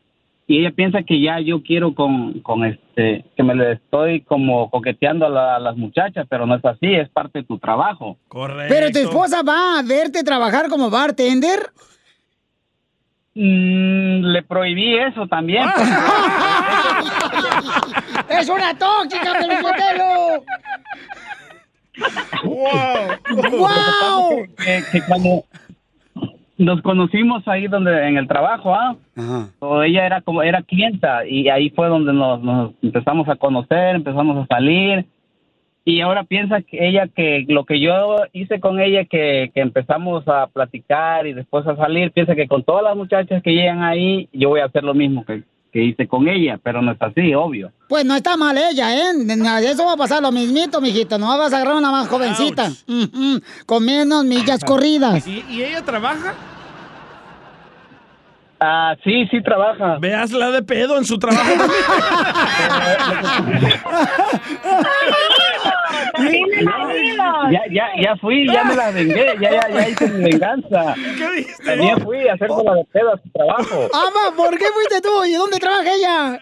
Y 0.48 0.58
ella 0.58 0.72
piensa 0.72 1.04
que 1.04 1.20
ya 1.20 1.38
yo 1.38 1.62
quiero 1.62 1.94
con, 1.94 2.40
con 2.40 2.64
este, 2.64 3.24
que 3.36 3.42
me 3.44 3.54
le 3.54 3.72
estoy 3.74 4.20
como 4.22 4.68
coqueteando 4.70 5.24
a, 5.26 5.28
la- 5.30 5.54
a 5.56 5.60
las 5.60 5.76
muchachas, 5.76 6.26
pero 6.28 6.46
no 6.46 6.56
es 6.56 6.64
así, 6.64 6.92
es 6.92 7.08
parte 7.10 7.38
de 7.38 7.44
tu 7.44 7.58
trabajo. 7.58 8.18
Correcto. 8.26 8.74
Pero 8.74 8.90
tu 8.90 8.98
esposa 8.98 9.42
va 9.42 9.78
a 9.78 9.82
verte 9.84 10.24
trabajar 10.24 10.68
como 10.68 10.90
bartender. 10.90 11.60
Mm, 13.36 14.24
le 14.32 14.42
prohibí 14.42 14.96
eso 14.98 15.26
también. 15.28 15.64
¡Es 18.30 18.48
una 18.48 18.76
tóxica, 18.76 19.32
Pelizotelo! 19.40 20.42
¡Wow! 22.44 23.58
¡Wow! 23.58 24.46
Que, 24.56 24.82
que 24.90 25.00
cuando 25.06 25.44
nos 26.56 26.82
conocimos 26.82 27.46
ahí 27.48 27.66
donde 27.66 28.08
en 28.08 28.16
el 28.16 28.28
trabajo, 28.28 28.74
¿ah? 28.74 28.96
O 29.58 29.82
ella 29.82 30.06
era 30.06 30.20
como 30.20 30.42
era 30.42 30.62
clienta 30.62 31.26
y 31.26 31.48
ahí 31.48 31.70
fue 31.70 31.88
donde 31.88 32.12
nos, 32.12 32.42
nos 32.42 32.72
empezamos 32.82 33.28
a 33.28 33.36
conocer, 33.36 33.96
empezamos 33.96 34.44
a 34.44 34.46
salir. 34.46 35.06
Y 35.86 36.00
ahora 36.00 36.24
piensa 36.24 36.62
que 36.62 36.88
ella 36.88 37.08
que 37.08 37.44
lo 37.48 37.64
que 37.64 37.78
yo 37.78 38.16
hice 38.32 38.58
con 38.58 38.80
ella 38.80 39.04
que, 39.04 39.50
que 39.54 39.60
empezamos 39.60 40.26
a 40.28 40.46
platicar 40.46 41.26
y 41.26 41.34
después 41.34 41.66
a 41.66 41.76
salir, 41.76 42.10
piensa 42.10 42.34
que 42.34 42.48
con 42.48 42.62
todas 42.62 42.82
las 42.82 42.96
muchachas 42.96 43.42
que 43.42 43.52
llegan 43.52 43.82
ahí 43.82 44.28
yo 44.32 44.48
voy 44.48 44.60
a 44.60 44.66
hacer 44.66 44.82
lo 44.84 44.94
mismo. 44.94 45.24
Que, 45.24 45.42
que 45.74 45.82
hice 45.82 46.06
con 46.06 46.28
ella, 46.28 46.56
pero 46.62 46.80
no 46.80 46.92
es 46.92 47.02
así, 47.02 47.34
obvio. 47.34 47.72
Pues 47.88 48.04
no 48.04 48.14
está 48.14 48.36
mal 48.36 48.56
ella, 48.56 48.94
¿eh? 48.96 49.10
Eso 49.68 49.84
va 49.84 49.94
a 49.94 49.96
pasar 49.96 50.22
lo 50.22 50.30
mismito, 50.30 50.80
mijito. 50.80 51.18
No 51.18 51.36
vas 51.36 51.52
a 51.52 51.56
agarrar 51.56 51.74
una 51.74 51.90
más 51.90 52.06
jovencita. 52.06 52.70
Ujú, 52.86 53.40
Con 53.66 53.84
menos 53.84 54.24
millas 54.24 54.60
corridas. 54.64 55.26
¿Y, 55.26 55.44
y 55.50 55.64
ella 55.64 55.82
trabaja? 55.84 56.32
Ah, 58.66 58.96
sí, 59.04 59.26
sí 59.30 59.42
trabaja. 59.42 59.98
Veas 60.00 60.32
la 60.32 60.50
de 60.50 60.62
pedo 60.62 60.96
en 60.96 61.04
su 61.04 61.18
trabajo. 61.18 61.50
Ya, 67.50 67.60
ya, 67.70 67.86
ya 68.00 68.16
fui, 68.16 68.46
ya 68.46 68.64
me 68.64 68.74
la 68.74 68.90
vengué, 68.90 69.36
ya, 69.38 69.50
ya, 69.50 69.68
ya 69.68 69.88
hice 69.88 70.08
mi 70.08 70.30
venganza. 70.30 70.94
¿Qué 70.94 71.30
dijiste? 71.36 71.64
También 71.64 72.00
fui 72.00 72.26
a 72.26 72.32
hacer 72.32 72.48
la 72.48 72.74
de 72.74 72.84
pedo 72.90 73.12
a 73.12 73.18
su 73.18 73.28
trabajo. 73.30 73.88
Ama, 73.92 74.34
¿por 74.34 74.56
qué 74.56 74.64
fuiste 74.72 75.02
tú? 75.02 75.24
¿Y 75.26 75.34
dónde 75.34 75.58
trabaja 75.58 75.92
ella? 75.94 76.40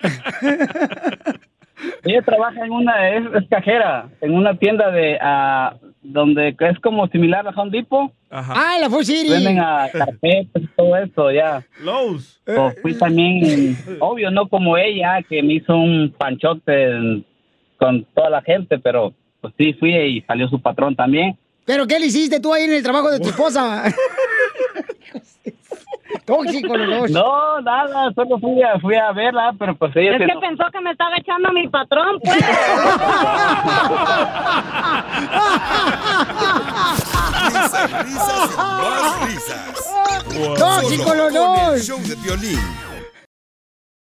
Ella 2.04 2.22
trabaja 2.22 2.64
en 2.64 2.70
una, 2.70 3.08
es, 3.16 3.24
es 3.34 3.48
cajera, 3.50 4.06
en 4.20 4.34
una 4.36 4.56
tienda 4.56 4.92
de, 4.92 5.18
ah, 5.20 5.74
donde 6.02 6.54
es 6.58 6.78
como 6.80 7.06
similar 7.08 7.46
a 7.46 7.50
Home 7.50 7.70
Depot. 7.70 8.10
Ah, 8.30 8.76
la 8.80 8.88
City. 9.04 9.28
Venden 9.30 9.58
a 9.58 9.88
carpetas 9.92 10.62
y 10.62 10.66
todo 10.76 10.96
eso, 10.96 11.30
ya. 11.30 11.64
Lowe's. 11.82 12.40
O 12.46 12.72
fui 12.82 12.94
también, 12.94 13.76
obvio, 14.00 14.30
no 14.30 14.48
como 14.48 14.76
ella, 14.76 15.22
que 15.28 15.42
me 15.42 15.54
hizo 15.54 15.76
un 15.76 16.12
panchote 16.16 16.84
en- 16.90 17.24
con 17.78 18.04
toda 18.14 18.30
la 18.30 18.42
gente, 18.42 18.78
pero 18.78 19.12
pues 19.40 19.52
sí 19.58 19.72
fui 19.74 19.94
y 19.94 20.20
salió 20.22 20.48
su 20.48 20.60
patrón 20.60 20.94
también. 20.96 21.36
¿Pero 21.64 21.86
qué 21.86 21.98
le 21.98 22.06
hiciste 22.06 22.40
tú 22.40 22.52
ahí 22.52 22.64
en 22.64 22.72
el 22.72 22.82
trabajo 22.82 23.10
de 23.10 23.20
tu 23.20 23.28
esposa? 23.28 23.84
Tóxico 26.24 26.76
los 26.76 27.00
dos. 27.00 27.10
No, 27.10 27.60
nada, 27.62 28.12
solo 28.14 28.38
fui 28.38 28.62
a, 28.62 28.78
fui 28.80 28.94
a 28.96 29.12
verla, 29.12 29.52
pero 29.58 29.74
pues 29.76 29.94
ella 29.96 30.12
Es 30.12 30.18
se 30.18 30.26
que 30.26 30.34
pensó 30.40 30.64
que 30.72 30.80
me 30.80 30.90
estaba 30.92 31.16
echando 31.16 31.48
a 31.48 31.52
mi 31.52 31.68
patrón, 31.68 32.18
pues. 32.22 32.36
Risas, 37.48 38.04
risas 38.04 38.56
más 38.56 39.26
risas. 39.26 40.58
Tóxico 40.58 41.04
Solo 41.08 41.24
los 41.30 41.32
con 41.32 41.56
el 41.60 41.72
dos. 41.78 41.86
show 41.86 41.98
de 42.02 42.16
Piolín. 42.16 42.58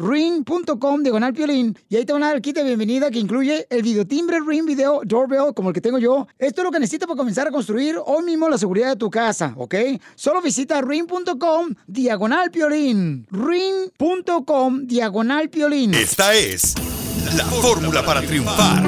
ring.com 0.00 1.02
diagonal 1.02 1.32
piolín 1.34 1.76
y 1.88 1.96
ahí 1.96 2.04
te 2.04 2.12
van 2.12 2.22
a 2.22 2.26
dar 2.28 2.36
el 2.36 2.42
kit 2.42 2.56
de 2.56 2.64
bienvenida 2.64 3.10
que 3.10 3.18
incluye 3.18 3.66
el 3.68 3.82
videotimbre 3.82 4.38
Ring 4.46 4.64
Video 4.66 5.02
Doorbell 5.04 5.52
como 5.54 5.68
el 5.68 5.74
que 5.74 5.80
tengo 5.80 5.98
yo. 5.98 6.26
Esto 6.38 6.62
es 6.62 6.64
lo 6.64 6.70
que 6.70 6.80
necesitas 6.80 7.06
para 7.06 7.18
comenzar 7.18 7.46
a 7.46 7.50
construir 7.50 7.96
hoy 8.04 8.24
mismo 8.24 8.48
la 8.48 8.56
seguridad 8.58 8.88
de 8.88 8.96
tu 8.96 9.10
casa, 9.10 9.52
¿ok? 9.56 9.74
Solo 10.14 10.40
visita 10.42 10.80
ring.com 10.80 11.74
diagonal 11.86 12.50
piolín. 12.50 13.26
ring.com 13.30 14.86
diagonal 14.86 15.48
piolín. 15.50 15.94
Esta 15.94 16.34
es 16.34 16.74
la 17.36 17.44
fórmula 17.44 18.04
para 18.04 18.22
triunfar. 18.22 18.82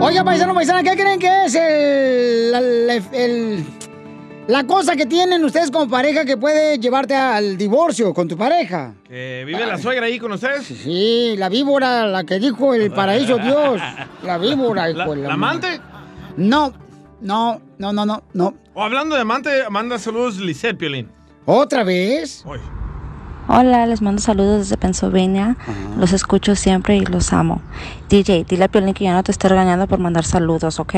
Oiga, 0.00 0.22
paisano, 0.24 0.52
paisana, 0.54 0.82
¿qué 0.82 0.90
creen 0.94 1.18
que 1.18 1.44
es 1.46 1.54
el, 1.54 2.54
el- 2.54 3.02
el- 3.12 3.64
la 4.48 4.64
cosa 4.66 4.94
que 4.96 5.06
tienen 5.06 5.44
ustedes 5.44 5.70
como 5.70 5.88
pareja 5.90 6.24
que 6.24 6.36
puede 6.36 6.78
llevarte 6.78 7.14
al 7.14 7.56
divorcio 7.56 8.14
con 8.14 8.28
tu 8.28 8.36
pareja? 8.36 8.94
Vive 9.08 9.66
la 9.66 9.78
suegra 9.78 10.06
ahí 10.06 10.18
con 10.18 10.32
ustedes. 10.32 10.66
Sí, 10.66 11.34
la 11.36 11.48
víbora, 11.48 12.06
la 12.06 12.24
que 12.24 12.38
dijo 12.38 12.74
el 12.74 12.90
paraíso 12.92 13.38
Dios. 13.38 13.80
La 14.22 14.38
víbora, 14.38 14.90
hijo 14.90 15.14
¿La, 15.14 15.22
de 15.22 15.28
la 15.28 15.34
amante? 15.34 15.80
No, 16.36 16.72
no, 17.20 17.60
no, 17.78 17.92
no, 17.92 18.06
no, 18.06 18.22
no. 18.32 18.54
O 18.74 18.82
hablando 18.82 19.14
de 19.16 19.22
amante, 19.22 19.50
manda 19.70 19.98
saludos 19.98 20.38
Lisette 20.38 20.76
Piolín. 20.78 21.10
¿Otra 21.44 21.82
vez? 21.84 22.44
Hola, 23.48 23.86
les 23.86 24.02
mando 24.02 24.20
saludos 24.20 24.58
desde 24.60 24.76
Pennsylvania. 24.76 25.56
Los 25.98 26.12
escucho 26.12 26.56
siempre 26.56 26.96
y 26.96 27.06
los 27.06 27.32
amo. 27.32 27.62
DJ, 28.08 28.44
dile 28.48 28.64
a 28.64 28.68
Piolín 28.68 28.92
que 28.92 29.04
ya 29.04 29.12
no 29.12 29.22
te 29.22 29.30
esté 29.30 29.48
regañando 29.48 29.86
por 29.86 30.00
mandar 30.00 30.24
saludos, 30.24 30.80
¿ok? 30.80 30.94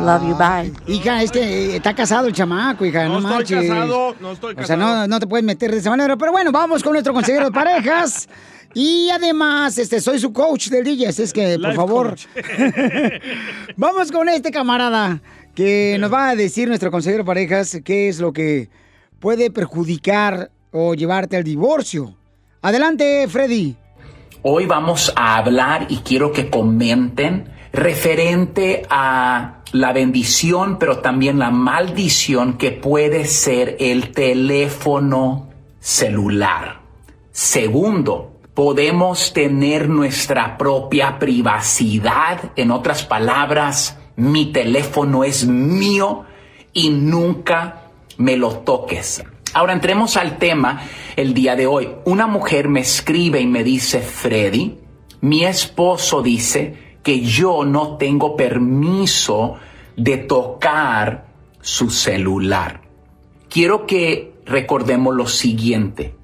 Love 0.00 0.28
you, 0.28 0.36
bye. 0.36 0.72
Hija, 0.92 1.22
es 1.22 1.30
que 1.30 1.40
eh, 1.40 1.76
está 1.76 1.94
casado 1.94 2.26
el 2.26 2.32
chamaco, 2.32 2.84
hija, 2.84 3.06
no, 3.06 3.20
No 3.20 3.38
estoy 3.38 3.68
casado, 3.68 4.16
no 4.20 4.32
estoy 4.32 4.54
O 4.58 4.64
sea, 4.64 4.76
no, 4.76 5.06
no 5.06 5.20
te 5.20 5.28
puedes 5.28 5.44
meter 5.44 5.70
de 5.70 5.78
esa 5.78 5.90
manera. 5.90 6.16
Pero 6.16 6.32
bueno, 6.32 6.50
vamos 6.50 6.82
con 6.82 6.92
nuestro 6.92 7.12
consejero 7.12 7.46
de 7.46 7.52
parejas. 7.52 8.28
Y 8.74 9.10
además, 9.10 9.76
este, 9.76 10.00
soy 10.00 10.18
su 10.18 10.32
coach 10.32 10.68
del 10.68 10.82
DJ, 10.82 11.08
así 11.08 11.22
es 11.24 11.34
que, 11.34 11.58
por 11.58 11.60
Life 11.60 11.76
favor, 11.76 12.16
vamos 13.76 14.10
con 14.10 14.30
este 14.30 14.50
camarada 14.50 15.20
que 15.54 15.98
nos 16.00 16.10
va 16.10 16.30
a 16.30 16.34
decir 16.34 16.68
nuestro 16.68 16.90
consejero 16.90 17.22
de 17.22 17.26
parejas 17.26 17.78
qué 17.84 18.08
es 18.08 18.18
lo 18.18 18.32
que 18.32 18.70
puede 19.20 19.50
perjudicar 19.50 20.50
o 20.72 20.94
llevarte 20.94 21.36
al 21.36 21.44
divorcio. 21.44 22.14
Adelante, 22.60 23.26
Freddy. 23.28 23.76
Hoy 24.42 24.66
vamos 24.66 25.12
a 25.14 25.36
hablar 25.36 25.86
y 25.88 25.98
quiero 25.98 26.32
que 26.32 26.50
comenten 26.50 27.48
referente 27.72 28.84
a 28.90 29.62
la 29.72 29.92
bendición, 29.92 30.78
pero 30.78 30.98
también 30.98 31.38
la 31.38 31.50
maldición 31.50 32.58
que 32.58 32.72
puede 32.72 33.24
ser 33.26 33.76
el 33.80 34.12
teléfono 34.12 35.48
celular. 35.80 36.80
Segundo, 37.30 38.40
podemos 38.54 39.32
tener 39.32 39.88
nuestra 39.88 40.58
propia 40.58 41.18
privacidad. 41.18 42.52
En 42.56 42.70
otras 42.70 43.04
palabras, 43.04 43.96
mi 44.16 44.52
teléfono 44.52 45.24
es 45.24 45.46
mío 45.46 46.24
y 46.72 46.90
nunca 46.90 47.90
me 48.18 48.36
lo 48.36 48.58
toques. 48.58 49.22
Ahora 49.54 49.74
entremos 49.74 50.16
al 50.16 50.38
tema 50.38 50.82
el 51.14 51.34
día 51.34 51.56
de 51.56 51.66
hoy. 51.66 51.90
Una 52.06 52.26
mujer 52.26 52.68
me 52.68 52.80
escribe 52.80 53.40
y 53.40 53.46
me 53.46 53.62
dice, 53.62 54.00
Freddy, 54.00 54.78
mi 55.20 55.44
esposo 55.44 56.22
dice 56.22 56.96
que 57.02 57.20
yo 57.20 57.64
no 57.64 57.96
tengo 57.98 58.34
permiso 58.34 59.56
de 59.96 60.16
tocar 60.16 61.26
su 61.60 61.90
celular. 61.90 62.80
Quiero 63.50 63.86
que 63.86 64.32
recordemos 64.46 65.14
lo 65.14 65.26
siguiente, 65.26 66.14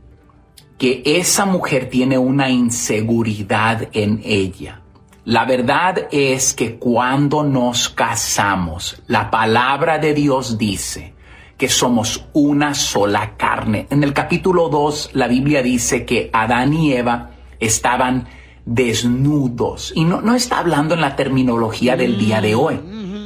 que 0.78 1.02
esa 1.04 1.44
mujer 1.44 1.90
tiene 1.90 2.16
una 2.16 2.48
inseguridad 2.48 3.88
en 3.92 4.22
ella. 4.24 4.80
La 5.26 5.44
verdad 5.44 6.08
es 6.10 6.54
que 6.54 6.76
cuando 6.76 7.42
nos 7.42 7.90
casamos, 7.90 9.02
la 9.06 9.30
palabra 9.30 9.98
de 9.98 10.14
Dios 10.14 10.56
dice 10.56 11.17
que 11.58 11.68
somos 11.68 12.24
una 12.32 12.72
sola 12.72 13.36
carne. 13.36 13.88
En 13.90 14.04
el 14.04 14.14
capítulo 14.14 14.68
2, 14.68 15.10
la 15.14 15.26
Biblia 15.26 15.60
dice 15.60 16.06
que 16.06 16.30
Adán 16.32 16.72
y 16.72 16.92
Eva 16.92 17.32
estaban 17.58 18.28
desnudos. 18.64 19.92
Y 19.96 20.04
no, 20.04 20.20
no 20.20 20.36
está 20.36 20.60
hablando 20.60 20.94
en 20.94 21.00
la 21.00 21.16
terminología 21.16 21.96
del 21.96 22.16
día 22.16 22.40
de 22.40 22.54
hoy. 22.54 22.80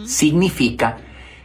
Significa 0.06 0.96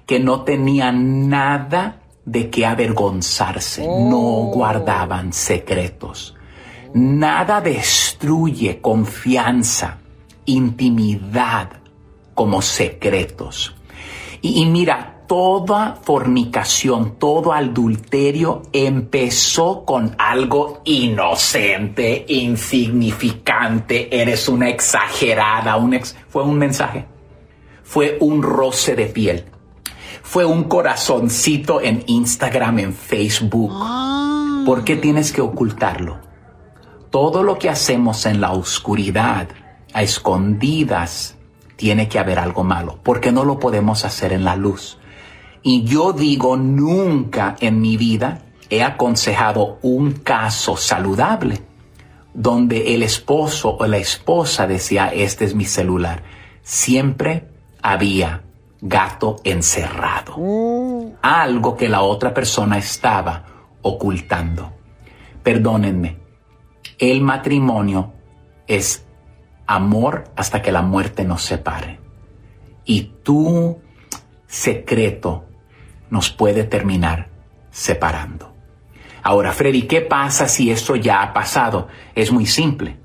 que 0.06 0.22
no 0.22 0.44
tenían 0.44 1.28
nada 1.28 2.00
de 2.24 2.50
qué 2.50 2.66
avergonzarse, 2.66 3.86
no 3.86 4.50
guardaban 4.54 5.34
secretos. 5.34 6.36
Nada 6.94 7.60
destruye 7.60 8.80
confianza, 8.80 9.98
intimidad 10.46 11.70
como 12.34 12.62
secretos. 12.62 13.76
Y, 14.42 14.62
y 14.62 14.66
mira, 14.68 15.17
toda 15.28 15.98
fornicación, 16.02 17.16
todo 17.20 17.52
adulterio 17.54 18.62
empezó 18.74 19.84
con 19.86 20.16
algo 20.18 20.82
inocente, 20.86 22.26
insignificante, 22.28 24.22
eres 24.22 24.48
una 24.48 24.70
exagerada, 24.70 25.76
un 25.76 25.94
ex- 25.94 26.16
fue 26.30 26.44
un 26.44 26.58
mensaje, 26.58 27.06
fue 27.84 28.18
un 28.22 28.42
roce 28.42 28.96
de 28.96 29.06
piel, 29.08 29.46
fue 30.24 30.46
un 30.46 30.64
corazoncito 30.64 31.82
en 31.82 32.04
Instagram, 32.08 32.80
en 32.80 32.94
Facebook. 32.94 33.74
¿Por 34.66 34.84
qué 34.84 34.96
tienes 34.96 35.32
que 35.32 35.42
ocultarlo? 35.42 36.20
Todo 37.10 37.44
lo 37.44 37.58
que 37.58 37.70
hacemos 37.70 38.26
en 38.26 38.42
la 38.42 38.52
oscuridad, 38.52 39.48
a 39.94 40.04
escondidas, 40.04 41.36
tiene 41.78 42.10
que 42.10 42.20
haber 42.20 42.40
algo 42.40 42.64
malo, 42.64 43.00
porque 43.04 43.32
no 43.32 43.46
lo 43.46 43.60
podemos 43.60 44.04
hacer 44.04 44.34
en 44.34 44.44
la 44.44 44.56
luz. 44.56 44.98
Y 45.64 45.84
yo 45.84 46.14
digo, 46.14 46.58
nunca 46.58 47.56
en 47.60 47.82
mi 47.82 47.98
vida 47.98 48.44
he 48.70 48.84
aconsejado 48.84 49.80
un 49.82 50.12
caso 50.12 50.78
saludable 50.78 51.62
donde 52.34 52.94
el 52.94 53.02
esposo 53.02 53.78
o 53.80 53.88
la 53.88 53.98
esposa 53.98 54.68
decía, 54.68 55.08
este 55.08 55.46
es 55.46 55.56
mi 55.56 55.66
celular. 55.66 56.22
Siempre 56.62 57.48
había 57.82 58.44
gato 58.80 59.38
encerrado. 59.44 60.36
Algo 61.22 61.76
que 61.76 61.90
la 61.90 62.02
otra 62.02 62.34
persona 62.34 62.78
estaba 62.78 63.44
ocultando. 63.82 64.72
Perdónenme, 65.42 66.18
el 67.00 67.22
matrimonio 67.22 68.14
es 68.68 69.06
amor 69.66 70.26
hasta 70.36 70.62
que 70.62 70.72
la 70.72 70.84
muerte 70.84 71.24
nos 71.24 71.42
separe. 71.42 72.00
Y 72.86 73.14
tu 73.24 73.80
secreto 74.48 75.46
nos 76.10 76.30
puede 76.30 76.64
terminar 76.64 77.30
separando. 77.70 78.54
Ahora, 79.24 79.52
Freddy, 79.52 79.84
¿qué 79.84 80.02
pasa 80.02 80.48
si 80.48 80.72
esto 80.72 80.96
ya 80.96 81.22
ha 81.22 81.34
pasado? 81.34 81.88
Es 82.16 82.32
muy 82.32 82.46
simple. 82.46 82.98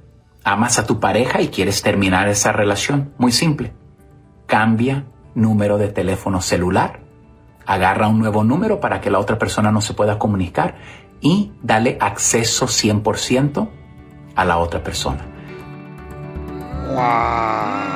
Amas 0.45 0.78
a 0.78 0.86
tu 0.86 1.01
pareja 1.01 1.40
y 1.40 1.49
quieres 1.49 1.82
terminar 1.82 2.28
esa 2.28 2.53
relación. 2.53 3.12
Muy 3.18 3.32
simple. 3.32 3.72
Cambia 4.47 5.05
número 5.34 5.78
de 5.78 5.88
teléfono 5.88 6.40
celular. 6.40 7.01
Agarra 7.66 8.09
un 8.09 8.18
nuevo 8.18 8.45
número 8.45 8.80
para 8.80 9.01
que 9.01 9.11
la 9.11 9.18
otra 9.18 9.38
persona 9.38 9.72
no 9.72 9.80
se 9.80 9.95
pueda 9.95 10.18
comunicar 10.18 10.76
y 11.20 11.53
dale 11.62 11.97
acceso 12.01 12.66
100% 12.66 13.68
a 14.34 14.45
la 14.45 14.59
otra 14.59 14.82
persona. 14.82 15.26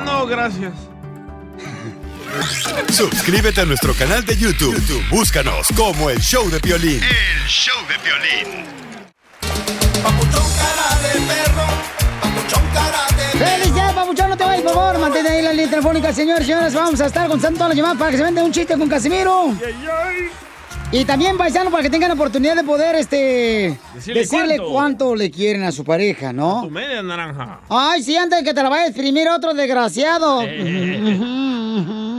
No, 0.05 0.25
gracias. 0.25 0.73
Suscríbete 2.91 3.61
a 3.61 3.65
nuestro 3.65 3.93
canal 3.93 4.25
de 4.25 4.35
YouTube. 4.37 4.75
YouTube, 4.75 5.03
Búscanos 5.09 5.67
como 5.75 6.09
el 6.09 6.19
show 6.19 6.49
de 6.49 6.59
violín. 6.59 7.01
El 7.03 7.47
show 7.47 7.75
de 7.87 7.97
violín. 8.03 8.65
¡Felicidades, 13.37 13.93
papuchón! 13.93 14.29
No 14.29 14.37
te 14.37 14.43
vayas, 14.43 14.63
por 14.63 14.73
favor. 14.73 14.97
Mantén 14.99 15.27
ahí 15.27 15.41
la 15.41 15.51
línea 15.51 15.69
telefónica, 15.69 16.11
señores 16.13 16.43
y 16.43 16.47
señoras. 16.47 16.73
Vamos 16.73 16.99
a 17.01 17.05
estar 17.05 17.27
contestando 17.27 17.57
todas 17.59 17.69
las 17.69 17.77
llamadas 17.77 17.97
para 17.97 18.11
que 18.11 18.17
se 18.17 18.23
venda 18.23 18.43
un 18.43 18.51
chiste 18.51 18.77
con 18.77 18.89
Casimiro. 18.89 19.53
Y 20.91 21.03
también, 21.05 21.37
paisano, 21.37 21.69
para 21.69 21.83
que 21.83 21.89
tengan 21.89 22.07
la 22.09 22.13
oportunidad 22.15 22.55
de 22.55 22.63
poder, 22.63 22.95
este... 22.95 23.77
Decirle 23.93 24.21
Decirle, 24.21 24.57
cuánto. 24.57 24.71
cuánto. 24.71 25.15
le 25.15 25.29
quieren 25.29 25.63
a 25.63 25.71
su 25.73 25.83
pareja, 25.83 26.31
¿no? 26.31 26.61
Tu 26.63 26.71
media 26.71 27.03
naranja. 27.03 27.59
Ay, 27.69 28.01
sí, 28.01 28.15
antes 28.15 28.39
de 28.39 28.45
que 28.45 28.53
te 28.53 28.63
la 28.63 28.69
vaya 28.69 28.83
a 28.83 28.87
exprimir 28.87 29.27
otro 29.27 29.53
desgraciado. 29.53 30.41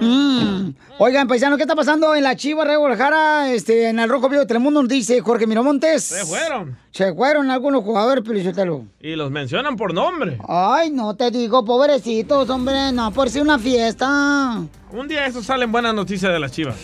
Mm. 0.00 0.70
Oigan, 0.98 1.28
paisano, 1.28 1.56
¿qué 1.56 1.62
está 1.64 1.74
pasando 1.74 2.14
en 2.14 2.22
la 2.22 2.36
Chiva 2.36 2.64
de 2.64 2.76
Guadalajara? 2.76 3.52
Este, 3.52 3.88
en 3.88 3.98
el 3.98 4.08
Rojo 4.08 4.28
Vivo 4.28 4.40
de 4.42 4.46
Telemundo 4.46 4.82
nos 4.82 4.88
dice 4.88 5.20
Jorge 5.20 5.46
Miramontes. 5.46 6.02
Se 6.04 6.24
fueron. 6.24 6.76
Se 6.90 7.12
fueron 7.14 7.50
algunos 7.50 7.82
jugadores, 7.82 8.24
Pelichotelo. 8.24 8.84
Y 9.00 9.14
los 9.16 9.30
mencionan 9.30 9.76
por 9.76 9.92
nombre. 9.92 10.38
Ay, 10.48 10.90
no 10.90 11.14
te 11.14 11.30
digo, 11.30 11.64
pobrecitos, 11.64 12.48
hombre, 12.50 12.92
no, 12.92 13.12
por 13.12 13.28
si 13.30 13.40
una 13.40 13.58
fiesta. 13.58 14.62
Un 14.92 15.08
día 15.08 15.26
estos 15.26 15.46
salen 15.46 15.72
buenas 15.72 15.94
noticias 15.94 16.32
de 16.32 16.38
las 16.38 16.52
chivas. 16.52 16.76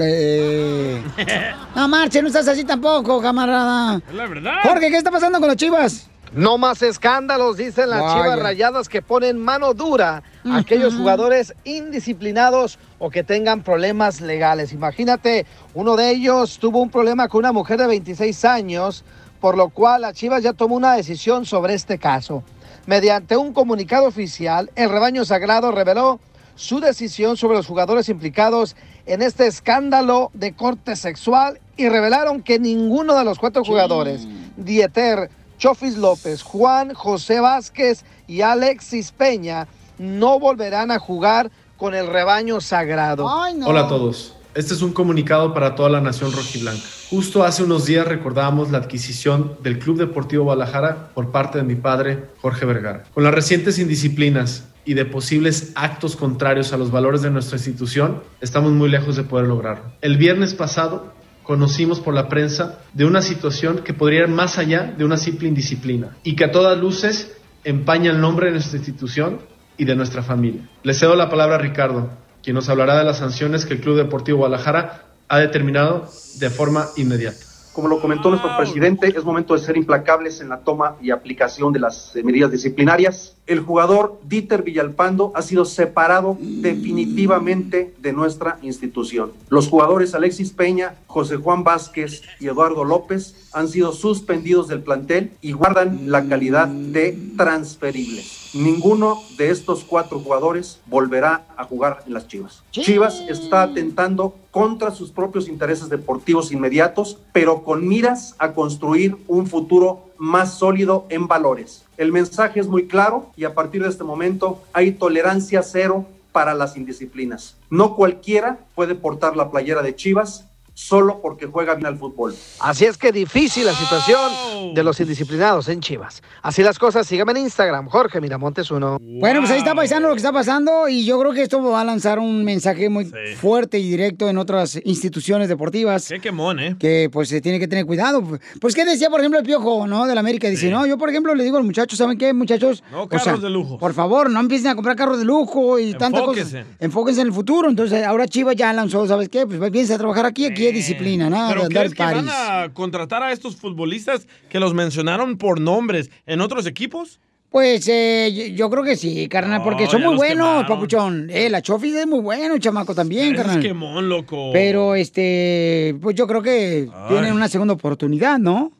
Eh, 0.00 1.02
No 1.74 1.88
marche, 1.88 2.22
no 2.22 2.28
estás 2.28 2.48
así 2.48 2.64
tampoco, 2.64 3.20
camarada. 3.20 4.00
Es 4.08 4.14
la 4.14 4.26
verdad. 4.26 4.54
Jorge, 4.62 4.88
¿qué 4.90 4.96
está 4.96 5.10
pasando 5.10 5.38
con 5.38 5.48
los 5.48 5.56
chivas? 5.56 6.08
No 6.32 6.58
más 6.58 6.82
escándalos, 6.82 7.56
dicen 7.56 7.90
las 7.90 8.02
Vaya. 8.02 8.22
chivas 8.22 8.38
rayadas 8.40 8.88
que 8.88 9.02
ponen 9.02 9.38
mano 9.38 9.74
dura 9.74 10.22
a 10.44 10.58
aquellos 10.58 10.94
jugadores 10.94 11.54
indisciplinados 11.64 12.78
o 12.98 13.10
que 13.10 13.24
tengan 13.24 13.62
problemas 13.62 14.20
legales. 14.20 14.72
Imagínate, 14.72 15.46
uno 15.74 15.96
de 15.96 16.10
ellos 16.10 16.58
tuvo 16.58 16.80
un 16.80 16.90
problema 16.90 17.28
con 17.28 17.40
una 17.40 17.52
mujer 17.52 17.78
de 17.78 17.86
26 17.86 18.44
años, 18.44 19.04
por 19.40 19.56
lo 19.56 19.70
cual 19.70 20.02
la 20.02 20.12
Chivas 20.12 20.42
ya 20.42 20.52
tomó 20.52 20.76
una 20.76 20.94
decisión 20.94 21.46
sobre 21.46 21.74
este 21.74 21.98
caso. 21.98 22.42
Mediante 22.86 23.36
un 23.36 23.52
comunicado 23.52 24.06
oficial, 24.06 24.70
el 24.74 24.90
rebaño 24.90 25.24
sagrado 25.24 25.72
reveló 25.72 26.20
su 26.54 26.80
decisión 26.80 27.36
sobre 27.36 27.56
los 27.56 27.66
jugadores 27.66 28.08
implicados 28.08 28.74
en 29.06 29.22
este 29.22 29.46
escándalo 29.46 30.30
de 30.34 30.54
corte 30.54 30.96
sexual 30.96 31.60
y 31.76 31.88
revelaron 31.88 32.42
que 32.42 32.58
ninguno 32.58 33.14
de 33.16 33.24
los 33.24 33.38
cuatro 33.38 33.64
jugadores, 33.64 34.26
Dieter, 34.56 35.30
Chofis 35.58 35.96
López, 35.96 36.42
Juan 36.42 36.94
José 36.94 37.40
Vázquez 37.40 38.04
y 38.28 38.42
Alexis 38.42 39.10
Peña, 39.10 39.66
no 39.98 40.38
volverán 40.38 40.92
a 40.92 41.00
jugar 41.00 41.50
con 41.76 41.94
el 41.94 42.06
rebaño 42.06 42.60
sagrado. 42.60 43.26
Hola 43.26 43.80
a 43.80 43.88
todos. 43.88 44.36
Este 44.54 44.74
es 44.74 44.82
un 44.82 44.92
comunicado 44.92 45.52
para 45.52 45.74
toda 45.74 45.88
la 45.88 46.00
nación 46.00 46.32
rojiblanca. 46.32 46.82
Justo 47.10 47.44
hace 47.44 47.64
unos 47.64 47.86
días 47.86 48.06
recordábamos 48.06 48.70
la 48.70 48.78
adquisición 48.78 49.56
del 49.62 49.78
Club 49.78 49.98
Deportivo 49.98 50.44
Guadalajara 50.44 51.10
por 51.14 51.30
parte 51.30 51.58
de 51.58 51.64
mi 51.64 51.74
padre, 51.74 52.24
Jorge 52.40 52.64
Vergara. 52.64 53.04
Con 53.12 53.24
las 53.24 53.34
recientes 53.34 53.78
indisciplinas 53.78 54.64
y 54.84 54.94
de 54.94 55.04
posibles 55.04 55.72
actos 55.74 56.16
contrarios 56.16 56.72
a 56.72 56.76
los 56.76 56.90
valores 56.90 57.20
de 57.22 57.30
nuestra 57.30 57.56
institución, 57.56 58.22
estamos 58.40 58.72
muy 58.72 58.88
lejos 58.88 59.16
de 59.16 59.24
poder 59.24 59.46
lograrlo. 59.46 59.84
El 60.00 60.16
viernes 60.16 60.54
pasado 60.54 61.12
conocimos 61.48 62.00
por 62.00 62.12
la 62.12 62.28
prensa 62.28 62.80
de 62.92 63.06
una 63.06 63.22
situación 63.22 63.78
que 63.78 63.94
podría 63.94 64.24
ir 64.24 64.28
más 64.28 64.58
allá 64.58 64.94
de 64.98 65.02
una 65.02 65.16
simple 65.16 65.48
indisciplina 65.48 66.14
y 66.22 66.36
que 66.36 66.44
a 66.44 66.52
todas 66.52 66.78
luces 66.78 67.38
empaña 67.64 68.10
el 68.10 68.20
nombre 68.20 68.48
de 68.48 68.52
nuestra 68.52 68.76
institución 68.76 69.40
y 69.78 69.86
de 69.86 69.96
nuestra 69.96 70.22
familia. 70.22 70.68
Le 70.82 70.92
cedo 70.92 71.16
la 71.16 71.30
palabra 71.30 71.54
a 71.54 71.58
Ricardo, 71.58 72.10
quien 72.42 72.54
nos 72.54 72.68
hablará 72.68 72.98
de 72.98 73.04
las 73.04 73.16
sanciones 73.16 73.64
que 73.64 73.72
el 73.72 73.80
Club 73.80 73.96
Deportivo 73.96 74.40
Guadalajara 74.40 75.04
ha 75.26 75.38
determinado 75.38 76.10
de 76.38 76.50
forma 76.50 76.84
inmediata. 76.98 77.47
Como 77.72 77.88
lo 77.88 78.00
comentó 78.00 78.30
nuestro 78.30 78.56
presidente, 78.56 79.12
es 79.16 79.24
momento 79.24 79.54
de 79.54 79.60
ser 79.60 79.76
implacables 79.76 80.40
en 80.40 80.48
la 80.48 80.58
toma 80.60 80.96
y 81.00 81.10
aplicación 81.10 81.72
de 81.72 81.78
las 81.78 82.14
eh, 82.16 82.22
medidas 82.22 82.50
disciplinarias. 82.50 83.36
El 83.46 83.60
jugador 83.60 84.20
Dieter 84.24 84.62
Villalpando 84.62 85.32
ha 85.34 85.42
sido 85.42 85.64
separado 85.64 86.36
definitivamente 86.40 87.94
de 87.98 88.12
nuestra 88.12 88.58
institución. 88.62 89.32
Los 89.48 89.68
jugadores 89.68 90.14
Alexis 90.14 90.52
Peña, 90.52 90.96
José 91.06 91.36
Juan 91.36 91.64
Vázquez 91.64 92.22
y 92.40 92.48
Eduardo 92.48 92.84
López 92.84 93.48
han 93.52 93.68
sido 93.68 93.92
suspendidos 93.92 94.68
del 94.68 94.82
plantel 94.82 95.32
y 95.40 95.52
guardan 95.52 96.10
la 96.10 96.26
calidad 96.26 96.68
de 96.68 97.16
transferibles. 97.36 98.47
Ninguno 98.58 99.22
de 99.36 99.50
estos 99.50 99.84
cuatro 99.84 100.18
jugadores 100.18 100.80
volverá 100.86 101.44
a 101.56 101.62
jugar 101.62 102.02
en 102.08 102.12
las 102.12 102.26
Chivas. 102.26 102.64
Chivas 102.72 103.22
está 103.28 103.62
atentando 103.62 104.34
contra 104.50 104.90
sus 104.90 105.12
propios 105.12 105.46
intereses 105.46 105.88
deportivos 105.88 106.50
inmediatos, 106.50 107.18
pero 107.32 107.62
con 107.62 107.86
miras 107.86 108.34
a 108.36 108.54
construir 108.54 109.16
un 109.28 109.46
futuro 109.46 110.10
más 110.18 110.54
sólido 110.54 111.06
en 111.08 111.28
valores. 111.28 111.84
El 111.96 112.10
mensaje 112.10 112.58
es 112.58 112.66
muy 112.66 112.88
claro 112.88 113.30
y 113.36 113.44
a 113.44 113.54
partir 113.54 113.84
de 113.84 113.90
este 113.90 114.02
momento 114.02 114.60
hay 114.72 114.90
tolerancia 114.90 115.62
cero 115.62 116.06
para 116.32 116.52
las 116.52 116.76
indisciplinas. 116.76 117.56
No 117.70 117.94
cualquiera 117.94 118.58
puede 118.74 118.96
portar 118.96 119.36
la 119.36 119.52
playera 119.52 119.82
de 119.82 119.94
Chivas 119.94 120.46
solo 120.78 121.20
porque 121.20 121.46
juega 121.46 121.74
bien 121.74 121.86
al 121.86 121.98
fútbol. 121.98 122.36
Así 122.60 122.84
es 122.84 122.96
que 122.96 123.10
difícil 123.10 123.66
la 123.66 123.74
situación 123.74 124.74
de 124.74 124.84
los 124.84 125.00
indisciplinados 125.00 125.68
en 125.68 125.80
Chivas. 125.80 126.22
Así 126.40 126.62
las 126.62 126.78
cosas, 126.78 127.04
síganme 127.04 127.32
en 127.32 127.38
Instagram, 127.38 127.88
Jorge 127.88 128.20
Miramontes 128.20 128.70
uno. 128.70 128.98
Bueno, 129.00 129.40
pues 129.40 129.50
ahí 129.50 129.58
está 129.58 129.74
paisano 129.74 130.06
lo 130.06 130.14
que 130.14 130.18
está 130.18 130.32
pasando 130.32 130.88
y 130.88 131.04
yo 131.04 131.18
creo 131.18 131.32
que 131.32 131.42
esto 131.42 131.60
va 131.60 131.80
a 131.80 131.84
lanzar 131.84 132.20
un 132.20 132.44
mensaje 132.44 132.88
muy 132.88 133.10
fuerte 133.36 133.80
y 133.80 133.90
directo 133.90 134.28
en 134.28 134.38
otras 134.38 134.80
instituciones 134.84 135.48
deportivas. 135.48 136.06
Qué 136.06 136.20
quemón, 136.20 136.60
¿eh? 136.60 136.76
Que 136.78 137.10
pues 137.12 137.28
se 137.28 137.40
tiene 137.40 137.58
que 137.58 137.66
tener 137.66 137.84
cuidado. 137.84 138.22
Pues 138.60 138.76
qué 138.76 138.84
decía, 138.84 139.10
por 139.10 139.18
ejemplo, 139.18 139.40
el 139.40 139.44
Piojo, 139.44 139.88
¿no? 139.88 140.06
De 140.06 140.14
la 140.14 140.20
América. 140.20 140.48
Dice, 140.48 140.70
no, 140.70 140.86
yo 140.86 140.96
por 140.96 141.10
ejemplo 141.10 141.34
le 141.34 141.42
digo 141.42 141.56
a 141.56 141.60
los 141.60 141.66
muchachos, 141.66 141.98
¿saben 141.98 142.16
qué, 142.16 142.32
muchachos? 142.32 142.84
No 142.92 143.02
O 143.02 143.08
carros 143.08 143.24
sea, 143.24 143.36
de 143.36 143.50
lujo. 143.50 143.78
Por 143.78 143.94
favor, 143.94 144.30
no 144.30 144.38
empiecen 144.38 144.68
a 144.68 144.74
comprar 144.76 144.94
carros 144.94 145.18
de 145.18 145.24
lujo 145.24 145.80
y 145.80 145.94
tantas 145.94 146.22
cosas. 146.22 146.52
Enfóquense. 146.52 146.76
Enfóquense 146.78 147.20
en 147.22 147.26
el 147.26 147.32
futuro. 147.32 147.68
Entonces 147.68 148.06
ahora 148.06 148.28
Chivas 148.28 148.54
ya 148.54 148.72
lanzó, 148.72 149.04
¿sabes 149.08 149.28
qué? 149.28 149.44
Pues 149.44 149.58
piensa 149.72 149.96
a 149.96 149.98
trabajar 149.98 150.24
aquí, 150.24 150.46
aquí 150.46 150.67
disciplina, 150.72 151.28
nada 151.30 151.48
de 151.48 151.54
¿Pero 151.54 151.66
andar 151.66 151.82
crees 151.84 151.94
que 151.94 152.02
van 152.02 152.26
paris. 152.26 152.30
a 152.34 152.68
contratar 152.72 153.22
a 153.22 153.32
estos 153.32 153.56
futbolistas 153.56 154.26
que 154.48 154.60
los 154.60 154.74
mencionaron 154.74 155.36
por 155.38 155.60
nombres 155.60 156.10
en 156.26 156.40
otros 156.40 156.66
equipos? 156.66 157.20
Pues 157.50 157.88
eh, 157.88 158.30
yo- 158.34 158.54
yo 158.54 158.70
creo 158.70 158.84
que 158.84 158.94
sí, 158.96 159.26
carnal, 159.26 159.62
porque 159.62 159.86
son 159.86 160.02
muy 160.02 160.16
buenos, 160.16 160.46
quemaron. 160.48 160.66
papuchón. 160.66 161.30
Eh, 161.30 161.48
la 161.48 161.62
Chofis 161.62 161.94
es 161.94 162.06
muy 162.06 162.20
bueno, 162.20 162.58
chamaco, 162.58 162.94
también, 162.94 163.24
Ese 163.28 163.32
es 163.34 163.38
carnal. 163.38 163.60
quemón, 163.62 164.08
loco. 164.10 164.50
Pero, 164.52 164.94
este, 164.94 165.96
pues 166.02 166.14
yo 166.14 166.26
creo 166.26 166.42
que 166.42 166.90
tienen 167.08 167.32
una 167.32 167.48
segunda 167.48 167.72
oportunidad, 167.72 168.38
¿no? 168.38 168.72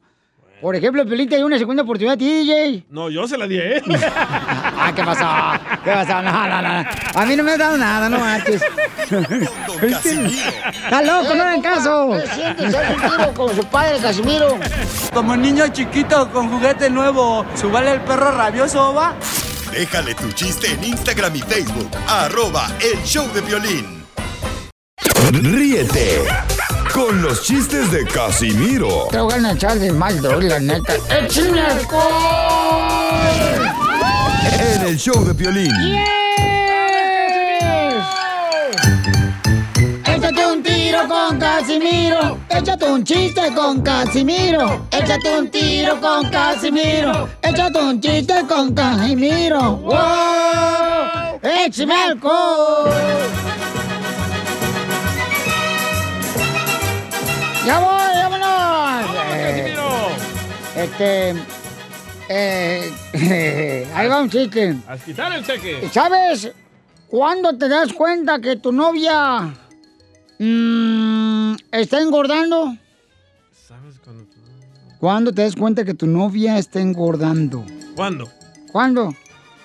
Por 0.61 0.75
ejemplo, 0.77 1.07
Pelín 1.07 1.29
te 1.29 1.37
dio 1.37 1.47
una 1.47 1.57
segunda 1.57 1.85
oportunidad 1.85 2.15
a 2.15 2.19
ti, 2.19 2.27
DJ. 2.27 2.85
No, 2.91 3.09
yo 3.11 3.27
se 3.29 3.39
la 3.39 3.47
di 3.47 3.57
a 3.59 3.65
él. 3.77 3.83
ah, 4.79 4.93
¿qué 4.95 5.05
pasó? 5.05 5.81
¿Qué 5.85 5.91
pasó? 5.91 6.23
No, 6.23 6.49
no, 6.49 6.63
no. 6.63 6.89
A 7.15 7.27
mí 7.27 7.37
no 7.37 7.43
me 7.43 7.53
has 7.53 7.59
dado 7.59 7.77
nada, 7.77 8.09
no 8.09 8.19
marches. 8.19 8.63
Está 10.85 11.03
loco, 11.03 11.35
no 11.35 11.43
hagan 11.43 11.63
caso. 11.63 12.11
¿Qué 12.13 12.35
sientes? 12.35 12.75
¿Haz 12.75 12.91
un 12.91 13.11
tiro 13.11 13.35
con 13.35 13.57
su 13.57 13.65
padre, 13.65 13.99
Casimiro? 14.01 14.59
Como 15.13 15.37
niño 15.37 15.69
chiquito 15.69 16.31
con 16.31 16.51
juguete 16.51 16.91
nuevo, 16.91 17.45
¿subale 17.55 17.93
el 17.93 18.01
perro 18.01 18.31
rabioso, 18.33 18.95
va? 18.95 19.15
Déjale 19.73 20.15
tu 20.15 20.31
chiste 20.33 20.73
en 20.73 20.85
Instagram 20.85 21.37
y 21.37 21.41
Facebook. 21.41 21.91
Arroba 22.09 22.69
El 22.81 23.03
Show 23.05 23.31
de 23.33 23.41
Violín. 23.43 24.05
Ríete 25.33 26.25
con 26.95 27.21
los 27.21 27.43
chistes 27.43 27.91
de 27.91 28.07
Casimiro 28.07 29.09
Te 29.11 29.21
voy 29.21 29.35
a 29.35 29.53
echar 29.53 29.79
de 29.79 29.93
mal, 29.93 30.21
la 30.23 30.59
neta. 30.59 30.95
¡Échame 31.11 31.61
alcohol! 31.61 32.09
En 34.53 34.83
el 34.87 34.97
show 34.99 35.25
de 35.25 35.33
Violín. 35.33 35.71
Échate 40.05 40.47
un 40.47 40.63
tiro 40.63 41.07
con 41.09 41.39
Casimiro. 41.39 42.39
Échate 42.49 42.85
un 42.87 43.05
chiste 43.05 43.53
con 43.55 43.83
Casimiro. 43.83 44.87
Échate 44.91 45.39
un 45.39 45.51
tiro 45.51 46.01
con 46.01 46.29
Casimiro. 46.31 47.29
Échate 47.43 47.79
un 47.79 48.01
chiste 48.01 48.35
con 48.49 48.75
Casimiro. 48.75 49.77
¡Wow! 49.77 51.41
¡Échame 51.43 51.95
alcohol! 51.95 52.91
¡Ya 57.67 57.79
voy, 57.81 58.23
vámonos! 58.23 59.17
Eh, 59.35 59.77
Este. 60.77 61.58
Eh, 62.29 62.93
ahí 63.95 64.09
va 64.09 64.21
un 64.23 64.31
chiste. 64.31 64.77
A 64.87 64.97
quitar 64.97 65.33
el 65.33 65.45
cheque. 65.45 65.89
¿Sabes 65.93 66.53
cuándo 67.09 67.57
te 67.57 67.69
das 67.69 67.93
cuenta 67.93 68.39
que 68.41 68.57
tu 68.57 68.71
novia 68.73 69.55
mm, 70.39 71.55
está 71.73 72.01
engordando? 72.01 72.77
¿Sabes 73.67 73.99
cuándo? 74.05 74.25
¿Cuándo 75.01 75.33
te 75.33 75.43
das 75.43 75.57
cuenta 75.57 75.85
que 75.85 75.95
tu 75.95 76.07
novia 76.07 76.59
está 76.59 76.81
engordando? 76.81 77.65
¿Cuándo? 77.95 78.29
¿Cuándo? 78.73 79.15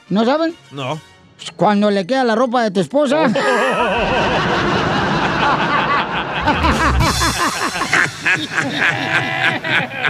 ¿No 0.09 0.25
saben? 0.25 0.55
No. 0.71 0.99
Pues 1.37 1.51
Cuando 1.51 1.91
le 1.91 2.05
queda 2.07 2.23
la 2.23 2.35
ropa 2.35 2.63
de 2.63 2.71
tu 2.71 2.79
esposa. 2.79 3.29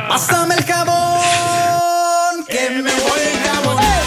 Pásame 0.07 0.55
el 0.55 0.63
jabón, 0.63 1.22
que 2.47 2.69
me 2.69 2.81
voy 2.81 3.19
a 3.19 3.31
enjabonar. 3.31 4.01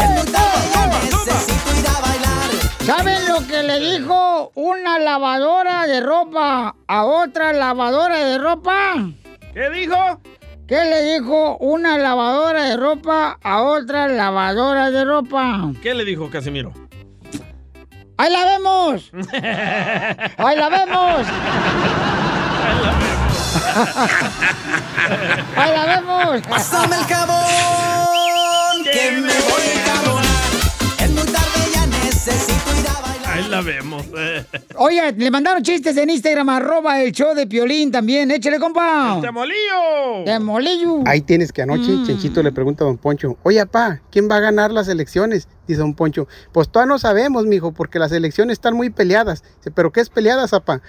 Es 0.00 0.10
muy 0.10 0.32
tarde, 0.32 0.68
ya 0.72 0.86
necesito 0.86 1.80
ir 1.80 1.86
a 1.86 2.00
bailar. 2.00 2.50
¿Saben 2.84 3.28
lo 3.28 3.46
que 3.46 3.62
le 3.62 3.80
dijo 3.80 4.50
una 4.54 4.98
lavadora 4.98 5.86
de 5.86 6.00
ropa 6.00 6.74
a 6.86 7.04
otra 7.04 7.52
lavadora 7.52 8.24
de 8.24 8.38
ropa? 8.38 8.94
¿Qué 9.52 9.70
dijo? 9.70 10.20
¿Qué 10.66 10.82
le 10.84 11.02
dijo 11.02 11.58
una 11.58 11.98
lavadora 11.98 12.64
de 12.64 12.76
ropa 12.76 13.38
a 13.42 13.62
otra 13.62 14.08
lavadora 14.08 14.90
de 14.90 15.04
ropa? 15.04 15.70
¿Qué 15.82 15.94
le 15.94 16.04
dijo 16.04 16.30
Casimiro? 16.30 16.72
¡Ahí 18.16 18.32
la 18.32 18.44
vemos! 18.46 19.10
¡Ahí 20.38 20.56
la 20.56 20.68
vemos! 20.68 21.26
¡Ahí 25.56 25.72
la 25.72 25.86
vemos! 25.86 26.42
Pásame 26.48 26.96
el 26.96 27.04
jabón, 27.04 28.84
que 28.84 29.10
me 29.12 29.20
voy 29.22 29.30
a. 29.30 29.34
Es 31.04 31.10
muy 31.10 31.22
tarde, 31.24 31.70
ya 31.72 31.86
necesito 31.86 32.80
ir 32.80 32.88
a 32.88 33.00
bailar. 33.00 33.32
Ahí 33.32 33.48
la 33.48 33.60
vemos. 33.60 34.04
Oye, 34.76 35.12
le 35.12 35.30
mandaron 35.30 35.62
chistes 35.62 35.96
en 35.96 36.10
Instagram, 36.10 36.48
arroba 36.48 37.00
el 37.02 37.12
show 37.12 37.34
de 37.34 37.46
Piolín 37.46 37.90
también. 37.92 38.30
Échale, 38.30 38.58
compa. 38.58 39.18
¡Temolillo! 39.20 40.24
¡Temolillo! 40.24 41.02
Ahí 41.06 41.20
tienes 41.20 41.52
que 41.52 41.62
anoche 41.62 41.90
Mm. 41.90 42.06
Chenchito 42.06 42.42
le 42.42 42.52
pregunta 42.52 42.84
a 42.84 42.86
Don 42.86 42.96
Poncho, 42.98 43.36
oye, 43.42 43.64
papá, 43.66 44.00
¿quién 44.10 44.28
va 44.30 44.36
a 44.36 44.40
ganar 44.40 44.72
las 44.72 44.88
elecciones? 44.88 45.48
Dice 45.68 45.80
Don 45.80 45.94
Poncho, 45.94 46.26
pues 46.52 46.68
todavía 46.68 46.92
no 46.94 46.98
sabemos, 46.98 47.44
mijo, 47.46 47.72
porque 47.72 47.98
las 47.98 48.12
elecciones 48.12 48.54
están 48.54 48.74
muy 48.74 48.90
peleadas. 48.90 49.42
Dice, 49.58 49.70
¿pero 49.70 49.92
qué 49.92 50.00
es 50.00 50.08
peleadas, 50.10 50.50
papá? 50.50 50.80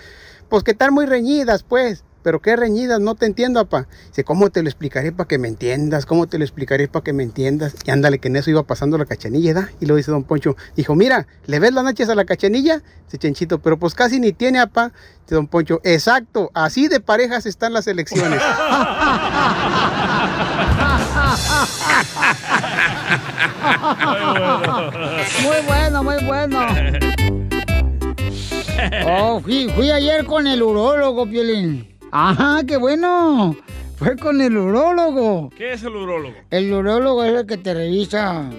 Pues 0.50 0.64
que 0.64 0.72
están 0.72 0.94
muy 0.94 1.06
reñidas, 1.06 1.64
pues. 1.64 2.04
¿Pero 2.26 2.42
qué 2.42 2.56
reñidas? 2.56 3.00
No 3.00 3.14
te 3.14 3.28
entiendo, 3.28 3.64
papá. 3.64 3.88
Dice, 4.08 4.24
¿cómo 4.24 4.50
te 4.50 4.64
lo 4.64 4.68
explicaré 4.68 5.12
para 5.12 5.28
que 5.28 5.38
me 5.38 5.48
entiendas? 5.48 6.08
¿Cómo 6.08 6.26
te 6.26 6.40
lo 6.40 6.44
explicaré 6.44 6.88
para 6.88 7.04
que 7.04 7.14
me 7.14 7.22
entiendas? 7.22 7.76
Y 7.86 7.92
ándale, 7.92 8.18
que 8.18 8.30
en 8.30 8.36
eso 8.36 8.50
iba 8.50 8.64
pasando 8.64 8.98
la 8.98 9.06
cachanilla, 9.06 9.54
¿da? 9.54 9.70
Y 9.80 9.86
lo 9.86 9.96
dice 9.96 10.10
Don 10.10 10.24
Poncho, 10.24 10.56
dijo, 10.76 10.96
mira, 10.96 11.28
¿le 11.46 11.60
ves 11.60 11.72
las 11.72 11.84
nachas 11.84 12.10
a 12.10 12.16
la 12.16 12.26
cachanilla? 12.26 12.82
Dice 13.06 13.20
Chenchito, 13.20 13.60
pero 13.60 13.78
pues 13.78 13.94
casi 13.94 14.20
ni 14.20 14.34
tiene, 14.34 14.58
papá. 14.66 14.92
Dice 15.22 15.36
Don 15.36 15.46
Poncho, 15.46 15.82
exacto, 15.84 16.50
así 16.56 16.88
de 16.88 17.00
parejas 17.00 17.46
están 17.46 17.74
las 17.74 17.86
elecciones. 17.86 18.42
Muy 25.44 25.58
bueno, 25.68 26.04
muy 26.04 26.24
bueno. 26.26 26.60
Oh, 29.06 29.40
fui, 29.42 29.70
fui 29.70 29.92
ayer 29.92 30.26
con 30.26 30.48
el 30.48 30.64
urólogo, 30.64 31.28
Piolín. 31.28 31.95
Ajá, 32.18 32.64
qué 32.66 32.78
bueno. 32.78 33.58
Fue 33.98 34.16
con 34.16 34.40
el 34.40 34.58
urólogo. 34.58 35.50
¿Qué 35.58 35.74
es 35.74 35.84
el 35.84 35.98
urólogo? 35.98 36.34
El 36.50 36.72
urólogo 36.72 37.26
es 37.26 37.42
el 37.42 37.46
que 37.46 37.58
te 37.58 37.74
revisa. 37.74 38.50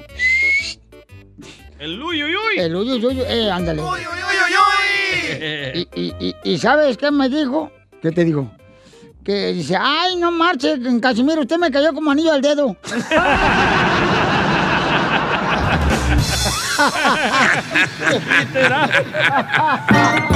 El 1.78 2.02
uy, 2.02 2.22
uy, 2.22 2.36
uy. 2.36 2.58
El 2.58 2.76
uy, 2.76 2.92
uy, 2.92 3.06
uy. 3.06 3.22
Eh, 3.26 3.50
ándale. 3.50 3.82
Y, 5.74 5.88
y, 5.94 6.14
y, 6.18 6.34
y 6.44 6.58
¿sabes 6.58 6.96
qué 6.96 7.10
me 7.10 7.28
dijo? 7.28 7.70
¿Qué 8.00 8.10
te 8.10 8.24
dijo? 8.24 8.50
Que 9.24 9.52
dice, 9.52 9.76
ay, 9.78 10.16
no 10.16 10.30
marche, 10.30 10.76
Casimiro, 11.00 11.42
usted 11.42 11.58
me 11.58 11.70
cayó 11.70 11.92
como 11.92 12.10
anillo 12.10 12.32
al 12.32 12.40
dedo. 12.40 12.74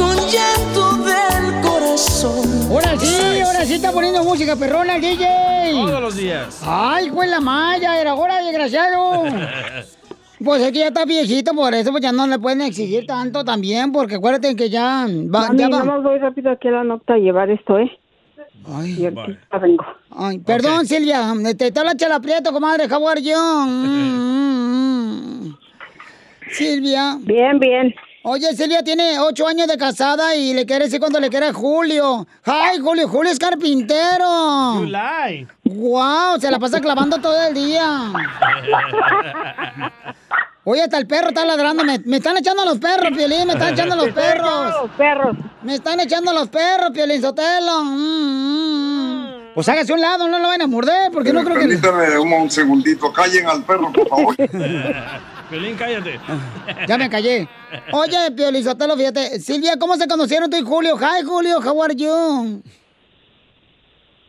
con 0.00 0.16
llanto 0.16 0.92
del 1.04 1.60
corazón. 1.60 2.70
Ahora 2.70 2.98
sí, 2.98 3.40
ahora 3.40 3.64
sí 3.66 3.74
está 3.74 3.92
poniendo 3.92 4.24
música 4.24 4.56
perrona 4.56 4.96
el 4.96 5.02
DJ. 5.02 5.26
Todos 5.72 6.00
los 6.00 6.16
días. 6.16 6.62
Ay, 6.66 7.10
fue 7.10 7.26
la 7.26 7.40
malla, 7.40 8.00
era 8.00 8.14
hora, 8.14 8.42
desgraciado. 8.42 9.24
Pues 10.42 10.62
es 10.62 10.72
que 10.72 10.78
ya 10.78 10.86
está 10.86 11.04
viejito, 11.04 11.52
por 11.52 11.74
eso 11.74 11.90
pues 11.90 12.02
ya 12.02 12.12
no 12.12 12.26
le 12.26 12.38
pueden 12.38 12.62
exigir 12.62 13.04
tanto 13.06 13.44
también, 13.44 13.92
porque 13.92 14.14
acuérdate 14.14 14.56
que 14.56 14.70
ya 14.70 15.04
va, 15.06 15.48
Mami, 15.48 15.58
ya 15.58 15.68
va. 15.68 15.80
nomás 15.80 16.02
voy 16.02 16.18
rápido 16.18 16.50
aquí 16.50 16.68
a 16.68 16.70
la 16.70 16.84
nota 16.84 17.12
a 17.12 17.18
llevar 17.18 17.50
esto, 17.50 17.78
¿eh? 17.78 17.90
Ay, 18.66 18.96
y 18.98 19.04
ahorita 19.04 19.58
vengo. 19.58 19.84
Ay, 20.08 20.38
perdón, 20.38 20.86
Silvia, 20.86 21.34
te, 21.58 21.70
te 21.70 21.78
habla 21.78 21.94
Chela 21.94 22.20
Prieto, 22.20 22.54
comadre, 22.54 22.86
how 22.90 23.06
are 23.06 23.20
you? 23.20 23.36
Mm, 23.36 23.84
mm, 23.84 25.44
mm. 25.44 25.58
Silvia. 26.48 27.18
Bien, 27.20 27.58
bien. 27.58 27.94
Oye, 28.22 28.54
Silvia 28.54 28.82
tiene 28.82 29.18
ocho 29.18 29.46
años 29.46 29.66
de 29.66 29.78
casada 29.78 30.34
y 30.36 30.52
le 30.52 30.66
quiere 30.66 30.84
decir 30.84 31.00
cuando 31.00 31.18
le 31.20 31.30
quiere 31.30 31.46
a 31.46 31.52
Julio. 31.54 32.26
¡Ay, 32.44 32.78
Julio! 32.78 33.08
Julio 33.08 33.32
es 33.32 33.38
carpintero. 33.38 34.80
You 34.80 34.84
lie. 34.86 35.46
¡Wow! 35.64 36.38
Se 36.38 36.50
la 36.50 36.58
pasa 36.58 36.80
clavando 36.80 37.16
todo 37.18 37.40
el 37.48 37.54
día. 37.54 38.12
Oye, 40.64 40.82
hasta 40.82 40.98
el 40.98 41.06
perro 41.06 41.28
está 41.28 41.46
ladrando. 41.46 41.82
Me, 41.82 41.98
me 42.00 42.18
están 42.18 42.36
echando 42.36 42.62
los 42.66 42.76
perros, 42.78 43.10
Piolín. 43.16 43.46
Me 43.46 43.54
están 43.54 43.72
echando 43.72 43.96
los 43.96 44.04
Me 44.14 44.20
están 44.20 44.26
echando 44.26 44.44
perros. 44.44 44.82
los 44.82 44.90
perros. 44.92 45.36
Me 45.62 45.74
están 45.74 46.00
echando 46.00 46.32
los 46.34 46.48
perros, 46.48 46.90
Piolín 46.92 47.22
Sotelo. 47.22 47.84
Mm, 47.84 49.24
mm, 49.24 49.54
Pues 49.54 49.66
hágase 49.70 49.92
a 49.92 49.94
un 49.94 50.00
lado, 50.02 50.28
no 50.28 50.38
lo 50.38 50.48
van 50.48 50.60
a 50.60 50.66
morder, 50.66 51.10
porque 51.10 51.32
no 51.32 51.42
creo 51.42 51.56
que... 51.58 52.18
Un 52.18 52.50
segundito. 52.50 53.10
Callen 53.14 53.46
al 53.46 53.64
perro, 53.64 53.90
por 53.90 54.06
favor. 54.08 54.36
Piolín, 55.50 55.76
cállate. 55.76 56.20
Ya 56.86 56.96
me 56.96 57.10
callé. 57.10 57.48
Oye, 57.92 58.30
Piolizotelo, 58.36 58.96
fíjate. 58.96 59.40
Silvia, 59.40 59.76
¿cómo 59.78 59.96
se 59.96 60.06
conocieron 60.06 60.48
tú 60.48 60.56
y 60.56 60.62
Julio? 60.62 60.96
Hi, 60.96 61.24
Julio, 61.24 61.58
how 61.58 61.82
are 61.82 61.94
you? 61.94 62.62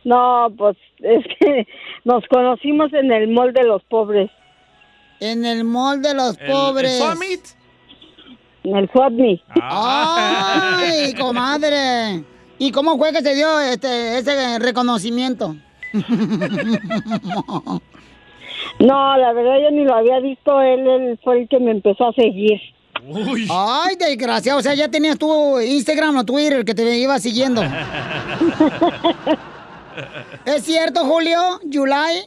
No, 0.04 0.48
pues 0.58 0.76
es 0.98 1.24
que 1.38 1.66
nos 2.04 2.24
conocimos 2.28 2.92
en 2.92 3.12
el 3.12 3.28
mall 3.28 3.52
de 3.52 3.62
los 3.62 3.82
pobres. 3.84 4.30
En 5.20 5.44
el 5.44 5.62
mall 5.64 6.02
de 6.02 6.14
los 6.14 6.36
¿El- 6.38 6.46
el 6.46 6.50
pobres. 6.52 6.98
Summit? 6.98 7.40
En 8.64 8.76
el 8.76 8.90
Swatney. 8.90 9.42
¡Ay, 9.60 11.14
comadre! 11.20 12.24
¿Y 12.58 12.70
cómo 12.72 12.96
fue 12.98 13.12
que 13.12 13.20
se 13.22 13.34
dio 13.34 13.58
este, 13.60 14.18
ese 14.18 14.58
reconocimiento? 14.58 15.56
No, 18.78 19.16
la 19.16 19.32
verdad 19.32 19.58
yo 19.62 19.70
ni 19.70 19.84
lo 19.84 19.94
había 19.94 20.20
visto, 20.20 20.60
él, 20.60 20.86
él 20.86 21.20
fue 21.22 21.42
el 21.42 21.48
que 21.48 21.58
me 21.58 21.70
empezó 21.70 22.08
a 22.08 22.12
seguir. 22.12 22.60
Ay, 23.50 23.96
desgraciado. 23.96 24.60
O 24.60 24.62
sea, 24.62 24.74
ya 24.74 24.88
tenías 24.88 25.18
tu 25.18 25.60
Instagram 25.60 26.18
o 26.18 26.24
Twitter 26.24 26.64
que 26.64 26.74
te 26.74 26.98
iba 26.98 27.18
siguiendo. 27.18 27.62
¿Es 30.44 30.62
cierto, 30.64 31.04
Julio? 31.04 31.60
¿July? 31.72 32.22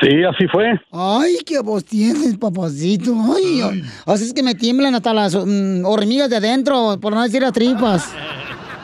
Sí, 0.00 0.08
así 0.24 0.46
fue. 0.50 0.80
Ay, 0.90 1.36
qué 1.44 1.60
voz 1.60 1.84
tienes, 1.84 2.36
papacito. 2.38 3.14
Ay, 3.36 3.60
ay. 3.62 3.82
Haces 4.06 4.32
que 4.32 4.42
me 4.42 4.54
tiemblan 4.54 4.94
hasta 4.94 5.12
las 5.12 5.34
mm, 5.34 5.84
hormigas 5.84 6.30
de 6.30 6.36
adentro, 6.36 6.98
por 7.00 7.12
no 7.12 7.22
decir 7.22 7.42
las 7.42 7.52
tripas. 7.52 8.12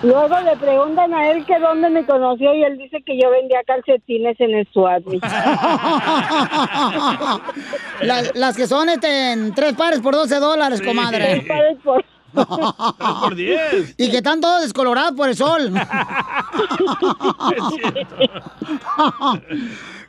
Luego 0.02 0.40
le 0.40 0.56
preguntan 0.56 1.12
a 1.12 1.30
él 1.32 1.44
que 1.44 1.58
dónde 1.58 1.90
me 1.90 2.06
conoció 2.06 2.54
y 2.54 2.62
él 2.62 2.78
dice 2.78 3.02
que 3.04 3.20
yo 3.20 3.30
vendía 3.30 3.58
calcetines 3.66 4.38
en 4.40 4.54
el 4.54 4.68
las, 8.02 8.34
las 8.36 8.56
que 8.56 8.66
son 8.68 8.88
este, 8.88 9.32
en 9.32 9.52
tres 9.54 9.74
pares 9.74 10.00
por 10.00 10.14
12 10.14 10.36
dólares, 10.36 10.80
comadre. 10.82 11.24
Tres 11.24 11.44
pares 11.48 11.76
por- 11.82 12.04
por 13.22 13.34
10. 13.34 13.94
Y 13.98 14.10
que 14.10 14.18
están 14.18 14.40
todos 14.40 14.62
descolorados 14.62 15.12
por 15.12 15.28
el 15.28 15.34
sol. 15.36 15.72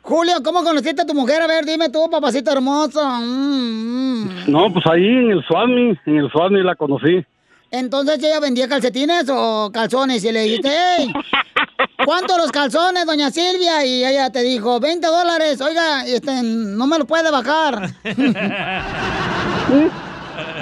Julio, 0.02 0.34
¿cómo 0.44 0.62
conociste 0.62 1.02
a 1.02 1.06
tu 1.06 1.14
mujer? 1.14 1.42
A 1.42 1.46
ver, 1.46 1.64
dime 1.64 1.88
tú, 1.90 2.08
papacito 2.10 2.50
hermoso. 2.52 3.00
Mm, 3.04 4.24
mm. 4.24 4.50
No, 4.50 4.72
pues 4.72 4.84
ahí 4.86 5.06
en 5.06 5.30
el 5.32 5.44
Swami, 5.44 5.96
en 6.06 6.18
el 6.18 6.30
Swami 6.30 6.62
la 6.62 6.74
conocí. 6.74 7.24
Entonces 7.70 8.18
ella 8.22 8.40
vendía 8.40 8.68
calcetines 8.68 9.26
o 9.30 9.70
calzones 9.72 10.24
y 10.24 10.32
le 10.32 10.40
dijiste, 10.42 10.70
hey, 10.72 11.12
¿cuánto 12.04 12.36
los 12.36 12.50
calzones, 12.50 13.06
doña 13.06 13.30
Silvia? 13.30 13.84
Y 13.86 14.04
ella 14.04 14.30
te 14.32 14.42
dijo, 14.42 14.80
20 14.80 15.06
dólares, 15.06 15.60
oiga, 15.60 16.04
este, 16.04 16.42
no 16.42 16.86
me 16.88 16.98
lo 16.98 17.04
puede 17.06 17.30
bajar. 17.30 17.90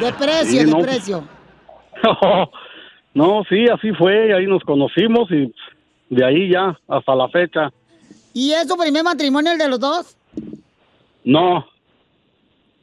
de 0.01 0.13
precio, 0.19 0.45
Sí, 0.45 0.59
de 0.59 0.67
no. 0.67 0.79
precio. 0.81 1.25
no, 3.15 3.43
sí, 3.49 3.65
así 3.73 3.91
fue, 3.93 4.29
y 4.29 4.33
ahí 4.33 4.47
nos 4.47 4.63
conocimos 4.65 5.31
y 5.31 5.53
de 6.11 6.25
ahí 6.25 6.51
ya 6.53 6.79
hasta 6.89 7.15
la 7.15 7.29
fecha. 7.29 7.71
¿Y 8.35 8.53
es 8.53 8.67
tu 8.69 8.77
primer 8.77 9.03
matrimonio 9.03 9.53
el 9.53 9.59
de 9.59 9.69
los 9.69 9.81
dos? 9.81 10.15
No, 11.25 11.67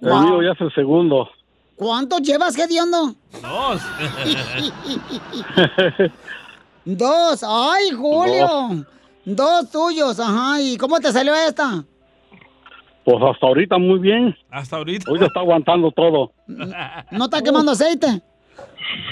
el 0.02 0.10
mío 0.10 0.42
ya 0.42 0.52
es 0.54 0.62
el 0.62 0.74
segundo. 0.74 1.30
¿Cuántos 1.76 2.22
llevas, 2.22 2.56
Gediondo? 2.56 3.16
Dos. 3.42 3.82
Dos. 6.86 7.44
¡Ay, 7.48 7.92
Julio! 7.92 8.86
Dos 9.26 9.72
tuyos, 9.72 10.20
ajá. 10.20 10.62
¿Y 10.62 10.78
cómo 10.78 11.00
te 11.00 11.12
salió 11.12 11.34
esta? 11.36 11.84
Pues 13.04 13.18
hasta 13.22 13.48
ahorita 13.48 13.78
muy 13.78 14.00
bien. 14.00 14.36
Hasta 14.52 14.78
ahorita. 14.78 15.06
Ahorita 15.10 15.26
está 15.28 15.40
aguantando 15.40 15.92
todo. 15.92 16.32
¿No 16.48 17.26
está 17.26 17.42
quemando 17.42 17.72
aceite? 17.72 18.22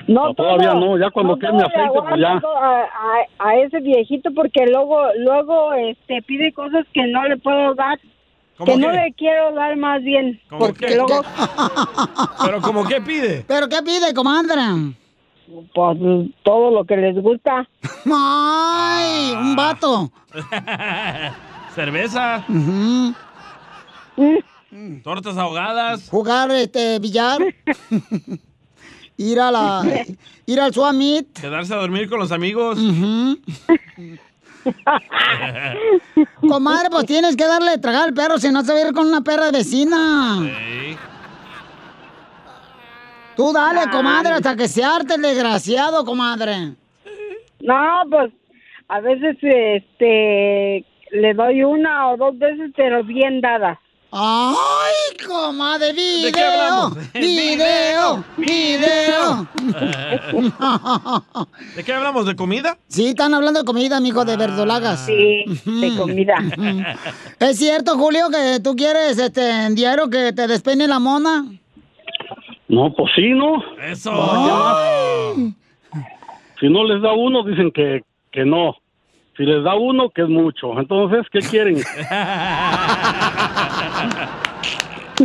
No, 0.08 0.34
todavía 0.36 0.74
no, 0.76 0.98
ya 1.00 1.10
cuando 1.10 1.34
No 1.36 1.40
queme 1.40 1.64
aceite, 1.64 2.00
pues 2.08 2.22
ya. 2.22 2.34
A, 2.34 2.84
a- 2.84 3.28
a 3.50 3.56
ese 3.58 3.80
viejito 3.80 4.30
porque 4.36 4.68
luego 4.68 4.98
luego 5.18 5.74
este 5.74 6.22
pide 6.22 6.54
cosas 6.54 6.86
que 6.94 7.08
no 7.08 7.24
le 7.28 7.38
puedo 7.38 7.74
dar. 7.74 8.00
¿Cómo 8.58 8.72
Que 8.74 8.78
no 8.80 8.92
qué? 8.92 8.98
le 8.98 9.14
quiero 9.14 9.54
dar 9.56 9.76
más 9.78 10.02
bien. 10.04 10.40
¿Cómo 10.50 10.68
Porque 10.68 10.86
qué? 10.88 10.96
luego... 10.96 11.22
¿Pero 12.46 12.62
como 12.62 12.86
qué 12.86 13.02
pide? 13.02 13.44
¿Pero 13.48 13.68
qué 13.68 13.82
pide, 13.84 14.14
comadre? 14.14 14.62
Pues 15.74 15.98
todo 16.44 16.72
lo 16.72 16.86
que 16.86 16.98
les 16.98 17.16
gusta. 17.22 17.68
¡Ay! 18.14 19.34
Un 19.34 19.56
vato. 19.56 20.12
Cerveza. 21.76 22.46
Tortas 25.04 25.38
ahogadas. 25.38 26.10
Jugar 26.10 26.52
este 26.52 27.00
billar. 27.00 27.40
ir 29.18 29.40
a 29.40 29.52
la. 29.52 30.06
Ir 30.46 30.60
al 30.60 30.74
Suamit. 30.74 31.40
Quedarse 31.40 31.74
a 31.74 31.78
dormir 31.78 32.10
con 32.10 32.20
los 32.20 32.32
amigos. 32.32 32.78
Comadre, 36.42 36.90
pues 36.90 37.06
tienes 37.06 37.36
que 37.36 37.46
darle 37.46 37.72
de 37.72 37.78
tragar 37.78 38.04
al 38.08 38.14
perro, 38.14 38.38
si 38.38 38.52
no 38.52 38.64
se 38.64 38.74
va 38.74 38.80
a 38.80 38.88
ir 38.88 38.94
con 38.94 39.08
una 39.08 39.22
perra 39.22 39.52
vecina. 39.52 40.40
Tú 43.36 43.52
dale, 43.52 43.90
comadre, 43.92 44.34
hasta 44.34 44.56
que 44.56 44.68
se 44.68 44.84
arte 44.84 45.16
el 45.16 45.22
desgraciado, 45.22 46.06
comadre. 46.06 46.74
No, 47.62 48.04
pues 48.10 48.32
a 48.90 49.00
veces 49.00 49.38
este 49.42 50.86
le 51.12 51.34
doy 51.34 51.64
una 51.64 52.10
o 52.12 52.18
dos 52.18 52.38
veces, 52.38 52.72
pero 52.76 53.04
bien 53.04 53.42
dada. 53.42 53.80
¡Ay, 54.16 55.18
comadre! 55.26 55.92
¡Video! 55.92 56.32
qué 56.32 56.44
hablamos? 56.44 56.98
¡Video! 57.16 58.24
¡Video! 58.38 59.48
¿De 61.76 61.84
qué 61.84 61.94
hablamos? 61.94 62.28
¿De 62.28 62.36
comida? 62.36 62.78
Sí, 62.88 63.08
están 63.08 63.34
hablando 63.34 63.62
de 63.62 63.66
comida, 63.66 64.00
mijo, 64.00 64.24
de 64.24 64.38
verdolagas. 64.38 65.08
Sí, 65.08 65.46
de 65.66 65.96
comida. 65.98 66.36
¿Es 67.40 67.58
cierto, 67.58 67.98
Julio, 67.98 68.30
que 68.30 68.60
tú 68.64 68.76
quieres 68.76 69.18
este 69.18 69.66
en 69.66 69.74
diario 69.74 70.12
que 70.12 70.32
te 70.32 70.46
despeine 70.46 70.88
la 70.88 71.00
mona? 71.00 71.46
No, 72.68 72.94
pues 72.94 73.12
sí, 73.16 73.30
¿no? 73.30 73.64
Eso. 73.82 74.12
Si 76.60 76.70
no 76.70 76.84
les 76.84 77.02
da 77.02 77.14
uno, 77.14 77.44
dicen 77.44 77.72
que, 77.72 78.04
que 78.32 78.46
no. 78.46 78.76
Si 79.36 79.44
les 79.44 79.64
da 79.64 79.74
uno, 79.74 80.12
que 80.12 80.22
es 80.22 80.30
mucho. 80.30 80.80
Entonces, 80.80 81.26
¿qué 81.32 81.40
quieren? 81.40 81.78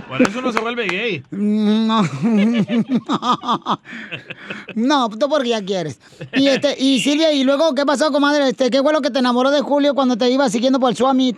Por 0.06 0.22
eso 0.22 0.40
no 0.42 0.52
se 0.52 0.60
vuelve 0.60 0.86
gay. 0.86 1.22
No. 1.30 2.02
no, 4.74 5.08
tú 5.08 5.28
porque 5.28 5.48
ya 5.50 5.64
quieres. 5.64 6.00
Y 6.34 6.48
este, 6.48 6.74
y 6.78 7.00
Silvia, 7.00 7.32
y 7.32 7.44
luego, 7.44 7.74
¿qué 7.74 7.84
pasó, 7.86 8.12
comadre? 8.12 8.48
Este, 8.48 8.70
¿qué 8.70 8.82
fue 8.82 8.92
lo 8.92 9.00
que 9.00 9.10
te 9.10 9.18
enamoró 9.18 9.50
de 9.50 9.60
Julio 9.60 9.94
cuando 9.94 10.16
te 10.16 10.30
iba 10.30 10.48
siguiendo 10.48 10.78
por 10.78 10.90
el 10.90 10.96
Suamit? 10.96 11.36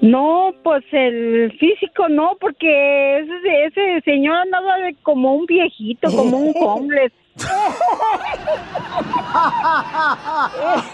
No, 0.00 0.52
pues 0.62 0.84
el 0.92 1.50
físico 1.58 2.08
no, 2.10 2.36
porque 2.38 3.20
ese, 3.20 3.64
ese 3.66 4.00
señor 4.04 4.36
andaba 4.36 4.76
de 4.78 4.94
como 5.02 5.34
un 5.34 5.46
viejito, 5.46 6.14
como 6.14 6.38
un 6.38 6.54
homeless. 6.60 7.12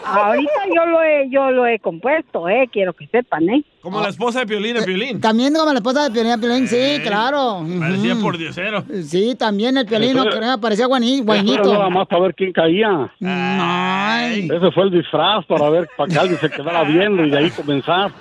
Ahorita 0.04 0.60
yo 0.74 0.86
lo 0.86 1.02
he, 1.02 1.28
yo 1.30 1.50
lo 1.50 1.66
he 1.66 1.78
compuesto, 1.78 2.48
eh, 2.48 2.68
quiero 2.72 2.92
que 2.94 3.06
sepan, 3.08 3.48
eh. 3.48 3.64
Como 3.82 4.00
la 4.02 4.08
esposa 4.10 4.40
de 4.40 4.46
Piolín 4.46 4.74
de 4.76 4.82
Piolín. 4.82 5.20
También 5.20 5.54
como 5.54 5.72
la 5.72 5.78
esposa 5.78 6.04
de 6.04 6.10
Piolín, 6.10 6.38
Piolín, 6.40 6.68
sí, 6.68 7.00
claro. 7.02 7.64
Parecía 7.78 8.14
por 8.16 8.36
diosero. 8.36 8.84
Sí, 9.04 9.34
también 9.36 9.76
el 9.78 9.86
Piolín, 9.86 10.16
no 10.16 10.24
parecía 10.60 10.86
guani- 10.86 11.14
Eso 11.16 11.24
guainito. 11.24 11.62
era 11.70 11.78
nada 11.78 11.90
más 11.90 12.06
para 12.08 12.22
ver 12.22 12.34
quién 12.34 12.52
caía. 12.52 13.10
Ay. 13.24 14.48
Ese 14.52 14.70
fue 14.72 14.84
el 14.84 14.90
disfraz 14.90 15.44
para 15.46 15.70
ver, 15.70 15.88
para 15.96 16.12
que 16.12 16.18
alguien 16.18 16.38
se 16.40 16.50
quedara 16.50 16.84
viendo 16.84 17.24
y 17.24 17.30
de 17.30 17.38
ahí 17.38 17.50
comenzar. 17.50 18.12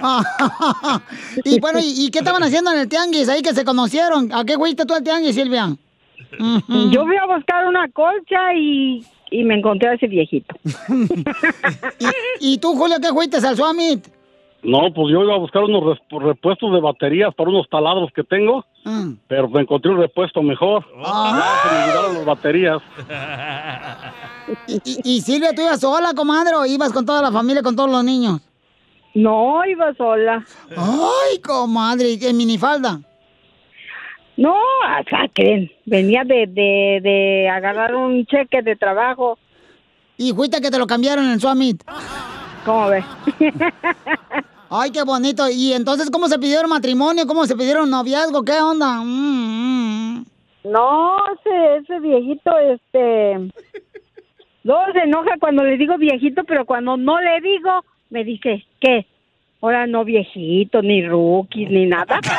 y 1.44 1.60
bueno, 1.60 1.78
¿y, 1.80 2.06
y 2.06 2.10
qué 2.10 2.18
estaban 2.20 2.42
haciendo 2.42 2.72
en 2.72 2.78
el 2.80 2.88
tianguis 2.88 3.28
ahí 3.28 3.42
que 3.42 3.54
se 3.54 3.64
conocieron? 3.64 4.32
¿A 4.32 4.44
qué 4.44 4.56
fuiste 4.56 4.84
tú 4.84 4.94
al 4.94 5.02
tianguis, 5.04 5.34
Silvia? 5.34 5.76
Yo 6.90 7.04
fui 7.04 7.16
a 7.16 7.26
buscar 7.26 7.66
una 7.66 7.88
colcha 7.90 8.54
y, 8.54 9.04
y 9.30 9.44
me 9.44 9.54
encontré 9.58 9.88
a 9.90 9.94
ese 9.94 10.06
viejito. 10.06 10.54
¿Y 12.40 12.58
tú, 12.58 12.74
Julio, 12.76 12.96
qué 13.00 13.08
fuiste 13.08 13.36
al 13.38 13.56
Suamit? 13.56 14.06
No, 14.62 14.92
pues 14.92 15.12
yo 15.12 15.22
iba 15.22 15.34
a 15.34 15.38
buscar 15.38 15.62
unos 15.62 15.98
repuestos 16.10 16.72
de 16.72 16.80
baterías 16.80 17.32
para 17.34 17.50
unos 17.50 17.68
taladros 17.68 18.10
que 18.14 18.24
tengo, 18.24 18.64
Mm. 18.84 19.14
pero 19.26 19.48
me 19.48 19.62
encontré 19.62 19.90
un 19.90 19.98
repuesto 19.98 20.42
mejor. 20.42 20.84
Ya 20.96 21.44
se 21.62 21.74
me 21.74 21.82
olvidaron 21.82 22.14
las 22.14 22.24
baterías. 22.24 22.82
¿Y, 24.68 24.74
y- 24.74 25.16
y 25.16 25.20
Silvia, 25.20 25.52
tú 25.54 25.62
ibas 25.62 25.80
sola, 25.80 26.12
comadre, 26.14 26.54
o 26.54 26.64
ibas 26.66 26.92
con 26.92 27.04
toda 27.04 27.20
la 27.20 27.32
familia, 27.32 27.62
con 27.62 27.74
todos 27.74 27.90
los 27.90 28.04
niños? 28.04 28.40
No, 29.14 29.64
iba 29.64 29.92
sola. 29.94 30.44
Ay, 30.76 31.38
comadre, 31.40 32.10
¿y 32.20 32.24
¿en 32.26 32.36
minifalda? 32.36 33.00
No, 34.36 34.54
acá 34.86 35.28
creen. 35.32 35.70
Venía 35.84 36.24
de, 36.24 36.46
de, 36.46 37.00
de 37.02 37.48
agarrar 37.48 37.94
un 37.94 38.26
cheque 38.26 38.62
de 38.62 38.76
trabajo. 38.76 39.38
Y 40.18 40.32
fuiste 40.32 40.60
que 40.60 40.70
te 40.70 40.78
lo 40.78 40.86
cambiaron 40.86 41.30
en 41.30 41.40
Summit. 41.40 41.82
¿Cómo 42.64 42.88
ves? 42.88 43.04
Ay, 44.70 44.90
qué 44.90 45.02
bonito. 45.04 45.48
¿Y 45.48 45.72
entonces 45.72 46.10
cómo 46.10 46.28
se 46.28 46.38
pidieron 46.38 46.68
matrimonio? 46.70 47.26
¿Cómo 47.26 47.46
se 47.46 47.56
pidieron 47.56 47.88
noviazgo? 47.88 48.44
¿Qué 48.44 48.60
onda? 48.60 49.00
Mm, 49.02 50.18
mm. 50.18 50.26
No, 50.64 51.16
ese, 51.34 51.76
ese 51.76 52.00
viejito, 52.00 52.50
este... 52.58 53.50
Luego 54.64 54.82
se 54.92 54.98
enoja 54.98 55.36
cuando 55.38 55.62
le 55.62 55.76
digo 55.76 55.96
viejito, 55.96 56.42
pero 56.42 56.64
cuando 56.66 56.96
no 56.96 57.20
le 57.20 57.40
digo, 57.40 57.84
me 58.10 58.24
dice, 58.24 58.66
¿qué? 58.80 59.06
Ahora 59.62 59.86
no 59.86 60.04
viejito, 60.04 60.82
ni 60.82 61.02
rookies, 61.06 61.70
ni 61.70 61.86
nada. 61.86 62.20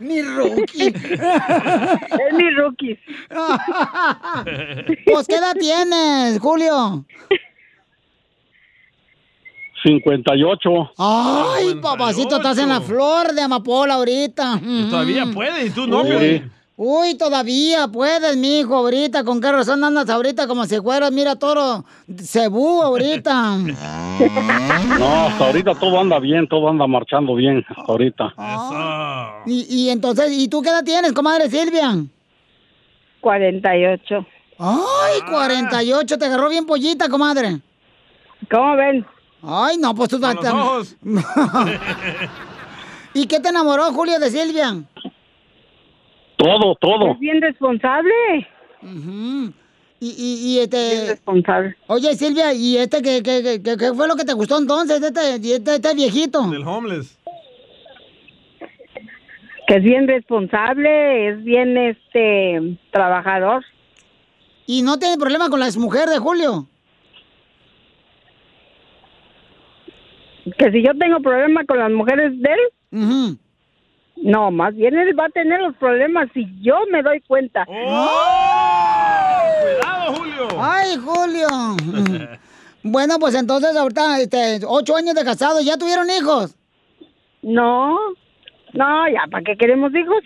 Ni 0.00 0.22
rookie. 0.22 0.86
es 0.94 2.34
mi 2.34 2.50
rookies. 2.50 2.98
Pues, 5.04 5.26
¿qué 5.26 5.36
edad 5.36 5.54
tienes, 5.58 6.38
Julio? 6.40 7.04
58. 9.84 10.70
Ay, 10.98 11.74
papacito, 11.82 12.36
estás 12.36 12.58
en 12.58 12.68
la 12.68 12.80
flor 12.80 13.32
de 13.32 13.42
amapola 13.42 13.94
ahorita. 13.94 14.60
Y 14.62 14.84
todavía 14.90 15.24
Mm. 15.24 15.34
puede, 15.34 15.66
y 15.66 15.70
tú 15.70 15.86
no, 15.86 16.02
Uy. 16.02 16.42
Uy, 16.80 17.16
todavía 17.16 17.88
puedes, 17.88 18.36
mijo, 18.36 18.76
ahorita. 18.76 19.24
¿Con 19.24 19.40
qué 19.40 19.50
razón 19.50 19.82
andas 19.82 20.08
ahorita 20.08 20.46
como 20.46 20.64
si 20.64 20.80
fueras, 20.80 21.10
mira, 21.10 21.34
toro 21.34 21.84
cebú 22.24 22.82
ahorita? 22.82 23.56
No, 24.98 25.26
hasta 25.28 25.46
ahorita 25.46 25.74
todo 25.76 26.00
anda 26.00 26.18
bien, 26.18 26.48
todo 26.48 26.68
anda 26.68 26.86
marchando 26.88 27.36
bien, 27.36 27.64
hasta 27.68 27.82
ahorita. 27.92 28.34
Y, 29.46 29.66
y 29.68 29.90
entonces, 29.90 30.32
¿y 30.32 30.48
tú 30.48 30.60
qué 30.60 30.70
edad 30.70 30.82
tienes, 30.84 31.12
comadre 31.12 31.48
Silvia? 31.48 31.96
48. 33.20 34.26
Ay, 34.58 35.20
48, 35.30 36.18
te 36.18 36.24
agarró 36.24 36.48
bien 36.48 36.66
pollita, 36.66 37.08
comadre. 37.08 37.60
¿Cómo 38.50 38.74
ven? 38.74 39.06
Ay, 39.42 39.76
no, 39.78 39.94
pues 39.94 40.08
tú 40.10 40.20
Con 40.20 40.34
los 40.34 40.44
tam- 40.44 40.60
ojos. 40.62 40.96
¿Y 43.14 43.26
qué 43.26 43.38
te 43.40 43.48
enamoró, 43.50 43.92
Julio, 43.92 44.18
de 44.18 44.30
Silvia? 44.30 44.82
Todo, 46.38 46.74
todo. 46.76 47.12
Es 47.12 47.18
bien 47.18 47.42
responsable. 47.42 48.14
Ujú. 48.82 49.52
Y, 50.00 50.08
y, 50.16 50.52
y 50.54 50.58
este... 50.60 50.76
Bien 50.94 51.06
responsable. 51.08 51.76
Oye, 51.88 52.14
Silvia, 52.14 52.54
¿y 52.54 52.76
este 52.78 53.02
qué, 53.02 53.22
qué, 53.22 53.60
qué- 53.62 53.92
fue 53.94 54.06
lo 54.08 54.14
que 54.16 54.24
te 54.24 54.32
gustó 54.32 54.56
entonces 54.58 55.02
este, 55.02 55.34
este, 55.54 55.74
este 55.74 55.94
viejito? 55.94 56.48
Del 56.48 56.62
homeless. 56.66 57.18
Que 59.66 59.74
es 59.74 59.82
bien 59.82 60.06
responsable, 60.08 61.28
es 61.28 61.44
bien, 61.44 61.76
este, 61.76 62.78
trabajador. 62.92 63.64
¿Y 64.66 64.82
no 64.82 64.98
tiene 64.98 65.18
problema 65.18 65.50
con 65.50 65.60
la 65.60 65.66
exmujer 65.66 66.08
de 66.08 66.18
Julio? 66.18 66.66
Que 70.56 70.70
si 70.70 70.82
yo 70.82 70.92
tengo 70.96 71.20
problemas 71.20 71.66
con 71.66 71.78
las 71.78 71.90
mujeres 71.90 72.32
de 72.40 72.48
él, 72.50 73.38
no, 74.22 74.50
más 74.50 74.74
bien 74.74 74.98
él 74.98 75.18
va 75.18 75.26
a 75.26 75.30
tener 75.30 75.60
los 75.60 75.76
problemas 75.76 76.28
si 76.34 76.46
yo 76.60 76.76
me 76.90 77.02
doy 77.02 77.20
cuenta. 77.20 77.64
¡Cuidado, 77.66 77.94
Julio! 80.14 80.48
¡Ay, 80.60 80.96
Julio! 80.96 81.48
bueno, 82.82 83.18
pues 83.18 83.34
entonces 83.34 83.76
ahorita, 83.76 84.20
este, 84.20 84.60
ocho 84.66 84.96
años 84.96 85.14
de 85.14 85.24
casado, 85.24 85.60
¿ya 85.60 85.76
tuvieron 85.76 86.08
hijos? 86.10 86.56
No, 87.42 87.96
no, 88.72 89.08
ya, 89.08 89.22
¿para 89.30 89.44
qué 89.44 89.56
queremos 89.56 89.92
hijos? 89.94 90.24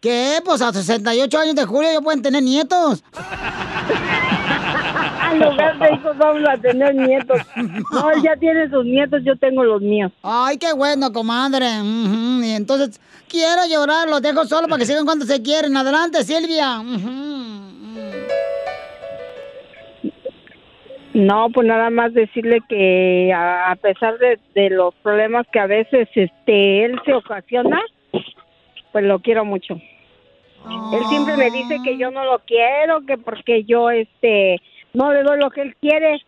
¿Qué? 0.00 0.38
Pues 0.44 0.62
a 0.62 0.72
68 0.72 1.38
años 1.38 1.54
de 1.54 1.64
Julio 1.64 1.90
ya 1.92 2.00
pueden 2.00 2.22
tener 2.22 2.42
nietos. 2.42 3.02
En 5.32 5.40
lugar 5.40 5.78
de 5.78 5.94
hijos 5.94 6.16
vamos 6.18 6.48
a 6.48 6.56
tener 6.56 6.94
nietos. 6.94 7.38
No, 7.92 8.10
él 8.10 8.22
ya 8.22 8.36
tiene 8.36 8.68
sus 8.70 8.84
nietos, 8.84 9.22
yo 9.24 9.36
tengo 9.36 9.64
los 9.64 9.80
míos. 9.82 10.12
Ay, 10.22 10.58
qué 10.58 10.72
bueno, 10.72 11.12
comadre. 11.12 11.66
Ujú, 11.80 12.42
Y 12.42 12.52
entonces, 12.52 13.00
quiero 13.28 13.62
llorar, 13.68 14.08
los 14.08 14.22
dejo 14.22 14.44
solo 14.44 14.68
para 14.68 14.78
que 14.80 14.86
sigan 14.86 15.04
cuando 15.04 15.24
se 15.24 15.42
quieren. 15.42 15.76
Adelante, 15.76 16.22
Silvia. 16.24 16.80
Ujú. 16.80 17.36
No, 21.14 21.48
pues 21.48 21.66
nada 21.66 21.88
más 21.88 22.12
decirle 22.12 22.58
que 22.68 23.32
a, 23.34 23.74
pesar 23.80 24.18
de, 24.18 24.38
de 24.54 24.68
los 24.68 24.94
problemas 24.96 25.46
que 25.50 25.58
a 25.58 25.66
veces 25.66 26.08
este 26.14 26.84
él 26.84 27.00
se 27.06 27.14
ocasiona, 27.14 27.80
pues 28.92 29.04
lo 29.04 29.18
quiero 29.20 29.46
mucho. 29.46 29.80
Él 30.92 31.00
siempre 31.08 31.36
me 31.36 31.50
dice 31.50 31.78
que 31.84 31.96
yo 31.96 32.10
no 32.10 32.24
lo 32.24 32.40
quiero, 32.40 33.00
que 33.06 33.16
porque 33.16 33.64
yo 33.64 33.88
este 33.90 34.60
no 34.96 35.12
le 35.12 35.22
doy 35.22 35.38
lo 35.38 35.50
que 35.50 35.62
él 35.62 35.76
quiere 35.80 36.20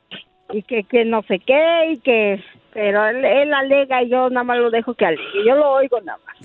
y 0.52 0.62
que, 0.62 0.84
que 0.84 1.04
no 1.04 1.22
sé 1.22 1.40
qué 1.40 1.90
y 1.92 1.98
que 1.98 2.42
pero 2.72 3.04
él, 3.08 3.24
él 3.24 3.52
alega 3.52 4.02
y 4.02 4.10
yo 4.10 4.30
nada 4.30 4.44
más 4.44 4.58
lo 4.58 4.70
dejo 4.70 4.94
que 4.94 5.04
alegue. 5.06 5.22
Yo 5.46 5.56
lo 5.56 5.72
oigo 5.72 6.00
nada 6.02 6.18
más. 6.24 6.36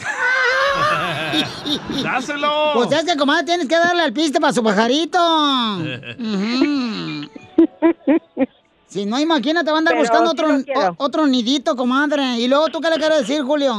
¡Dáselo! 2.04 2.72
Pues 2.74 2.92
es 2.92 3.04
que, 3.04 3.16
comadre, 3.18 3.46
tienes 3.46 3.68
que 3.68 3.76
darle 3.76 4.02
al 4.04 4.14
piste 4.14 4.40
para 4.40 4.54
su 4.54 4.64
pajarito. 4.64 5.20
Si 8.88 9.06
no, 9.08 9.20
imagínate, 9.20 9.72
va 9.72 9.78
a 9.78 9.80
andar 9.80 9.96
Pero 9.96 10.04
buscando 10.04 10.32
sí 10.32 10.38
otro, 10.40 10.94
o- 11.00 11.04
otro 11.04 11.26
nidito, 11.26 11.76
comadre. 11.76 12.22
Y 12.38 12.48
luego, 12.48 12.68
¿tú 12.68 12.80
qué 12.80 12.92
le 12.92 12.98
quieres 12.98 13.22
decir, 13.22 13.42
Julio? 13.42 13.74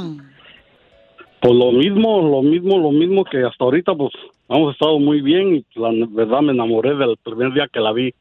Pues 1.40 1.54
lo 1.54 1.70
mismo, 1.70 2.20
lo 2.20 2.42
mismo, 2.42 2.78
lo 2.78 2.90
mismo 2.90 3.24
que 3.24 3.44
hasta 3.44 3.62
ahorita, 3.64 3.94
pues 3.94 4.10
hemos 4.48 4.72
estado 4.72 4.98
muy 4.98 5.20
bien 5.20 5.54
y 5.54 5.64
la 5.78 5.90
verdad 6.08 6.40
me 6.40 6.50
enamoré 6.52 6.96
del 6.96 7.16
primer 7.18 7.52
día 7.52 7.68
que 7.72 7.78
la 7.78 7.92
vi. 7.92 8.12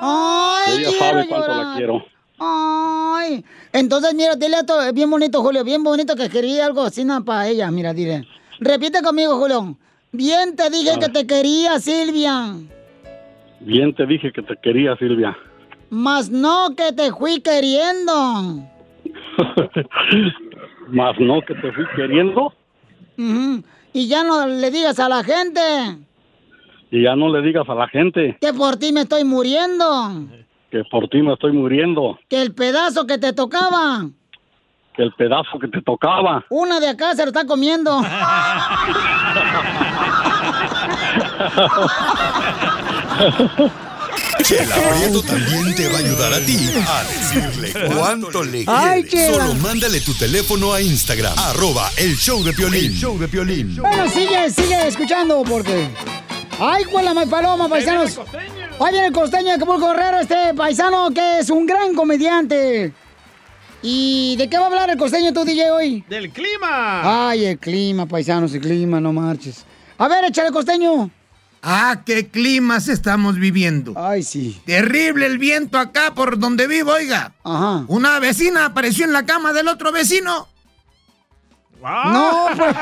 Ay, 0.00 0.78
Ella 0.78 0.90
sabe 0.98 1.26
cuánto 1.28 1.48
llorar. 1.48 1.66
la 1.66 1.76
quiero. 1.76 2.04
Ay. 2.38 3.44
Entonces, 3.72 4.14
mira, 4.14 4.36
dile 4.36 4.56
a 4.56 4.62
todo, 4.66 4.92
bien 4.92 5.10
bonito, 5.10 5.42
Julio, 5.42 5.64
bien 5.64 5.82
bonito 5.82 6.14
que 6.16 6.28
quería 6.28 6.66
algo 6.66 6.82
así 6.82 7.04
para 7.24 7.48
ella. 7.48 7.70
Mira, 7.70 7.92
dile. 7.92 8.26
Repite 8.60 9.02
conmigo, 9.02 9.36
Julio. 9.38 9.76
Bien 10.12 10.56
te 10.56 10.70
dije 10.70 10.92
Ah. 10.96 10.98
que 11.00 11.08
te 11.08 11.26
quería, 11.26 11.78
Silvia. 11.80 12.54
Bien 13.60 13.94
te 13.94 14.06
dije 14.06 14.32
que 14.32 14.42
te 14.42 14.54
quería, 14.62 14.96
Silvia. 14.96 15.36
Mas 15.90 16.30
no 16.30 16.74
que 16.76 16.92
te 16.92 17.10
fui 17.12 17.40
queriendo. 17.40 18.12
Más 20.88 21.14
no 21.18 21.40
que 21.42 21.54
te 21.54 21.72
fui 21.72 21.84
queriendo. 21.96 22.52
Y 23.92 24.06
ya 24.08 24.22
no 24.24 24.46
le 24.46 24.70
digas 24.70 24.98
a 25.00 25.08
la 25.08 25.22
gente 25.24 25.60
y 26.90 27.02
ya 27.02 27.14
no 27.16 27.28
le 27.28 27.42
digas 27.42 27.68
a 27.68 27.74
la 27.74 27.88
gente 27.88 28.36
que 28.40 28.52
por 28.52 28.76
ti 28.76 28.92
me 28.92 29.02
estoy 29.02 29.24
muriendo. 29.24 29.84
que 30.70 30.82
por 30.90 31.08
ti 31.08 31.22
me 31.22 31.32
estoy 31.34 31.52
muriendo, 31.52 32.18
Que 32.28 32.40
el 32.42 32.54
pedazo 32.54 33.06
que 33.06 33.18
te 33.18 33.32
tocaba, 33.32 34.06
que 34.94 35.02
el 35.02 35.12
pedazo 35.12 35.58
que 35.58 35.68
te 35.68 35.80
tocaba. 35.82 36.44
una 36.50 36.80
de 36.80 36.88
acá 36.88 37.14
se 37.14 37.22
lo 37.22 37.28
está 37.28 37.46
comiendo. 37.46 38.00
Chela 44.42 44.76
Prieto 44.76 45.22
también 45.22 45.74
te 45.74 45.88
va 45.88 45.96
a 45.96 45.98
ayudar 45.98 46.32
a 46.32 46.40
ti 46.40 46.56
a 46.86 47.04
decirle 47.04 47.72
cuánto 47.96 48.42
le 48.44 48.64
Ay, 48.66 49.02
quieres. 49.04 49.32
Chela. 49.32 49.46
Solo 49.46 49.54
mándale 49.60 50.00
tu 50.00 50.14
teléfono 50.14 50.72
a 50.72 50.80
Instagram, 50.80 51.38
arroba 51.38 51.90
el 51.96 52.16
show 52.16 52.42
de 52.42 52.52
Piolín. 52.52 52.86
El 52.92 52.94
show 52.96 53.18
de 53.18 53.28
Piolín. 53.28 53.76
Bueno, 53.76 54.08
sigue, 54.08 54.50
sigue 54.50 54.86
escuchando 54.88 55.42
porque. 55.42 55.88
¡Ay, 56.60 56.84
cuela, 56.84 57.14
más 57.14 57.26
paloma, 57.28 57.68
paisanos! 57.68 58.18
Ahí 58.80 58.92
viene 58.92 59.08
el 59.08 59.12
costeño 59.12 59.46
de 59.48 59.52
Acapulco 59.52 59.88
Guerrero, 59.88 60.20
este 60.20 60.54
paisano 60.54 61.10
que 61.10 61.40
es 61.40 61.50
un 61.50 61.66
gran 61.66 61.94
comediante. 61.94 62.92
¿Y 63.82 64.34
de 64.36 64.48
qué 64.48 64.56
va 64.56 64.64
a 64.64 64.66
hablar 64.66 64.90
el 64.90 64.96
costeño 64.96 65.32
tú, 65.32 65.44
DJ, 65.44 65.70
hoy? 65.70 66.04
¡Del 66.08 66.30
clima! 66.30 67.28
Ay, 67.30 67.44
el 67.44 67.58
clima, 67.58 68.06
paisanos, 68.06 68.52
el 68.54 68.60
clima, 68.60 69.00
no 69.00 69.12
marches. 69.12 69.64
A 69.98 70.08
ver, 70.08 70.24
échale 70.24 70.50
costeño. 70.50 71.10
Ah, 71.62 72.02
qué 72.06 72.28
climas 72.28 72.88
estamos 72.88 73.36
viviendo. 73.36 73.94
Ay, 73.96 74.22
sí. 74.22 74.60
Terrible 74.64 75.26
el 75.26 75.38
viento 75.38 75.78
acá 75.78 76.14
por 76.14 76.38
donde 76.38 76.66
vivo, 76.66 76.92
oiga. 76.92 77.32
Ajá. 77.44 77.84
Una 77.88 78.18
vecina 78.20 78.66
apareció 78.66 79.04
en 79.04 79.12
la 79.12 79.26
cama 79.26 79.52
del 79.52 79.68
otro 79.68 79.92
vecino. 79.92 80.48
No, 81.80 82.48
pues. 82.56 82.76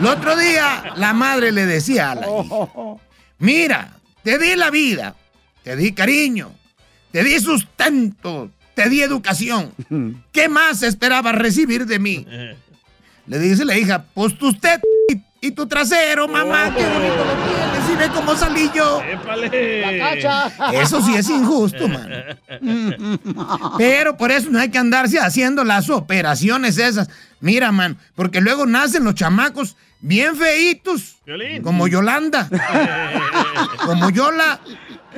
El 0.00 0.06
otro 0.06 0.36
día, 0.36 0.94
la 0.96 1.12
madre 1.12 1.52
le 1.52 1.66
decía 1.66 2.12
a 2.12 2.14
la 2.16 2.26
hija, 2.26 2.68
mira, 3.38 3.96
te 4.22 4.38
di 4.38 4.56
la 4.56 4.70
vida, 4.70 5.14
te 5.62 5.76
di 5.76 5.92
cariño, 5.92 6.50
te 7.12 7.22
di 7.22 7.38
sustento, 7.38 8.50
te 8.74 8.88
di 8.88 9.02
educación. 9.02 9.72
¿Qué 10.32 10.48
más 10.48 10.82
esperabas 10.82 11.36
recibir 11.36 11.86
de 11.86 11.98
mí? 11.98 12.26
Le 13.26 13.38
dice 13.38 13.64
la 13.64 13.78
hija, 13.78 14.04
pues 14.14 14.36
tu 14.36 14.48
usted 14.48 14.80
y, 15.40 15.50
tu 15.52 15.66
trasero, 15.66 16.28
mamá, 16.28 16.74
qué 16.74 16.84
bonito 16.84 17.24
lo 17.24 17.34
tienes. 17.44 17.90
Y 17.90 17.96
ve 17.96 18.08
cómo 18.14 18.36
salí 18.36 18.70
yo. 18.74 19.02
¡Épale! 19.02 19.80
La 19.80 20.10
cacha. 20.10 20.72
Eso 20.72 21.00
sí 21.02 21.14
es 21.14 21.28
injusto, 21.28 21.88
man. 21.88 22.10
Pero 23.78 24.16
por 24.16 24.30
eso 24.30 24.50
no 24.50 24.58
hay 24.58 24.70
que 24.70 24.78
andarse 24.78 25.18
haciendo 25.18 25.64
las 25.64 25.90
operaciones 25.90 26.78
esas. 26.78 27.08
Mira, 27.40 27.72
man, 27.72 27.98
porque 28.14 28.40
luego 28.40 28.66
nacen 28.66 29.04
los 29.04 29.14
chamacos 29.14 29.76
bien 30.00 30.36
feitos. 30.36 31.16
Violín. 31.24 31.62
Como 31.62 31.88
Yolanda. 31.88 32.48
como 33.84 34.10
Yola, 34.10 34.60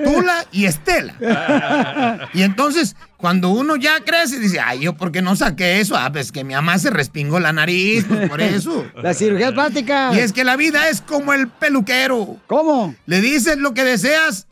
Tula 0.05 0.47
y 0.53 0.67
Estela. 0.67 1.15
Y 2.33 2.43
entonces, 2.43 2.97
cuando 3.17 3.51
uno 3.51 3.77
ya 3.77 4.01
crece, 4.05 4.39
dice, 4.39 4.61
ay, 4.61 4.81
¿yo 4.81 4.95
por 4.95 5.13
qué 5.13 5.23
no 5.23 5.37
saqué 5.37 5.81
eso? 5.81 5.97
Ah, 5.97 6.11
pues 6.13 6.33
que 6.33 6.45
mi 6.45 6.55
mamá 6.55 6.79
se 6.79 6.91
respingó 6.91 7.41
la 7.41 7.53
nariz, 7.53 8.05
pues 8.09 8.29
por 8.29 8.41
eso. 8.41 8.87
La 9.03 9.15
cirugía 9.15 9.53
plástica. 9.53 10.11
Y 10.15 10.19
es 10.19 10.33
que 10.33 10.45
la 10.45 10.57
vida 10.57 10.89
es 10.89 11.01
como 11.01 11.33
el 11.33 11.49
peluquero. 11.49 12.39
¿Cómo? 12.47 12.95
Le 13.07 13.21
dices 13.21 13.59
lo 13.59 13.75
que 13.75 13.85
deseas 13.85 14.47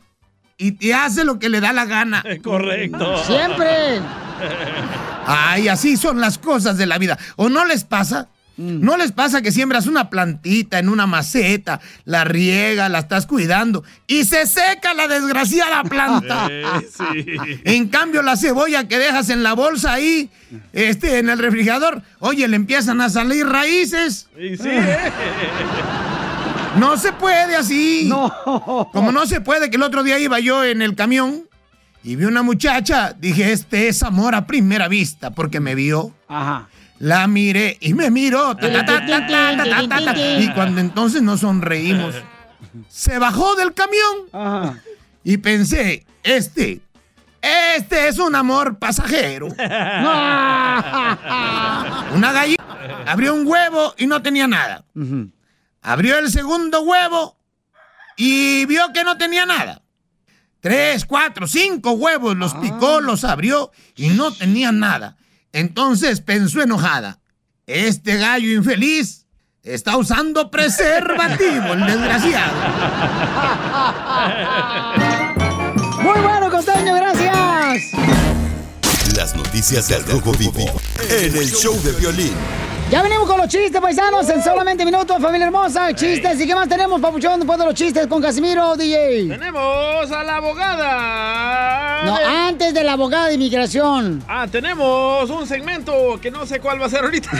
y 0.57 0.73
te 0.73 0.93
hace 0.93 1.23
lo 1.23 1.39
que 1.39 1.49
le 1.49 1.61
da 1.61 1.73
la 1.73 1.85
gana. 1.85 2.23
Correcto. 2.43 3.23
Siempre. 3.25 4.01
Ay, 5.25 5.67
así 5.67 5.97
son 5.97 6.19
las 6.19 6.37
cosas 6.37 6.77
de 6.77 6.85
la 6.85 6.97
vida. 6.97 7.17
¿O 7.35 7.49
no 7.49 7.65
les 7.65 7.83
pasa? 7.83 8.27
¿No 8.59 8.97
les 8.97 9.13
pasa 9.13 9.41
que 9.41 9.53
siembras 9.53 9.87
una 9.87 10.09
plantita 10.09 10.79
en 10.79 10.89
una 10.89 11.07
maceta, 11.07 11.79
la 12.03 12.25
riega, 12.25 12.89
la 12.89 12.99
estás 12.99 13.25
cuidando 13.25 13.85
y 14.05 14.25
se 14.25 14.45
seca 14.45 14.93
la 14.93 15.07
desgraciada 15.07 15.83
planta? 15.83 16.47
Eh, 16.59 16.63
sí. 16.91 17.37
En 17.63 17.87
cambio, 17.89 18.21
la 18.21 18.35
cebolla 18.35 18.87
que 18.87 18.97
dejas 18.97 19.29
en 19.29 19.43
la 19.43 19.53
bolsa 19.53 19.93
ahí, 19.93 20.29
este, 20.73 21.19
en 21.19 21.29
el 21.29 21.37
refrigerador, 21.37 22.01
oye, 22.19 22.47
le 22.47 22.55
empiezan 22.55 22.99
a 23.01 23.09
salir 23.09 23.47
raíces. 23.47 24.27
No 26.77 26.97
se 26.97 27.11
puede 27.11 27.55
así. 27.55 28.05
No. 28.07 28.89
Como 28.93 29.11
no 29.11 29.25
se 29.25 29.41
puede, 29.41 29.69
que 29.69 29.77
el 29.77 29.83
otro 29.83 30.03
día 30.03 30.19
iba 30.19 30.39
yo 30.39 30.63
en 30.63 30.81
el 30.81 30.95
camión 30.95 31.43
y 32.03 32.15
vi 32.15 32.25
una 32.25 32.43
muchacha, 32.43 33.13
dije, 33.13 33.51
este 33.51 33.87
es 33.87 34.03
amor 34.03 34.35
a 34.35 34.45
primera 34.45 34.87
vista, 34.87 35.31
porque 35.31 35.59
me 35.59 35.75
vio. 35.75 36.13
Ajá. 36.27 36.69
La 36.99 37.27
miré 37.27 37.77
y 37.79 37.93
me 37.93 38.11
miró. 38.11 38.55
Y 40.39 40.49
cuando 40.53 40.81
entonces 40.81 41.21
nos 41.21 41.39
sonreímos, 41.41 42.15
se 42.89 43.17
bajó 43.17 43.55
del 43.55 43.73
camión. 43.73 44.79
Y 45.23 45.37
pensé, 45.37 46.05
este, 46.23 46.81
este 47.41 48.07
es 48.09 48.19
un 48.19 48.35
amor 48.35 48.77
pasajero. 48.77 49.47
Una 52.13 52.31
gallina 52.33 52.63
abrió 53.05 53.33
un 53.33 53.47
huevo 53.47 53.95
y 53.97 54.05
no 54.05 54.21
tenía 54.21 54.47
nada. 54.47 54.83
Abrió 55.81 56.19
el 56.19 56.29
segundo 56.29 56.81
huevo 56.81 57.37
y 58.17 58.65
vio 58.65 58.91
que 58.93 59.03
no 59.05 59.17
tenía 59.17 59.45
nada. 59.45 59.81
Tres, 60.59 61.05
cuatro, 61.05 61.47
cinco 61.47 61.91
huevos 61.91 62.35
los 62.35 62.53
picó, 62.55 62.97
ah. 62.97 63.01
los 63.01 63.23
abrió 63.23 63.71
y 63.95 64.09
no 64.09 64.33
tenía 64.33 64.73
nada. 64.73 65.15
Entonces 65.53 66.21
pensó 66.21 66.61
enojada, 66.61 67.19
este 67.65 68.17
gallo 68.17 68.51
infeliz 68.51 69.25
está 69.63 69.97
usando 69.97 70.51
preservativo, 70.51 71.73
el 71.73 71.85
desgraciado. 71.85 72.53
Muy 76.01 76.19
bueno, 76.19 76.49
costeño, 76.49 76.95
gracias. 76.95 77.83
Las 79.15 79.35
noticias 79.35 79.87
del 79.87 80.05
Rojo 80.05 80.31
Vivo 80.33 80.65
en 81.09 81.35
el 81.35 81.51
show 81.51 81.75
de 81.83 81.91
violín. 81.93 82.33
Ya 82.89 83.03
venimos 83.03 83.27
con 83.27 83.37
los 83.37 83.47
chistes, 83.47 83.79
paisanos, 83.79 84.27
en 84.29 84.43
solamente 84.43 84.83
minutos, 84.83 85.21
familia 85.21 85.45
hermosa. 85.45 85.93
Chistes. 85.93 86.41
¿Y 86.41 86.47
qué 86.47 86.55
más 86.55 86.67
tenemos, 86.67 86.99
papuchón, 86.99 87.39
después 87.39 87.59
de 87.59 87.65
los 87.65 87.75
chistes 87.75 88.07
con 88.07 88.19
Casimiro, 88.19 88.75
DJ? 88.75 89.27
Tenemos 89.27 90.11
a 90.11 90.23
la 90.23 90.37
abogada. 90.37 91.88
No, 92.05 92.15
antes 92.15 92.73
de 92.73 92.83
la 92.83 92.93
abogada 92.93 93.27
de 93.27 93.35
inmigración. 93.35 94.23
Ah, 94.27 94.47
tenemos 94.49 95.29
un 95.29 95.45
segmento 95.47 96.19
que 96.21 96.31
no 96.31 96.45
sé 96.45 96.59
cuál 96.59 96.81
va 96.81 96.85
a 96.85 96.89
ser 96.89 97.03
ahorita. 97.03 97.29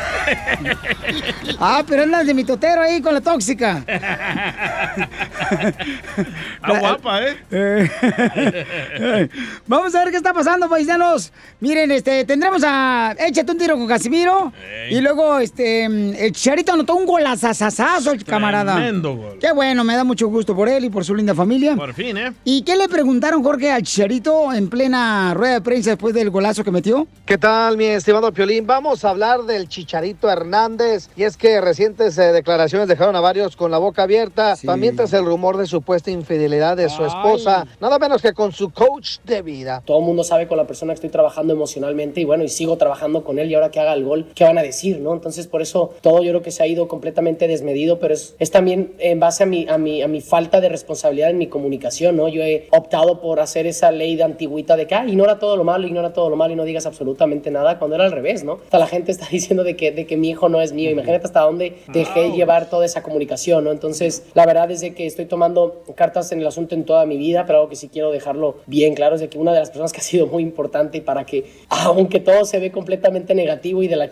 Ah, 1.62 1.84
pero 1.86 2.04
es 2.04 2.10
la 2.10 2.24
de 2.24 2.34
mi 2.34 2.44
totero 2.46 2.82
ahí 2.82 3.02
con 3.02 3.14
la 3.14 3.22
tóxica. 3.22 3.84
Está 6.56 6.80
guapa, 6.80 7.22
¿eh? 7.24 7.38
Eh, 7.52 9.30
Vamos 9.68 9.94
a 9.96 10.04
ver 10.04 10.12
qué 10.12 10.18
está 10.18 10.34
pasando, 10.34 10.70
paisanos. 10.70 11.32
Miren, 11.60 11.92
este, 11.92 12.26
tendremos 12.26 12.64
a 12.66 13.16
Échate 13.18 13.52
un 13.52 13.58
tiro 13.58 13.78
con 13.78 13.88
Casimiro. 13.88 14.52
Y 14.90 15.00
luego, 15.02 15.40
este, 15.40 15.86
el 15.86 16.32
Chicharito 16.34 16.74
anotó 16.74 16.96
un 16.96 17.06
golazazazazo, 17.06 18.12
el 18.12 18.24
camarada. 18.24 18.76
Tremendo 18.76 19.16
gol. 19.16 19.38
Qué 19.40 19.52
bueno, 19.52 19.84
me 19.84 19.96
da 19.96 20.04
mucho 20.04 20.28
gusto 20.28 20.56
por 20.56 20.70
él 20.70 20.86
y 20.86 20.90
por 20.90 21.06
su 21.06 21.16
linda 21.16 21.34
familia. 21.34 21.76
Por 21.76 21.94
fin, 21.94 22.18
¿eh? 22.18 22.34
¿Y 22.44 22.62
qué 22.64 22.76
le 22.76 22.88
preguntaron, 22.90 23.44
Jorge, 23.44 23.72
al 23.72 23.84
Chicharito 23.84 24.54
en 24.54 24.70
plena 24.70 25.34
rueda 25.34 25.56
de 25.56 25.62
prensa 25.62 25.92
después 25.92 26.14
del 26.14 26.30
golazo 26.30 26.64
que 26.64 26.72
metió? 26.72 27.08
¿Qué 27.26 27.38
tal, 27.38 27.78
mi 27.78 27.86
estimado 27.86 28.32
Piolín? 28.32 28.68
Vamos 28.68 29.04
a 29.06 29.10
hablar 29.10 29.44
del 29.44 29.68
Chicharito 29.68 30.30
Hernández. 30.30 31.10
Y 31.16 31.24
es 31.24 31.38
que 31.38 31.62
recientes 31.62 32.18
eh, 32.18 32.32
declaraciones 32.32 32.88
dejaron 32.88 33.16
a 33.16 33.22
varios 33.22 33.56
con 33.56 33.72
la 33.72 33.78
boca 33.78 34.04
abierta. 34.04 34.56
También 34.66 34.96
tras 34.96 35.14
el 35.14 35.26
rumor 35.26 35.39
de 35.40 35.66
supuesta 35.66 36.12
infidelidad 36.12 36.76
de 36.76 36.90
su 36.90 37.06
esposa. 37.06 37.66
Nada 37.80 37.98
menos 37.98 38.22
que 38.22 38.34
con 38.34 38.52
su 38.52 38.72
coach 38.72 39.20
de 39.24 39.42
vida. 39.42 39.82
Todo 39.86 40.00
el 40.00 40.06
mundo 40.06 40.24
sabe 40.26 40.48
con 40.48 40.58
la 40.58 40.68
persona 40.68 40.92
que 40.92 40.96
estoy 40.96 41.10
trabajando 41.10 41.54
emocionalmente 41.54 42.20
y 42.20 42.26
bueno, 42.26 42.44
y 42.44 42.50
sigo 42.50 42.78
trabajando 42.78 43.24
con 43.24 43.40
él 43.40 43.50
y 43.50 43.56
ahora 43.56 43.72
que 43.72 43.80
haga 43.80 43.94
el 43.94 44.04
gol, 44.04 44.28
¿qué 44.36 44.44
van 44.44 44.58
a 44.58 44.62
decir, 44.62 45.00
no? 45.00 45.14
Entonces 45.14 45.48
por 45.48 45.62
eso 45.62 45.92
todo 46.02 46.22
yo 46.22 46.32
creo 46.32 46.42
que 46.42 46.52
se 46.52 46.62
ha 46.62 46.68
ido 46.68 46.90
completamente 46.90 47.48
desmedido, 47.48 48.00
pero 48.00 48.14
es, 48.14 48.36
es 48.38 48.52
también 48.52 48.94
en 49.00 49.20
base 49.20 49.44
a 49.44 49.46
mi, 49.46 49.66
a, 49.70 49.78
mi, 49.78 50.02
a 50.02 50.10
mi 50.10 50.20
falta 50.20 50.60
de 50.60 50.68
responsabilidad 50.68 51.30
en 51.30 51.38
mi 51.38 51.48
comunicación, 51.48 52.18
¿no? 52.18 52.28
Yo 52.28 52.44
he 52.44 52.68
optado 52.72 53.22
por 53.22 53.40
hacer 53.40 53.66
esa 53.66 53.92
ley 53.92 54.18
de 54.18 54.24
antigüita 54.24 54.76
de 54.76 54.88
que, 54.88 54.96
ah, 54.96 55.06
ignora 55.08 55.40
todo 55.40 55.56
lo 55.56 55.64
malo, 55.64 55.88
ignora 55.88 56.12
todo 56.12 56.30
lo 56.30 56.36
malo 56.36 56.54
y 56.54 56.58
no 56.58 56.66
digas 56.66 56.86
absolutamente 56.86 57.50
nada, 57.50 57.80
cuando 57.80 57.96
era 57.96 58.06
al 58.06 58.12
revés, 58.12 58.44
¿no? 58.44 58.60
Hasta 58.64 58.78
la 58.78 58.88
gente 58.88 59.12
está 59.12 59.28
diciendo 59.32 59.64
de 59.64 59.78
que, 59.78 59.92
de 59.92 60.06
que 60.06 60.18
mi 60.18 60.30
hijo 60.30 60.50
no 60.50 60.60
es 60.62 60.74
mío, 60.74 60.92
imagínate 60.92 61.26
hasta 61.26 61.42
dónde 61.42 61.78
dejé 61.88 62.32
llevar 62.32 62.70
toda 62.70 62.86
esa 62.86 63.04
comunicación, 63.04 63.64
¿no? 63.64 63.72
Entonces, 63.72 64.24
la 64.34 64.46
verdad 64.46 64.70
es 64.72 64.82
de 64.82 64.94
que 64.94 65.06
estoy 65.06 65.26
tomando 65.30 65.84
cartas 65.96 66.30
en 66.34 66.42
el 66.42 66.48
asunto 66.48 66.76
en 66.76 66.84
toda 66.84 67.06
mi 67.06 67.16
vida, 67.18 67.46
pero 67.46 67.60
algo 67.60 67.70
que 67.70 67.78
sí 67.78 67.88
quiero 67.88 68.12
dejarlo 68.12 68.58
bien 68.66 68.96
claro 68.96 69.16
es 69.16 69.22
de 69.22 69.30
que 69.30 69.38
una 69.38 69.54
de 69.54 69.60
las 69.60 69.70
personas 69.70 69.94
que 69.94 70.00
ha 70.02 70.04
sido 70.04 70.28
muy 70.28 70.44
importante 70.44 71.02
para 71.02 71.26
que, 71.26 71.46
aunque 71.70 72.20
todo 72.20 72.44
se 72.44 72.60
ve 72.60 72.72
completamente 72.72 73.34
negativo 73.34 73.82
y 73.84 73.88
de 73.88 73.96
la 73.96 74.08
ch- 74.08 74.12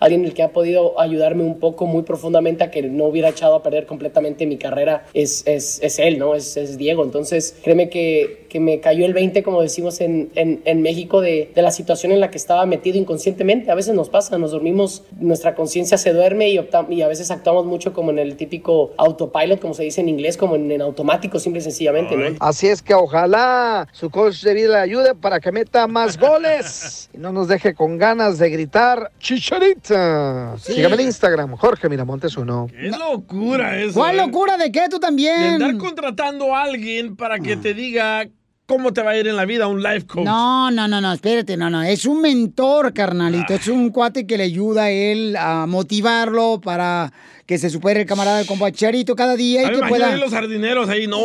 alguien 0.00 0.24
el 0.24 0.34
que 0.34 0.42
ha 0.42 0.48
podido 0.52 1.00
ayudarme 1.00 1.44
un 1.44 1.60
poco 1.60 1.86
muy 1.86 2.02
profundamente 2.02 2.64
a 2.64 2.70
que 2.72 2.82
no 2.82 3.04
hubiera 3.04 3.28
echado 3.28 3.54
a 3.54 3.62
perder 3.62 3.86
completamente 3.86 4.44
mi 4.44 4.56
carrera 4.56 5.06
es, 5.14 5.46
es, 5.46 5.80
es 5.82 6.00
él, 6.00 6.18
¿no? 6.18 6.34
Es, 6.34 6.56
es 6.56 6.78
Diego. 6.78 7.04
Entonces, 7.04 7.56
créeme 7.62 7.88
que, 7.88 8.46
que 8.48 8.60
me 8.60 8.80
cayó 8.80 9.04
el 9.06 9.12
20, 9.14 9.42
como 9.42 9.60
decimos 9.62 10.00
en, 10.00 10.30
en, 10.34 10.60
en 10.64 10.82
México, 10.82 11.20
de, 11.20 11.50
de 11.54 11.62
la 11.62 11.70
situación 11.70 12.12
en 12.12 12.20
la 12.20 12.30
que 12.30 12.38
estaba 12.38 12.64
metido 12.66 12.98
inconscientemente. 12.98 13.70
A 13.70 13.74
veces 13.74 13.94
nos 13.94 14.08
pasa, 14.08 14.38
nos 14.38 14.50
dormimos, 14.52 15.02
nuestra 15.20 15.54
conciencia 15.54 15.98
se 15.98 16.12
duerme 16.12 16.48
y, 16.50 16.58
opta- 16.58 16.86
y 16.88 17.02
a 17.02 17.08
veces 17.08 17.30
actuamos 17.30 17.66
mucho 17.66 17.92
como 17.92 18.10
en 18.10 18.18
el 18.18 18.36
típico 18.36 18.92
autopilot, 18.96 19.60
como 19.60 19.74
se 19.74 19.82
dice 19.82 20.00
en 20.00 20.08
inglés, 20.08 20.36
como 20.36 20.56
en, 20.56 20.70
en 20.72 20.80
automático, 20.82 21.38
simple 21.38 21.60
y 21.60 21.62
sencillamente, 21.62 22.16
¿no? 22.16 22.36
Así 22.40 22.68
es 22.68 22.82
que 22.82 22.94
ojalá 22.94 23.86
su 23.92 24.10
coach 24.10 24.42
de 24.42 24.54
vida 24.54 24.68
le 24.68 24.78
ayude 24.78 25.14
para 25.14 25.40
que 25.40 25.52
meta 25.52 25.86
más 25.86 26.18
goles 26.18 27.10
y 27.12 27.18
no 27.18 27.32
nos 27.32 27.48
deje 27.48 27.74
con 27.74 27.98
ganas 27.98 28.38
de 28.38 28.50
gritar 28.50 29.10
Chicharita. 29.18 30.56
Sí. 30.58 30.74
Sígame 30.74 30.94
en 30.96 31.00
Instagram, 31.02 31.56
Jorge 31.56 31.88
Miramontes 31.88 32.36
uno. 32.36 32.66
Qué 32.70 32.88
locura 32.88 33.80
eso. 33.80 33.94
¿Cuál 33.98 34.14
¿eh? 34.18 34.18
locura 34.26 34.56
de 34.56 34.70
qué 34.72 34.82
tú 34.88 34.96
De 34.96 35.00
también? 35.00 35.62
andar 35.62 35.76
contratando 35.78 36.54
a 36.54 36.62
alguien 36.62 37.16
para 37.16 37.38
que 37.38 37.56
te 37.56 37.74
diga 37.74 38.28
cómo 38.68 38.92
te 38.92 39.02
va 39.02 39.12
a 39.12 39.16
ir 39.16 39.26
en 39.26 39.34
la 39.34 39.46
vida, 39.46 39.66
un 39.66 39.82
life 39.82 40.06
coach. 40.06 40.26
No, 40.26 40.70
no, 40.70 40.86
no, 40.86 41.00
no, 41.00 41.12
espérate, 41.14 41.56
no, 41.56 41.70
no. 41.70 41.82
Es 41.82 42.04
un 42.04 42.20
mentor, 42.20 42.92
carnalito. 42.92 43.54
Es 43.54 43.66
un 43.66 43.88
cuate 43.88 44.26
que 44.26 44.36
le 44.36 44.44
ayuda 44.44 44.84
a 44.84 44.90
él 44.90 45.36
a 45.36 45.66
motivarlo 45.66 46.60
para 46.60 47.10
que 47.46 47.56
se 47.56 47.70
supere 47.70 48.02
el 48.02 48.06
camarada 48.06 48.44
Chicharito 48.44 49.16
cada 49.16 49.34
día 49.36 49.62
y 49.62 49.64
A 49.64 49.70
que 49.70 49.78
pueda. 49.88 50.14
los 50.16 50.30
jardineros 50.30 50.90
ahí, 50.90 51.06
no, 51.06 51.18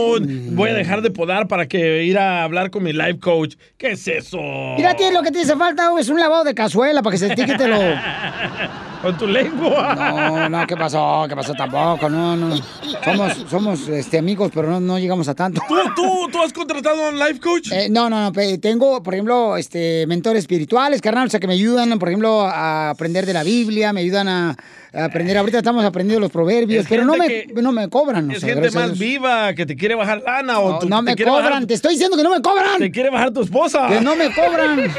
voy 0.51 0.69
a 0.69 0.73
dejar 0.73 1.01
de 1.01 1.11
podar 1.11 1.49
para 1.49 1.67
que 1.67 2.05
ir 2.05 2.17
a 2.17 2.43
hablar 2.43 2.71
con 2.71 2.81
mi 2.81 2.93
life 2.93 3.19
coach. 3.19 3.55
¿Qué 3.77 3.91
es 3.91 4.07
eso? 4.07 4.39
Mira, 4.77 4.95
tío, 4.95 5.11
lo 5.11 5.21
que 5.21 5.31
te 5.31 5.41
hace 5.41 5.57
falta 5.57 5.91
es 5.99 6.07
un 6.07 6.21
lavado 6.21 6.45
de 6.45 6.55
cazuela 6.55 7.01
para 7.03 7.11
que 7.11 7.17
se 7.17 7.35
te 7.35 7.45
quite 7.45 7.67
lo. 7.67 7.77
Con 9.03 9.17
tu 9.17 9.27
lengua. 9.27 9.93
No, 9.95 10.49
no, 10.49 10.65
¿qué 10.65 10.77
pasó? 10.77 11.25
¿Qué 11.27 11.35
pasó 11.35 11.53
tampoco? 11.53 12.09
No, 12.09 12.37
no. 12.37 12.55
Somos, 13.03 13.45
somos 13.49 13.87
este, 13.89 14.17
amigos, 14.17 14.49
pero 14.55 14.69
no, 14.69 14.79
no 14.79 14.97
llegamos 14.97 15.27
a 15.27 15.35
tanto. 15.35 15.61
¿Tú, 15.67 15.75
tú, 15.95 16.29
tú 16.31 16.41
has 16.41 16.53
contratado 16.53 17.05
a 17.05 17.09
un 17.09 17.19
life 17.19 17.39
coach? 17.41 17.69
Eh, 17.73 17.89
no, 17.89 18.09
no, 18.09 18.21
no. 18.21 18.31
Tengo, 18.61 19.03
por 19.03 19.13
ejemplo, 19.13 19.57
este, 19.57 20.07
mentores 20.07 20.39
espirituales, 20.39 21.01
carnal, 21.01 21.27
o 21.27 21.29
sea, 21.29 21.41
que 21.41 21.47
me 21.47 21.53
ayudan, 21.53 21.99
por 21.99 22.07
ejemplo, 22.07 22.41
a 22.41 22.91
aprender 22.91 23.25
de 23.25 23.33
la 23.33 23.43
Biblia, 23.43 23.91
me 23.91 23.99
ayudan 23.99 24.29
a, 24.29 24.55
a 24.93 25.03
aprender. 25.05 25.37
Ahorita 25.37 25.57
estamos 25.57 25.83
aprendiendo 25.83 26.21
los 26.21 26.31
proverbios, 26.31 26.83
Es 26.83 26.89
pero 26.89 27.03
no 27.03 27.17
me, 27.17 27.45
no 27.61 27.73
me 27.73 27.89
cobran. 27.89 28.29
o 28.29 28.33
Es 28.33 28.39
sea, 28.39 28.53
gente 28.53 28.71
más 28.71 28.97
viva 28.97 29.53
que 29.53 29.65
te 29.65 29.75
quiere 29.75 29.95
bajar 29.95 30.21
lana 30.25 30.59
o 30.59 30.71
No, 30.71 30.79
tú- 30.79 30.87
no 30.87 31.01
me 31.01 31.13
cobran, 31.17 31.43
bajar- 31.43 31.67
te 31.67 31.73
estoy 31.73 31.95
diciendo 31.95 32.15
que 32.15 32.23
no 32.23 32.29
me 32.29 32.41
cobran. 32.41 32.77
Te 32.79 32.89
quiere 32.89 33.09
bajar 33.09 33.31
tu 33.31 33.41
esposa. 33.41 33.85
Que 33.89 33.99
no 33.99 34.15
me 34.15 34.33
cobran. 34.33 34.79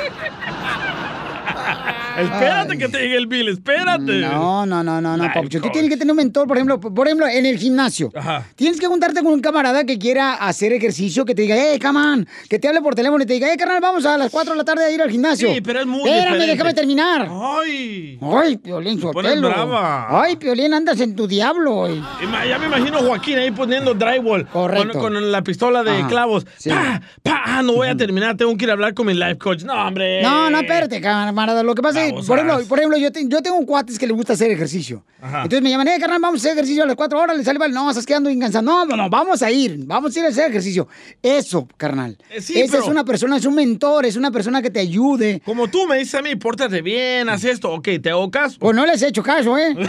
espérate 2.18 2.78
que 2.78 2.88
te 2.88 2.98
llegue 2.98 3.16
el 3.16 3.26
bill, 3.26 3.48
espérate. 3.48 4.20
No, 4.20 4.66
no, 4.66 4.82
no, 4.82 5.00
no, 5.00 5.16
no, 5.16 5.24
Papuchón. 5.32 5.62
Tú 5.62 5.68
tienes 5.70 5.90
que 5.90 5.96
tener 5.96 6.12
un 6.12 6.16
mentor, 6.16 6.46
por 6.46 6.56
ejemplo, 6.56 6.78
por 6.80 7.06
ejemplo, 7.06 7.26
en 7.26 7.46
el 7.46 7.58
gimnasio. 7.58 8.10
Tienes 8.56 8.78
que 8.80 8.86
juntarte 8.86 9.22
con 9.22 9.32
un 9.32 9.40
camarada 9.40 9.84
que 9.84 9.98
quiera 9.98 10.34
hacer 10.34 10.72
ejercicio, 10.72 11.24
que 11.24 11.34
te 11.34 11.42
diga, 11.42 11.56
hey, 11.58 11.78
come 11.80 12.00
on", 12.00 12.28
que 12.48 12.58
te 12.58 12.68
hable 12.68 12.80
por 12.82 12.94
teléfono 12.94 13.22
y 13.22 13.26
te 13.26 13.34
diga, 13.34 13.48
hey, 13.50 13.56
carnal, 13.58 13.80
vamos 13.80 14.04
a 14.06 14.16
las 14.18 14.30
4 14.30 14.52
de 14.52 14.58
la 14.58 14.64
tarde 14.64 14.84
a 14.84 14.90
ir 14.90 15.00
al 15.02 15.10
gimnasio. 15.10 15.52
Sí, 15.52 15.60
pero 15.60 15.80
es 15.80 15.86
muy 15.86 16.00
Espérame, 16.08 16.24
diferente. 16.24 16.46
déjame 16.52 16.74
terminar. 16.74 17.28
Ay. 17.30 18.18
Ay, 18.22 18.56
Piolín 18.58 19.00
Sotelo. 19.00 19.48
brava. 19.48 20.22
Ay, 20.22 20.36
Piolín, 20.36 20.74
andas 20.74 21.00
en 21.00 21.14
tu 21.16 21.26
diablo. 21.26 21.74
hoy. 21.76 22.02
Ya 22.48 22.58
me 22.58 22.66
imagino 22.66 22.98
a 22.98 23.02
Joaquín 23.02 23.38
ahí 23.38 23.50
poniendo 23.50 23.94
drywall. 23.94 24.46
Correcto. 24.48 24.98
Con, 24.98 25.14
con 25.14 25.32
la 25.32 25.42
pistola 25.42 25.82
de 25.82 25.90
Ajá. 25.92 26.08
clavos. 26.08 26.46
Sí. 26.58 26.70
Pa, 26.70 27.00
pa, 27.22 27.42
ah, 27.46 27.62
no 27.62 27.74
voy 27.74 27.88
a 27.88 27.96
terminar, 27.96 28.36
tengo 28.36 28.56
que 28.56 28.64
ir 28.64 28.70
a 28.70 28.74
hablar 28.74 28.94
con 28.94 29.06
mi 29.06 29.14
life 29.14 29.38
coach. 29.38 29.62
No, 29.64 29.72
hombre. 29.74 30.22
No, 30.22 30.50
no, 30.50 30.58
espérate, 30.58 31.00
camarada. 31.00 31.62
Lo 31.62 31.74
que 31.74 31.82
pasa 31.82 32.03
es, 32.03 32.03
Babosas. 32.10 32.26
por 32.28 32.38
ejemplo, 32.38 32.66
por 32.68 32.78
ejemplo 32.78 32.98
yo, 32.98 33.12
te- 33.12 33.28
yo 33.28 33.42
tengo 33.42 33.56
un 33.56 33.66
cuates 33.66 33.98
que 33.98 34.06
le 34.06 34.12
gusta 34.12 34.32
hacer 34.34 34.50
ejercicio. 34.50 35.04
Ajá. 35.20 35.42
Entonces 35.44 35.62
me 35.62 35.70
llaman, 35.70 35.88
eh, 35.88 35.96
carnal, 35.98 36.20
vamos 36.20 36.40
a 36.40 36.42
hacer 36.42 36.52
ejercicio 36.52 36.82
a 36.84 36.86
las 36.86 36.96
4 36.96 37.18
horas, 37.18 37.36
le 37.36 37.44
sale, 37.44 37.58
vale, 37.58 37.72
no, 37.74 37.88
estás 37.88 38.04
quedando 38.06 38.28
incansado. 38.30 38.62
No, 38.64 38.84
no, 38.84 38.96
no, 38.96 39.08
vamos 39.10 39.42
a 39.42 39.50
ir, 39.50 39.76
vamos 39.86 40.14
a 40.14 40.18
ir 40.18 40.24
a 40.26 40.28
hacer 40.28 40.50
ejercicio. 40.50 40.86
Eso, 41.22 41.66
carnal. 41.76 42.16
Eh, 42.30 42.40
sí, 42.40 42.60
Esa 42.60 42.72
pero- 42.72 42.84
es 42.84 42.88
una 42.90 43.04
persona, 43.04 43.36
es 43.36 43.44
un 43.46 43.54
mentor, 43.54 44.04
es 44.06 44.16
una 44.16 44.30
persona 44.30 44.60
que 44.62 44.70
te 44.70 44.80
ayude. 44.80 45.40
Como 45.44 45.68
tú 45.68 45.86
me 45.86 45.96
dices 45.98 46.14
a 46.16 46.22
mí, 46.22 46.36
pórtate 46.36 46.82
bien, 46.82 47.28
haz 47.28 47.44
esto. 47.44 47.70
Ok, 47.72 47.88
te 48.02 48.10
hago 48.10 48.30
caso. 48.30 48.56
Pues 48.58 48.74
no 48.76 48.84
les 48.86 49.00
he 49.02 49.08
hecho 49.08 49.22
caso, 49.22 49.56
¿eh? 49.58 49.74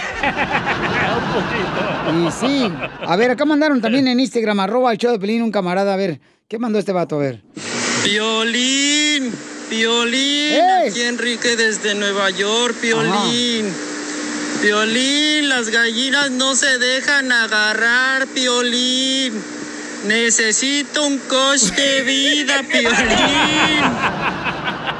Y 2.07 2.31
sí. 2.31 2.71
A 3.01 3.15
ver, 3.15 3.31
acá 3.31 3.45
mandaron 3.45 3.81
también 3.81 4.07
en 4.07 4.19
Instagram, 4.19 4.59
arroba 4.59 4.91
el 4.91 4.97
show 4.97 5.11
de 5.11 5.19
Pelín, 5.19 5.41
un 5.41 5.51
camarada. 5.51 5.93
A 5.93 5.97
ver, 5.97 6.19
¿qué 6.47 6.59
mandó 6.59 6.79
este 6.79 6.91
vato? 6.91 7.15
A 7.15 7.19
ver. 7.19 7.43
Piolín, 8.03 9.31
Piolín, 9.69 10.61
aquí 10.87 11.01
Enrique 11.01 11.55
desde 11.55 11.95
Nueva 11.95 12.29
York, 12.29 12.75
Piolín. 12.81 13.73
Piolín, 14.61 15.49
las 15.49 15.69
gallinas 15.69 16.31
no 16.31 16.55
se 16.55 16.77
dejan 16.77 17.31
agarrar, 17.31 18.27
Piolín. 18.27 19.33
Necesito 20.07 21.05
un 21.05 21.17
coach 21.19 21.63
de 21.75 22.01
vida, 22.03 22.61
Piolín. 22.71 22.95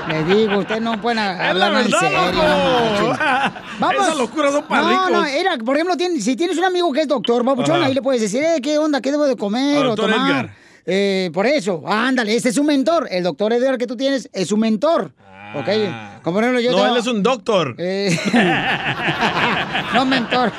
Le 0.08 0.24
digo, 0.36 0.60
ustedes 0.60 0.82
no 0.82 1.00
pueden 1.02 1.20
hablar 1.20 1.72
la 1.72 1.82
en 1.82 1.92
serio. 1.92 2.32
no. 2.32 3.14
Vamos. 3.80 4.04
Esas 4.04 4.18
locuras 4.18 4.52
son 4.54 4.64
para 4.66 4.82
no, 4.84 4.90
ricos. 4.90 5.12
No, 5.12 5.26
era, 5.26 5.58
por 5.58 5.76
ejemplo, 5.76 5.96
si 6.20 6.36
tienes 6.36 6.58
un 6.58 6.64
amigo 6.64 6.92
que 6.94 7.02
es 7.02 7.08
doctor, 7.08 7.44
babuchón, 7.44 7.78
Ajá. 7.78 7.86
ahí 7.86 7.94
le 7.94 8.02
puedes 8.02 8.22
decir, 8.22 8.44
eh, 8.44 8.60
¿qué 8.62 8.78
onda? 8.78 9.02
¿Qué 9.02 9.12
debo 9.12 9.26
de 9.26 9.36
comer 9.36 9.78
Al 9.78 9.86
o 9.86 9.96
doctor 9.96 10.12
tomar? 10.12 10.30
Edgar. 10.30 10.65
Eh, 10.86 11.32
por 11.34 11.48
eso, 11.48 11.84
ándale, 11.86 12.36
ese 12.36 12.50
es 12.50 12.58
un 12.58 12.68
mentor. 12.68 13.08
El 13.10 13.24
doctor 13.24 13.54
Edgar 13.54 13.78
que 13.78 13.88
tú 13.88 13.96
tienes 13.96 14.30
es 14.34 14.52
un 14.52 14.60
mentor. 14.60 15.12
¿Ok? 15.56 16.22
Como 16.24 16.40
ejemplo, 16.40 16.60
yo 16.60 16.72
No, 16.72 16.78
tengo- 16.78 16.94
él 16.94 17.00
es 17.00 17.08
un 17.08 17.22
doctor. 17.24 17.76
Eh, 17.78 18.18
no, 19.94 20.06
mentor. 20.06 20.52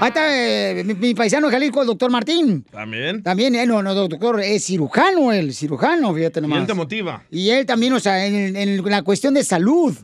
Ahí 0.00 0.08
está 0.08 0.36
eh, 0.36 0.84
mi, 0.84 0.94
mi 0.94 1.14
paisano 1.14 1.50
Jalisco, 1.50 1.80
el 1.82 1.86
doctor 1.88 2.10
Martín. 2.10 2.64
También. 2.70 3.22
También, 3.22 3.54
eh, 3.56 3.66
no, 3.66 3.82
no, 3.82 3.94
doctor, 3.94 4.40
es 4.40 4.64
cirujano 4.64 5.32
él, 5.32 5.52
cirujano, 5.52 6.14
fíjate 6.14 6.38
Y 6.40 6.42
nomás. 6.42 6.60
él 6.60 6.66
te 6.66 6.74
motiva. 6.74 7.22
Y 7.30 7.50
él 7.50 7.66
también, 7.66 7.92
o 7.92 8.00
sea, 8.00 8.24
en, 8.26 8.56
en 8.56 8.84
la 8.90 9.02
cuestión 9.02 9.34
de 9.34 9.44
salud. 9.44 9.94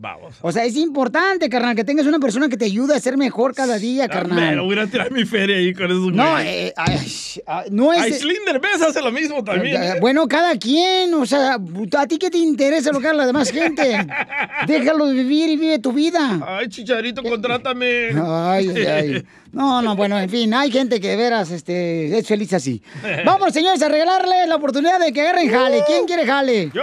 O 0.40 0.52
sea, 0.52 0.64
es 0.64 0.76
importante, 0.76 1.48
carnal, 1.48 1.74
que 1.76 1.84
tengas 1.84 2.06
una 2.06 2.18
persona 2.18 2.48
que 2.48 2.56
te 2.56 2.64
ayude 2.64 2.94
a 2.96 3.00
ser 3.00 3.16
mejor 3.16 3.54
cada 3.54 3.78
día, 3.78 4.04
Me 4.04 4.08
carnal. 4.08 4.60
voy 4.60 4.78
a 4.78 4.86
tirar 4.86 5.10
mi 5.12 5.24
feria 5.24 5.56
ahí 5.56 5.72
con 5.72 5.86
esos 5.86 6.12
No, 6.12 6.38
eh, 6.40 6.72
ay, 6.76 6.98
ay, 7.46 7.68
no 7.70 7.92
es... 7.92 8.02
Ay, 8.02 8.12
Slinder 8.14 8.60
hace 8.86 9.00
lo 9.00 9.12
mismo 9.12 9.44
también. 9.44 9.80
Bueno, 10.00 10.26
cada 10.28 10.56
quien, 10.56 11.14
o 11.14 11.24
sea, 11.26 11.56
¿a 11.98 12.06
ti 12.06 12.18
qué 12.18 12.30
te 12.30 12.38
interesa 12.38 12.90
lo 12.92 13.00
que 13.00 13.06
haga 13.08 13.18
la 13.18 13.26
demás 13.26 13.50
gente? 13.50 14.01
Déjalo 14.66 15.06
vivir 15.06 15.50
y 15.50 15.56
vive 15.56 15.78
tu 15.78 15.92
vida. 15.92 16.40
Ay, 16.46 16.68
chicharito, 16.68 17.22
contrátame. 17.22 18.10
Ay, 18.10 18.68
ay, 18.68 18.86
ay. 18.86 19.26
No, 19.52 19.82
no, 19.82 19.94
bueno, 19.94 20.18
en 20.18 20.30
fin, 20.30 20.54
hay 20.54 20.70
gente 20.72 20.98
que 20.98 21.08
de 21.08 21.16
veras 21.16 21.50
este, 21.50 22.16
es 22.16 22.26
feliz 22.26 22.54
así. 22.54 22.82
Vamos, 23.26 23.52
señores, 23.52 23.82
a 23.82 23.88
regalarles 23.90 24.48
la 24.48 24.56
oportunidad 24.56 24.98
de 24.98 25.12
que 25.12 25.20
agarren 25.20 25.50
jale. 25.50 25.82
¿Quién 25.86 26.06
quiere 26.06 26.24
jale? 26.24 26.70
¡Yo! 26.72 26.82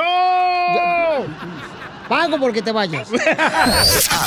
Pago 2.09 2.39
porque 2.39 2.61
te 2.63 2.71
vayas. 2.71 3.07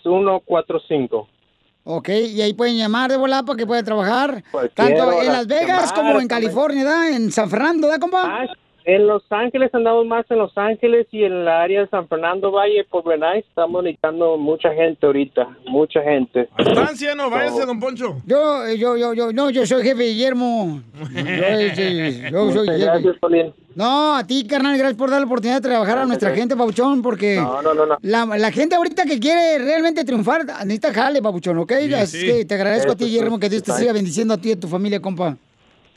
310-365-6145. 0.01 1.27
Ok, 1.83 2.09
y 2.09 2.41
ahí 2.41 2.53
pueden 2.53 2.77
llamar 2.77 3.09
de 3.09 3.17
volada 3.17 3.43
para 3.43 3.57
que 3.57 3.65
puedan 3.65 3.83
trabajar, 3.83 4.43
Cualquier 4.51 4.75
tanto 4.75 5.19
en. 5.19 5.27
Las 5.27 5.47
Vegas 5.47 5.89
Llamar, 5.91 5.95
como 5.95 6.19
en. 6.21 6.27
California, 6.27 6.83
¿da? 6.83 7.09
En 7.09 7.31
San 7.31 7.49
Fernando, 7.49 7.87
¿da, 7.87 7.97
compa? 7.97 8.21
Ah, 8.23 8.45
En 8.93 9.07
Los 9.07 9.23
Ángeles 9.29 9.73
andamos 9.73 10.05
más 10.05 10.29
en 10.29 10.39
Los 10.39 10.57
Ángeles 10.57 11.07
y 11.11 11.23
en 11.23 11.45
la 11.45 11.61
área 11.61 11.79
de 11.79 11.87
San 11.87 12.09
Fernando 12.09 12.51
Valle, 12.51 12.83
por 12.89 13.05
Benay, 13.05 13.39
estamos 13.39 13.81
necesitando 13.83 14.37
mucha 14.37 14.73
gente 14.73 15.05
ahorita, 15.05 15.47
mucha 15.65 16.03
gente. 16.03 16.49
Estancia, 16.57 17.15
no, 17.15 17.29
váyase, 17.29 17.65
don 17.65 17.79
Poncho. 17.79 18.17
Yo, 18.25 18.65
eh, 18.65 18.77
yo, 18.77 18.97
yo, 18.97 19.13
yo, 19.13 19.31
no, 19.31 19.49
yo 19.49 19.65
soy 19.65 19.83
jefe 19.83 20.03
Guillermo. 20.03 20.81
Yo, 20.93 21.19
este, 21.21 22.31
yo 22.31 22.51
soy 22.51 22.67
jefe. 22.67 22.79
gracias. 22.83 23.15
No, 23.75 24.17
a 24.17 24.27
ti, 24.27 24.45
carnal, 24.45 24.77
gracias 24.77 24.97
por 24.97 25.09
dar 25.09 25.21
la 25.21 25.25
oportunidad 25.25 25.61
de 25.61 25.69
trabajar 25.69 25.99
a 25.99 26.05
nuestra 26.05 26.35
gente, 26.35 26.57
Pabuchón, 26.57 27.01
porque 27.01 27.37
No, 27.37 27.61
no, 27.61 27.73
no, 27.73 27.85
no. 27.85 27.97
La, 28.01 28.25
la 28.25 28.51
gente 28.51 28.75
ahorita 28.75 29.05
que 29.05 29.21
quiere 29.21 29.57
realmente 29.59 30.03
triunfar 30.03 30.45
necesita 30.65 30.93
jale, 30.93 31.21
Pabuchón, 31.21 31.57
¿ok? 31.59 31.71
Así 31.95 32.19
sí. 32.19 32.25
que 32.25 32.43
te 32.43 32.55
agradezco 32.55 32.91
a 32.91 32.95
ti, 32.97 33.05
Guillermo, 33.05 33.39
que 33.39 33.47
Dios 33.47 33.63
te 33.63 33.71
está 33.71 33.79
siga 33.79 33.93
bendiciendo 33.93 34.33
a 34.33 34.37
ti 34.37 34.49
y 34.49 34.51
a 34.51 34.59
tu 34.59 34.67
familia, 34.67 34.99
compa. 34.99 35.37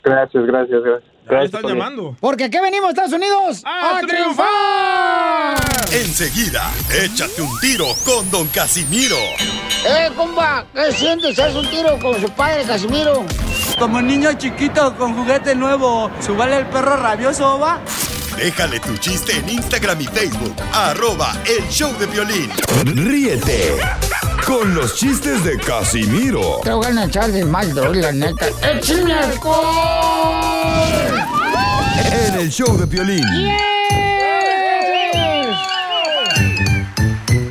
Gracias, 0.01 0.45
gracias, 0.45 0.81
gracias. 0.81 1.14
Me 1.29 1.43
están 1.45 1.63
llamando. 1.63 2.15
Porque 2.19 2.45
aquí 2.45 2.57
venimos, 2.59 2.89
Estados 2.89 3.13
Unidos, 3.13 3.61
¡A 3.65 3.97
a, 3.97 4.01
triunfar. 4.01 5.55
Enseguida, 5.91 6.71
échate 7.03 7.41
un 7.41 7.59
tiro 7.59 7.85
con 8.05 8.29
Don 8.29 8.47
Casimiro. 8.47 9.17
¡Eh, 9.87 10.11
compa! 10.15 10.65
¿Qué 10.73 10.91
sientes? 10.91 11.37
¿Haz 11.39 11.55
un 11.55 11.67
tiro 11.69 11.97
con 11.99 12.19
su 12.21 12.29
padre, 12.31 12.63
Casimiro? 12.63 13.25
Como 13.79 14.01
niño 14.01 14.33
chiquito 14.33 14.95
con 14.97 15.15
juguete 15.15 15.55
nuevo, 15.55 16.11
¿subale 16.21 16.57
el 16.57 16.65
perro 16.67 16.95
rabioso, 16.97 17.59
va? 17.59 17.79
Déjale 18.37 18.79
tu 18.79 18.97
chiste 18.97 19.37
en 19.37 19.49
Instagram 19.49 20.01
y 20.01 20.05
Facebook. 20.05 20.55
Arroba 20.73 21.33
El 21.45 21.67
Show 21.69 21.91
de 21.97 22.05
Violín. 22.07 22.49
Ríete 22.83 23.75
con 24.45 24.75
los 24.75 24.95
chistes 24.95 25.43
de 25.43 25.57
Casimiro 25.57 26.59
Te 26.63 26.71
voy 26.71 26.85
a 26.85 27.05
echar 27.05 27.31
de 27.31 27.43
mal, 27.45 27.73
la 27.73 28.11
neta. 28.11 28.47
¡Échame 28.61 29.13
alcohol! 29.13 30.75
en 32.11 32.35
El 32.35 32.51
Show 32.51 32.77
de 32.77 32.85
Violín. 32.85 33.23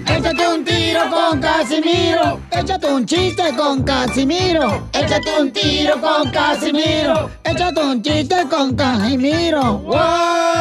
Échate 0.07 0.49
un 0.49 0.65
tiro 0.65 1.01
con 1.11 1.41
Casimiro. 1.41 2.41
Échate 2.51 2.87
un 2.87 3.07
chiste 3.07 3.43
con 3.57 3.83
Casimiro. 3.83 4.89
Échate 4.93 5.41
un 5.41 5.53
tiro 5.53 6.01
con 6.01 6.31
Casimiro. 6.31 7.31
Échate 7.45 7.81
un 7.81 8.03
chiste 8.03 8.37
con 8.49 8.75
Casimiro. 8.75 9.79
¡Wow! 9.79 10.54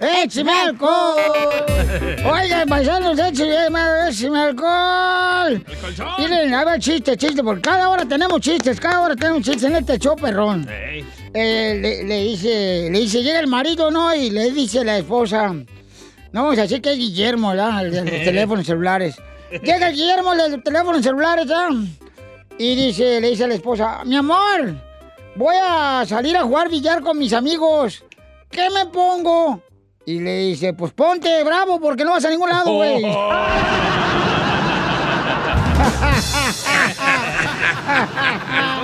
¡Échame 0.00 0.50
alcohol! 0.50 1.14
Oigan, 2.32 2.68
paisanos, 2.68 3.18
échame, 3.18 4.08
échame 4.08 4.38
alcohol. 4.38 5.64
Miren, 6.18 6.54
a 6.54 6.64
ver, 6.64 6.80
chiste, 6.80 7.16
chiste, 7.18 7.42
porque 7.44 7.60
cada 7.60 7.88
hora 7.90 8.06
tenemos 8.06 8.40
chistes, 8.40 8.80
cada 8.80 9.02
hora 9.02 9.14
tenemos 9.14 9.42
chistes 9.42 9.64
en 9.64 9.76
este 9.76 9.98
show, 9.98 10.16
perrón. 10.16 10.66
Eh, 10.70 11.78
le, 11.80 12.04
le 12.04 12.22
dice, 12.24 12.88
le 12.90 12.98
dice, 13.00 13.22
llega 13.22 13.40
el 13.40 13.46
marido, 13.46 13.90
¿no? 13.90 14.14
Y 14.14 14.30
le 14.30 14.50
dice 14.52 14.82
la 14.84 14.96
esposa, 14.96 15.52
no 15.52 16.42
vamos 16.44 16.58
a 16.58 16.62
decir 16.62 16.80
que 16.80 16.92
es 16.92 16.98
Guillermo, 16.98 17.50
¿verdad? 17.50 17.84
El 17.84 17.92
de 17.92 18.00
los 18.02 18.10
teléfonos 18.24 18.66
celulares. 18.66 19.16
Llega 19.50 19.88
el 19.88 19.94
Guillermo 19.94 20.32
el 20.32 20.38
de 20.38 20.48
los 20.50 20.64
teléfonos 20.64 21.02
celulares, 21.02 21.46
¿verdad? 21.46 21.70
Y 22.56 22.74
dice, 22.74 23.20
le 23.20 23.30
dice 23.30 23.44
a 23.44 23.48
la 23.48 23.54
esposa, 23.54 24.02
mi 24.04 24.16
amor, 24.16 24.76
voy 25.34 25.56
a 25.62 26.04
salir 26.06 26.36
a 26.38 26.42
jugar 26.42 26.70
billar 26.70 27.02
con 27.02 27.18
mis 27.18 27.32
amigos. 27.32 28.02
¿Qué 28.50 28.68
me 28.70 28.86
pongo? 28.86 29.62
Y 30.06 30.18
le 30.18 30.38
dice, 30.38 30.72
pues 30.72 30.92
ponte 30.92 31.44
bravo 31.44 31.78
porque 31.78 32.04
no 32.04 32.12
vas 32.12 32.24
a 32.24 32.30
ningún 32.30 32.48
lado, 32.48 32.72
güey. 32.72 33.04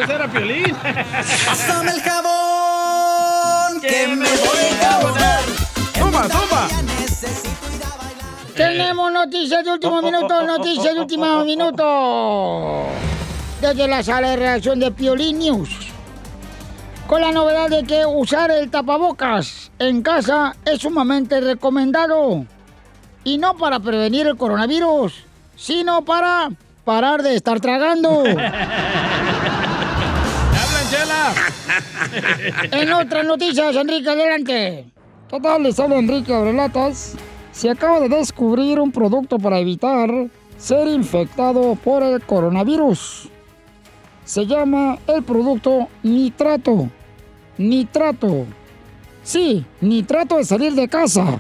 Ese 0.03 0.13
era 0.13 0.29
Piolín. 0.29 0.77
Pásame 1.47 1.93
el 1.93 2.01
jabón 2.03 3.81
que 3.81 4.09
me 4.09 4.29
voy 4.29 4.77
a. 4.83 5.01
Toma, 5.99 6.29
toma. 6.29 6.69
Tenemos 8.55 9.11
noticias 9.13 9.65
de 9.65 9.73
último 9.73 10.03
minuto, 10.03 10.43
noticias 10.43 10.95
de 10.95 11.01
último 11.01 11.43
minuto. 11.45 12.89
Desde 13.61 13.89
la 13.89 14.03
sala 14.03 14.31
de 14.31 14.37
reacción 14.37 14.79
de 14.79 14.91
Piolín 14.91 15.39
News. 15.39 15.71
Con 17.07 17.21
la 17.21 17.31
novedad 17.31 17.71
de 17.71 17.85
que 17.85 18.05
usar 18.05 18.51
el 18.51 18.69
tapabocas 18.69 19.71
en 19.79 20.03
casa 20.03 20.57
es 20.65 20.81
sumamente 20.81 21.41
recomendado. 21.41 22.45
Y 23.23 23.39
no 23.39 23.57
para 23.57 23.79
prevenir 23.79 24.27
el 24.27 24.37
coronavirus, 24.37 25.15
sino 25.55 26.05
para 26.05 26.51
parar 26.85 27.23
de 27.23 27.37
estar 27.37 27.61
tragando. 27.61 28.21
¡Hablan, 28.21 28.51
Chela! 30.91 31.33
En 32.73 32.93
otras 32.93 33.25
noticias, 33.25 33.77
Enrique, 33.77 34.11
adelante. 34.11 34.87
¿Qué 35.31 35.41
tal? 35.41 35.63
Les 35.63 35.79
habla 35.79 35.99
Enrique 35.99 36.35
Abrelatas. 36.35 37.15
Se 37.53 37.71
acaba 37.71 38.01
de 38.01 38.09
descubrir 38.09 38.81
un 38.81 38.91
producto 38.91 39.39
para 39.39 39.61
evitar 39.61 40.11
ser 40.59 40.89
infectado 40.89 41.77
por 41.77 42.03
el 42.03 42.21
coronavirus. 42.23 43.29
Se 44.25 44.45
llama 44.45 44.99
el 45.07 45.23
producto 45.23 45.87
nitrato. 46.03 46.91
Nitrato. 47.59 48.47
Sí, 49.23 49.65
nitrato 49.81 50.37
de 50.37 50.45
salir 50.45 50.75
de 50.75 50.89
casa. 50.89 51.39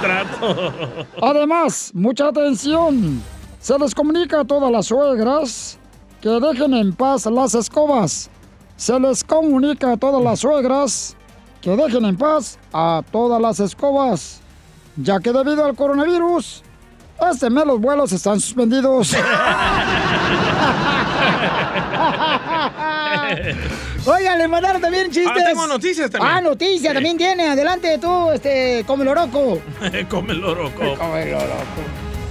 Trato. 0.00 0.76
Además, 1.22 1.90
mucha 1.94 2.28
atención. 2.28 3.22
Se 3.60 3.78
les 3.78 3.94
comunica 3.94 4.40
a 4.40 4.44
todas 4.44 4.70
las 4.70 4.86
suegras 4.86 5.78
que 6.20 6.28
dejen 6.28 6.74
en 6.74 6.92
paz 6.92 7.26
las 7.26 7.54
escobas. 7.54 8.28
Se 8.76 8.98
les 8.98 9.22
comunica 9.22 9.92
a 9.92 9.96
todas 9.96 10.22
las 10.22 10.40
suegras 10.40 11.16
que 11.60 11.76
dejen 11.76 12.04
en 12.04 12.16
paz 12.16 12.58
a 12.72 13.02
todas 13.10 13.40
las 13.40 13.60
escobas. 13.60 14.40
Ya 14.96 15.20
que 15.20 15.32
debido 15.32 15.64
al 15.64 15.74
coronavirus, 15.74 16.62
este 17.30 17.48
mes 17.48 17.64
los 17.64 17.80
vuelos 17.80 18.12
están 18.12 18.40
suspendidos. 18.40 19.16
Oigan, 24.04 24.38
le 24.38 24.48
mandaron 24.48 24.80
también 24.80 25.10
chistes. 25.10 25.42
Ah, 25.42 25.48
tengo 25.48 25.66
noticias 25.66 26.10
también. 26.10 26.34
Ah, 26.34 26.40
noticias 26.40 26.92
también 26.92 27.16
tiene. 27.16 27.48
Adelante 27.48 27.98
tú, 27.98 28.30
este, 28.30 28.84
come 28.86 29.04
loroco. 29.04 29.60
Come 30.08 30.34
loroco. 30.34 30.82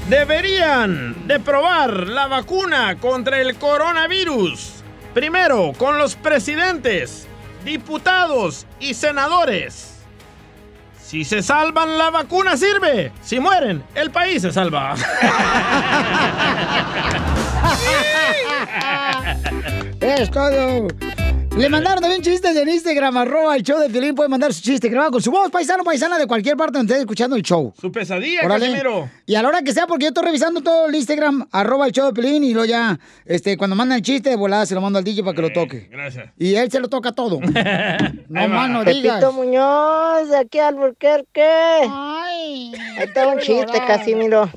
Deberían 0.09 1.27
de 1.27 1.39
probar 1.39 2.07
la 2.07 2.27
vacuna 2.27 2.97
contra 2.99 3.39
el 3.39 3.55
coronavirus. 3.55 4.73
Primero, 5.13 5.71
con 5.77 5.97
los 5.97 6.15
presidentes, 6.15 7.27
diputados 7.63 8.65
y 8.79 8.93
senadores. 8.93 9.95
Si 11.01 11.25
se 11.25 11.43
salvan, 11.43 11.97
la 11.97 12.09
vacuna 12.09 12.57
sirve. 12.57 13.11
Si 13.21 13.39
mueren, 13.39 13.83
el 13.95 14.11
país 14.11 14.41
se 14.41 14.51
salva. 14.51 14.95
Es 20.01 20.31
todo. 20.31 20.87
Le 21.57 21.67
mandaron 21.67 21.99
también 21.99 22.21
chistes 22.21 22.55
en 22.55 22.69
Instagram, 22.69 23.17
arroba 23.17 23.55
el 23.57 23.61
show 23.61 23.77
de 23.77 23.89
Piolín. 23.89 24.15
Pueden 24.15 24.31
mandar 24.31 24.53
su 24.53 24.61
chiste 24.61 24.87
grabado 24.87 25.11
con 25.11 25.21
su 25.21 25.31
voz, 25.31 25.51
paisano, 25.51 25.83
paisana, 25.83 26.17
de 26.17 26.25
cualquier 26.25 26.55
parte 26.55 26.77
donde 26.77 26.93
esté 26.93 27.01
escuchando 27.01 27.35
el 27.35 27.43
show. 27.43 27.73
Su 27.79 27.91
pesadilla. 27.91 28.47
Casimiro. 28.47 29.09
Y 29.25 29.35
a 29.35 29.41
la 29.41 29.49
hora 29.49 29.61
que 29.61 29.73
sea, 29.73 29.85
porque 29.85 30.05
yo 30.05 30.09
estoy 30.09 30.23
revisando 30.23 30.61
todo 30.61 30.87
el 30.87 30.95
Instagram, 30.95 31.47
arroba 31.51 31.87
el 31.87 31.91
show 31.91 32.07
de 32.07 32.13
Piolín, 32.13 32.45
y 32.45 32.53
luego 32.53 32.65
ya, 32.65 32.97
este, 33.25 33.57
cuando 33.57 33.75
mandan 33.75 33.97
el 33.97 34.01
chiste, 34.01 34.29
de 34.29 34.37
volada 34.37 34.65
se 34.65 34.75
lo 34.75 34.81
mando 34.81 34.97
al 34.97 35.03
DJ 35.03 35.23
para 35.23 35.35
que 35.35 35.41
lo 35.41 35.51
toque. 35.51 35.89
Gracias. 35.91 36.29
Y 36.37 36.55
él 36.55 36.71
se 36.71 36.79
lo 36.79 36.87
toca 36.87 37.11
todo. 37.11 37.39
no 38.29 38.47
más 38.47 38.69
no 38.69 38.85
digas. 38.85 39.17
Pepito 39.17 39.33
Muñoz, 39.33 40.29
de 40.29 40.37
aquí 40.37 40.57
al 40.57 40.75
Alburquerque. 40.75 41.43
Ay. 41.43 42.71
Ahí 42.97 43.03
está 43.03 43.27
un 43.27 43.39
chiste. 43.39 43.77
Casimiro. 43.85 44.49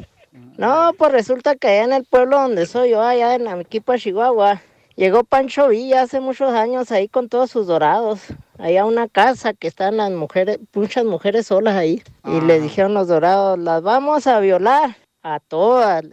No, 0.56 0.92
pues 0.96 1.10
resulta 1.10 1.56
que 1.56 1.66
allá 1.66 1.84
en 1.84 1.92
el 1.92 2.04
pueblo 2.04 2.40
donde 2.40 2.66
soy 2.66 2.90
yo, 2.90 3.02
allá 3.02 3.34
en 3.34 3.48
Amiquipa, 3.48 3.98
Chihuahua, 3.98 4.62
llegó 4.94 5.24
Pancho 5.24 5.68
Villa 5.68 6.02
hace 6.02 6.20
muchos 6.20 6.52
años 6.52 6.92
ahí 6.92 7.08
con 7.08 7.28
todos 7.28 7.50
sus 7.50 7.66
dorados. 7.66 8.20
Allá 8.58 8.82
a 8.82 8.86
una 8.86 9.08
casa 9.08 9.52
que 9.52 9.66
están 9.66 9.96
las 9.96 10.12
mujeres, 10.12 10.60
muchas 10.72 11.04
mujeres 11.04 11.48
solas 11.48 11.74
ahí. 11.74 12.04
Y 12.24 12.40
le 12.40 12.60
dijeron 12.60 12.94
los 12.94 13.08
dorados, 13.08 13.58
las 13.58 13.82
vamos 13.82 14.28
a 14.28 14.38
violar 14.38 14.96
a 15.24 15.40
todas. 15.40 16.04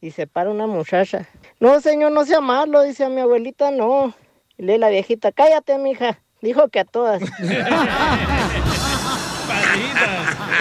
Y 0.00 0.12
se 0.12 0.28
para 0.28 0.50
una 0.50 0.68
muchacha. 0.68 1.28
No, 1.58 1.80
señor, 1.80 2.12
no 2.12 2.24
sea 2.24 2.40
malo, 2.40 2.82
dice 2.82 3.04
a 3.04 3.08
mi 3.08 3.20
abuelita, 3.20 3.72
no. 3.72 4.14
Y 4.56 4.62
lee 4.62 4.78
la 4.78 4.90
viejita, 4.90 5.32
cállate, 5.32 5.76
mija. 5.78 6.20
Dijo 6.40 6.68
que 6.68 6.80
a 6.80 6.84
todas. 6.84 7.20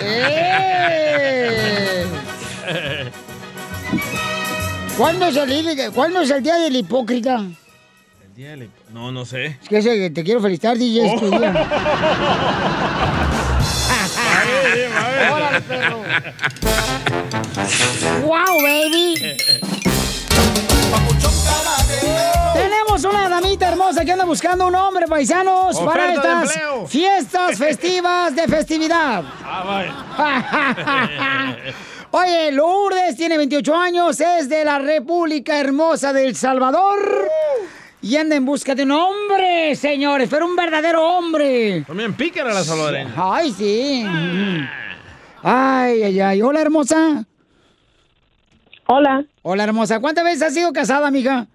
¡Eh! 0.03 2.20
¿Cuándo 4.97 5.25
es, 5.27 5.35
el, 5.37 5.49
día- 5.75 5.91
¿Cuándo 5.91 6.21
es 6.21 6.29
el 6.29 6.43
día 6.43 6.55
del 6.57 6.75
hipócrita? 6.75 7.37
El 7.37 8.35
día 8.35 8.49
del- 8.51 8.69
No, 8.93 9.11
no 9.11 9.25
sé. 9.25 9.57
Es 9.63 9.69
que 9.69 9.77
ese- 9.79 10.09
te 10.09 10.23
quiero 10.23 10.41
felicitar, 10.41 10.77
DJ, 10.77 11.13
es 11.13 11.19
tu 11.19 11.29
día. 11.29 11.51
Órale, 15.33 15.61
perro. 15.61 15.97
¡Wow, 18.25 18.61
baby! 18.61 19.15
Tenemos 22.53 23.03
una 23.03 23.29
damita 23.29 23.69
hermosa 23.69 24.03
que 24.05 24.11
anda 24.11 24.25
buscando 24.25 24.67
un 24.67 24.75
hombre, 24.75 25.07
paisanos, 25.07 25.77
para 25.79 26.05
Oferta 26.11 26.39
de 26.39 26.45
estas 26.45 26.89
fiestas 26.91 27.57
festivas 27.57 28.35
de 28.35 28.47
festividad. 28.47 29.23
Ah, 29.43 29.63
vaya. 29.65 29.95
Oye, 32.13 32.51
Lourdes 32.51 33.15
tiene 33.15 33.37
28 33.37 33.73
años, 33.73 34.19
es 34.19 34.49
de 34.49 34.65
la 34.65 34.79
República 34.79 35.57
Hermosa 35.59 36.11
del 36.11 36.35
Salvador. 36.35 36.99
Y 38.01 38.17
anda 38.17 38.35
en 38.35 38.45
busca 38.45 38.75
de 38.75 38.83
un 38.83 38.91
hombre, 38.91 39.75
señores, 39.75 40.27
pero 40.29 40.45
un 40.45 40.55
verdadero 40.57 41.07
hombre. 41.07 41.83
También 41.87 42.13
pícara 42.13 42.53
la 42.53 42.63
salvadoreña. 42.65 43.13
Ay, 43.15 43.51
sí. 43.51 44.03
Ay, 45.41 46.03
ay, 46.03 46.19
ay. 46.19 46.41
Hola, 46.41 46.61
hermosa. 46.61 47.23
Hola. 48.87 49.23
Hola, 49.43 49.63
hermosa. 49.63 50.01
¿Cuántas 50.01 50.25
veces 50.25 50.41
has 50.41 50.53
sido 50.53 50.73
casada, 50.73 51.11
mija? 51.11 51.47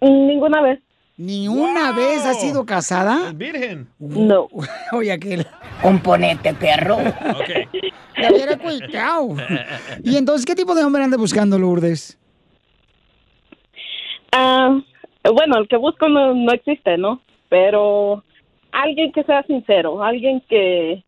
Ninguna 0.00 0.62
vez. 0.62 0.80
¿Ni 1.18 1.48
una 1.48 1.92
vez 1.92 2.24
has 2.24 2.40
sido 2.40 2.64
casada? 2.64 3.30
Virgen. 3.34 3.90
No. 3.98 4.48
Oye, 4.92 5.12
aquel. 5.12 5.46
Componente, 5.82 6.54
perro. 6.54 6.96
Y 10.04 10.16
entonces, 10.16 10.46
¿qué 10.46 10.54
tipo 10.54 10.74
de 10.74 10.84
hombre 10.84 11.02
anda 11.02 11.16
buscando, 11.16 11.58
Lourdes? 11.58 12.18
Ah, 14.32 14.80
bueno, 15.24 15.58
el 15.58 15.68
que 15.68 15.76
busco 15.76 16.08
no, 16.08 16.34
no 16.34 16.52
existe, 16.52 16.96
¿no? 16.96 17.20
Pero 17.48 18.22
alguien 18.72 19.12
que 19.12 19.24
sea 19.24 19.42
sincero, 19.44 20.02
alguien 20.02 20.40
que 20.48 21.04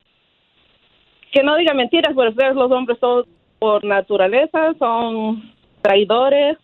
que 1.32 1.42
no 1.42 1.56
diga 1.56 1.72
mentiras, 1.72 2.12
porque 2.14 2.52
los 2.52 2.70
hombres 2.70 2.98
todos 3.00 3.26
por 3.58 3.84
naturaleza 3.84 4.74
son 4.78 5.50
traidores. 5.82 6.56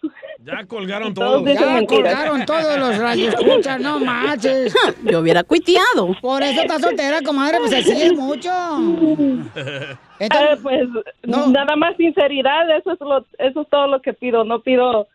Ya 0.45 0.65
colgaron 0.67 1.13
Todos 1.13 1.45
todos. 1.45 1.59
Ya 1.59 1.67
mentiras. 1.75 2.15
colgaron 2.15 2.47
todos 2.47 2.79
los 2.79 2.99
rayos. 2.99 3.35
Escucha, 3.35 3.79
no 3.79 3.99
manches. 3.99 4.75
Yo 5.05 5.21
hubiera 5.21 5.45
cuiteado. 5.45 6.15
Por 6.21 6.43
eso 6.43 6.63
está 6.63 6.79
soltera, 6.79 7.21
comadre, 7.23 7.59
pues 7.59 7.75
así 7.75 8.03
es 8.03 8.15
mucho. 8.15 8.51
Ah, 10.31 10.57
pues 10.61 10.89
nada 11.23 11.77
más 11.77 11.97
sinceridad, 11.97 12.77
eso 12.77 12.91
es 12.91 13.01
lo, 13.01 13.25
eso 13.39 13.61
es 13.61 13.69
todo 13.69 13.87
lo 13.87 14.03
que 14.03 14.13
pido. 14.13 14.43
No 14.43 14.59
pido 14.63 15.07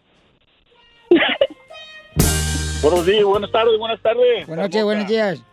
Buenos 2.82 3.04
días, 3.04 3.24
buenas 3.24 3.52
tardes, 3.52 3.78
buenas 3.78 4.00
tardes. 4.00 4.46
Buenas 4.46 4.66
noches, 4.66 4.84
buenos 4.84 5.06
días. 5.06 5.44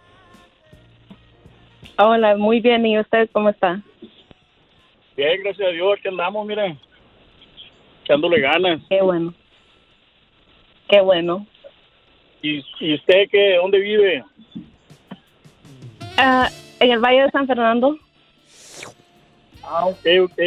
Hola, 1.98 2.38
muy 2.38 2.62
bien. 2.62 2.86
¿Y 2.86 2.98
usted 2.98 3.30
cómo 3.34 3.50
está? 3.50 3.82
Bien, 5.18 5.44
gracias 5.44 5.68
a 5.68 5.72
Dios, 5.72 5.98
aquí 6.00 6.08
andamos, 6.08 6.48
mira. 6.48 6.74
Echándole 8.10 8.42
ganas. 8.42 8.82
Qué 8.90 9.04
bueno. 9.04 9.36
Qué 10.90 11.00
bueno. 11.00 11.46
¿Y, 12.42 12.66
y 12.80 12.96
usted 12.96 13.30
qué? 13.32 13.58
¿Dónde 13.62 13.78
vive? 13.78 14.24
Ah, 16.18 16.50
en 16.80 16.90
el 16.90 17.00
Valle 17.00 17.22
de 17.22 17.30
San 17.30 17.46
Fernando. 17.46 18.00
Ah, 19.62 19.86
ok, 19.86 20.00
ok. 20.24 20.40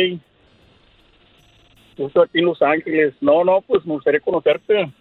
Estoy 1.98 2.24
aquí 2.24 2.38
en 2.40 2.46
Los 2.46 2.60
Ángeles. 2.62 3.14
No, 3.20 3.44
no, 3.44 3.60
pues 3.60 3.86
me 3.86 3.92
gustaría 3.92 4.18
conocerte. 4.18 4.92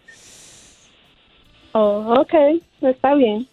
Oh, 1.72 2.14
ok. 2.20 2.62
Está 2.82 3.16
bien. 3.16 3.48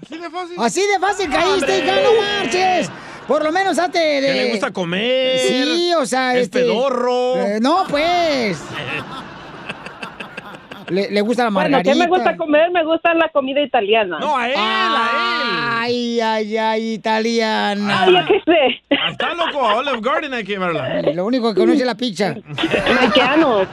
Así 0.00 0.18
de 0.18 0.30
fácil. 0.30 0.56
Así 0.60 0.80
de 0.86 1.00
fácil 1.00 1.30
caíste, 1.30 1.78
hija, 1.78 1.96
no 2.00 2.12
marches. 2.20 2.92
Por 3.32 3.42
lo 3.44 3.50
menos 3.50 3.78
hazte 3.78 3.98
de... 3.98 4.26
Que 4.26 4.34
le 4.34 4.50
gusta 4.50 4.70
comer. 4.72 5.38
Sí, 5.38 5.90
o 5.98 6.04
sea, 6.04 6.34
Es 6.34 6.42
este... 6.42 6.58
pedorro. 6.60 7.36
eh, 7.38 7.60
no, 7.62 7.84
pues. 7.88 8.62
Le, 10.88 11.10
le 11.10 11.20
gusta 11.22 11.44
la 11.44 11.50
Bueno, 11.50 11.70
margarita. 11.70 11.92
¿qué 11.94 11.98
me 11.98 12.06
gusta 12.08 12.36
comer? 12.36 12.70
Me 12.70 12.84
gusta 12.84 13.14
la 13.14 13.30
comida 13.30 13.62
italiana. 13.62 14.18
No, 14.18 14.36
a 14.36 14.48
él, 14.50 14.54
Ay, 14.58 16.20
ay, 16.20 16.56
ay, 16.58 16.92
italiana. 16.92 18.02
Ay, 18.02 18.12
yo 18.12 18.18
qué 18.26 18.42
sé. 18.44 18.82
Está 19.10 19.32
loco, 19.32 19.66
a 19.66 19.76
Olive 19.76 20.00
Garden 20.02 20.34
hay 20.34 20.44
que 20.44 20.58
verla. 20.58 21.00
Lo 21.14 21.24
único 21.24 21.54
que 21.54 21.60
conoce 21.60 21.78
es 21.80 21.86
la 21.86 21.94
pizza. 21.94 22.34
Mexicanos. 23.00 23.66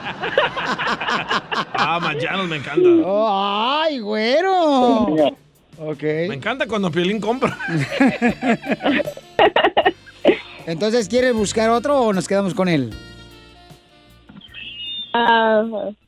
Ah, 1.74 1.98
Mayanos 2.00 2.48
me 2.48 2.56
encanta. 2.56 2.88
Oh, 3.04 3.82
ay, 3.82 3.98
güero. 3.98 5.06
Ok. 5.82 6.02
Me 6.02 6.34
encanta 6.34 6.66
cuando 6.66 6.90
Piolín 6.90 7.20
compra. 7.20 7.56
Entonces, 10.66 11.08
¿quieres 11.08 11.32
buscar 11.34 11.70
otro 11.70 11.98
o 12.02 12.12
nos 12.12 12.28
quedamos 12.28 12.52
con 12.54 12.68
él? 12.68 12.92
Ah, 15.12 15.64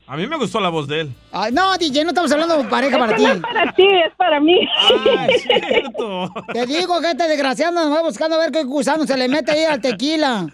A 0.07 0.15
mí 0.15 0.27
me 0.27 0.37
gustó 0.37 0.59
la 0.61 0.69
voz 0.69 0.87
de 0.87 1.01
él. 1.01 1.11
No, 1.51 1.75
DJ, 1.77 2.03
no 2.03 2.11
estamos 2.11 2.31
hablando 2.31 2.57
de 2.57 2.63
pareja 2.69 2.97
para 2.97 3.15
ti. 3.15 3.23
no 3.23 3.31
es 3.33 3.41
para 3.41 3.73
ti, 3.73 3.83
es 3.83 4.15
para 4.15 4.39
mí. 4.39 4.59
Ah, 4.77 5.27
es 5.27 5.41
cierto. 5.71 6.31
Te 6.53 6.65
digo 6.67 7.01
que 7.01 7.09
este 7.11 7.27
desgraciado 7.27 7.73
nos 7.73 7.91
va 7.91 8.01
buscando 8.03 8.35
a 8.37 8.39
ver 8.39 8.51
qué 8.51 8.63
gusano 8.63 9.05
se 9.05 9.17
le 9.17 9.27
mete 9.27 9.51
ahí 9.51 9.63
al 9.65 9.81
tequila. 9.81 10.47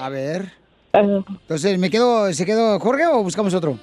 A 0.00 0.08
ver. 0.08 0.50
Entonces, 0.94 1.78
¿me 1.78 1.90
quedo, 1.90 2.32
¿se 2.32 2.44
quedó 2.44 2.80
Jorge 2.80 3.06
o 3.06 3.22
buscamos 3.22 3.54
otro? 3.54 3.78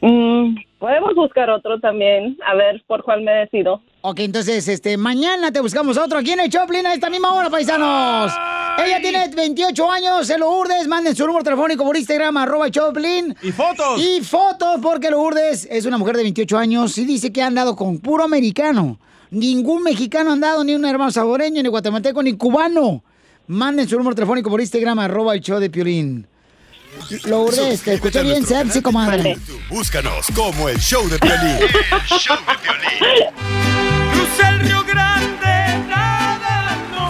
Mm, 0.00 0.56
Podemos 0.86 1.16
buscar 1.16 1.50
otro 1.50 1.80
también, 1.80 2.38
a 2.46 2.54
ver 2.54 2.80
por 2.86 3.02
cuál 3.02 3.22
me 3.22 3.32
decido. 3.32 3.82
Ok, 4.02 4.20
entonces, 4.20 4.68
este, 4.68 4.96
mañana 4.96 5.50
te 5.50 5.58
buscamos 5.58 5.98
otro 5.98 6.20
aquí 6.20 6.30
en 6.30 6.38
el 6.38 6.48
Choplin 6.48 6.86
a 6.86 6.94
esta 6.94 7.10
misma 7.10 7.34
hora, 7.34 7.50
paisanos. 7.50 8.32
Ella 8.78 9.00
tiene 9.00 9.28
28 9.34 9.90
años, 9.90 10.28
se 10.28 10.38
lo 10.38 10.48
urdes, 10.48 10.86
manden 10.86 11.16
su 11.16 11.26
número 11.26 11.42
telefónico 11.42 11.82
por 11.82 11.96
Instagram, 11.96 12.36
arroba 12.36 12.70
Choplin. 12.70 13.34
Y 13.42 13.50
fotos. 13.50 14.00
Y 14.00 14.20
fotos, 14.20 14.78
porque 14.80 15.10
lo 15.10 15.20
urdes 15.22 15.66
es 15.68 15.86
una 15.86 15.98
mujer 15.98 16.18
de 16.18 16.22
28 16.22 16.56
años 16.56 16.96
y 16.98 17.04
dice 17.04 17.32
que 17.32 17.42
ha 17.42 17.48
andado 17.48 17.74
con 17.74 17.98
puro 17.98 18.22
americano. 18.22 19.00
Ningún 19.32 19.82
mexicano 19.82 20.30
ha 20.30 20.34
andado, 20.34 20.62
ni 20.62 20.76
un 20.76 20.84
hermano 20.84 21.10
saboreño, 21.10 21.64
ni 21.64 21.68
guatemalteco, 21.68 22.22
ni 22.22 22.34
cubano. 22.34 23.02
Manden 23.48 23.88
su 23.88 23.96
número 23.96 24.14
telefónico 24.14 24.50
por 24.50 24.60
Instagram, 24.60 25.00
arroba 25.00 25.34
el 25.34 25.40
show 25.40 25.58
de 25.58 25.68
Piolín. 25.68 26.28
Lo 27.24 27.42
urdes, 27.42 27.82
te 27.82 27.94
escuché 27.94 28.22
bien 28.22 28.46
sexy, 28.46 28.82
comadre. 28.82 29.36
Búscanos 29.68 30.26
como 30.34 30.68
el 30.68 30.78
show 30.78 31.08
de 31.08 31.18
Piolín. 31.18 31.58
Cruza 34.12 34.48
el 34.48 34.60
Río 34.60 34.84
Grande, 34.84 35.25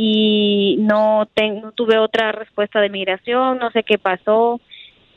y 0.01 0.77
no, 0.79 1.27
ten- 1.35 1.61
no 1.61 1.73
tuve 1.73 1.99
otra 1.99 2.31
respuesta 2.31 2.81
de 2.81 2.89
migración, 2.89 3.59
no 3.59 3.69
sé 3.73 3.83
qué 3.83 3.99
pasó. 3.99 4.61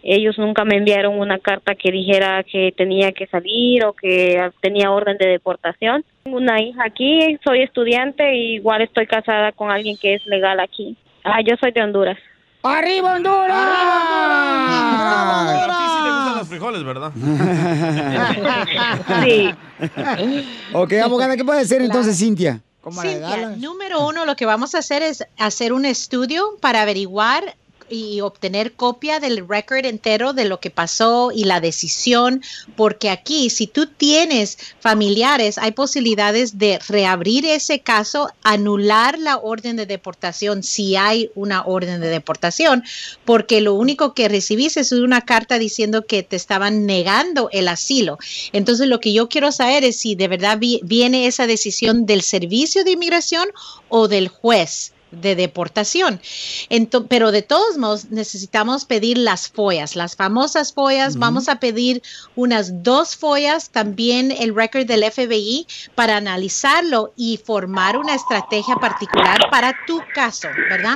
Ellos 0.01 0.39
nunca 0.39 0.65
me 0.65 0.77
enviaron 0.77 1.19
una 1.19 1.37
carta 1.37 1.75
que 1.75 1.91
dijera 1.91 2.43
que 2.43 2.73
tenía 2.75 3.11
que 3.11 3.27
salir 3.27 3.85
o 3.85 3.93
que 3.93 4.41
tenía 4.59 4.89
orden 4.89 5.17
de 5.19 5.27
deportación. 5.27 6.03
Tengo 6.23 6.37
una 6.37 6.59
hija 6.59 6.83
aquí, 6.83 7.37
soy 7.43 7.61
estudiante 7.61 8.35
y 8.35 8.55
igual 8.55 8.81
estoy 8.81 9.05
casada 9.05 9.51
con 9.51 9.69
alguien 9.69 9.97
que 9.97 10.15
es 10.15 10.25
legal 10.25 10.59
aquí. 10.59 10.97
Ah, 11.23 11.41
yo 11.41 11.53
soy 11.61 11.71
de 11.71 11.83
Honduras. 11.83 12.17
¡Arriba 12.63 13.13
Honduras! 13.17 13.55
A 13.55 15.67
ti 15.67 15.83
sí 15.83 16.03
te 16.03 16.09
gustan 16.11 16.37
los 16.39 16.47
frijoles, 16.47 16.83
¿verdad? 16.83 17.11
Sí. 19.23 19.53
ok, 20.73 20.93
abogada, 21.03 21.37
¿qué 21.37 21.45
puede 21.45 21.61
hacer 21.61 21.83
entonces, 21.83 22.17
Cintia? 22.17 22.61
Cintia, 22.89 23.49
número 23.57 24.07
uno, 24.07 24.25
lo 24.25 24.35
que 24.35 24.45
vamos 24.45 24.73
a 24.73 24.79
hacer 24.79 25.03
es 25.03 25.23
hacer 25.37 25.71
un 25.71 25.85
estudio 25.85 26.57
para 26.59 26.81
averiguar 26.81 27.55
y 27.91 28.21
obtener 28.21 28.73
copia 28.73 29.19
del 29.19 29.47
record 29.47 29.85
entero 29.85 30.33
de 30.33 30.45
lo 30.45 30.59
que 30.59 30.69
pasó 30.71 31.31
y 31.31 31.43
la 31.43 31.59
decisión, 31.59 32.41
porque 32.75 33.09
aquí 33.09 33.49
si 33.49 33.67
tú 33.67 33.85
tienes 33.85 34.57
familiares, 34.79 35.57
hay 35.57 35.73
posibilidades 35.73 36.57
de 36.57 36.79
reabrir 36.87 37.45
ese 37.45 37.81
caso, 37.81 38.29
anular 38.43 39.19
la 39.19 39.37
orden 39.37 39.75
de 39.75 39.85
deportación 39.85 40.63
si 40.63 40.95
hay 40.95 41.29
una 41.35 41.63
orden 41.65 41.99
de 41.99 42.07
deportación, 42.07 42.83
porque 43.25 43.61
lo 43.61 43.73
único 43.73 44.13
que 44.13 44.29
recibiste 44.29 44.79
es 44.79 44.91
una 44.93 45.21
carta 45.21 45.59
diciendo 45.59 46.05
que 46.05 46.23
te 46.23 46.37
estaban 46.37 46.85
negando 46.85 47.49
el 47.51 47.67
asilo. 47.67 48.17
Entonces 48.53 48.87
lo 48.87 48.99
que 48.99 49.13
yo 49.13 49.27
quiero 49.27 49.51
saber 49.51 49.83
es 49.83 49.97
si 49.97 50.15
de 50.15 50.27
verdad 50.29 50.57
vi- 50.57 50.79
viene 50.83 51.27
esa 51.27 51.45
decisión 51.47 52.05
del 52.05 52.21
servicio 52.21 52.83
de 52.83 52.91
inmigración 52.91 53.47
o 53.89 54.07
del 54.07 54.29
juez 54.29 54.93
de 55.11 55.35
deportación. 55.35 56.21
Pero 57.09 57.31
de 57.31 57.41
todos 57.41 57.77
modos 57.77 58.11
necesitamos 58.11 58.85
pedir 58.85 59.17
las 59.17 59.49
follas, 59.49 59.95
las 59.95 60.15
famosas 60.15 60.73
follas. 60.73 61.17
Vamos 61.17 61.49
a 61.49 61.59
pedir 61.59 62.01
unas 62.35 62.83
dos 62.83 63.15
follas, 63.15 63.69
también 63.69 64.31
el 64.31 64.55
record 64.55 64.85
del 64.85 65.03
FBI 65.09 65.67
para 65.95 66.17
analizarlo 66.17 67.13
y 67.15 67.37
formar 67.37 67.97
una 67.97 68.15
estrategia 68.15 68.75
particular 68.75 69.49
para 69.49 69.75
tu 69.85 70.01
caso, 70.13 70.47
¿verdad? 70.69 70.95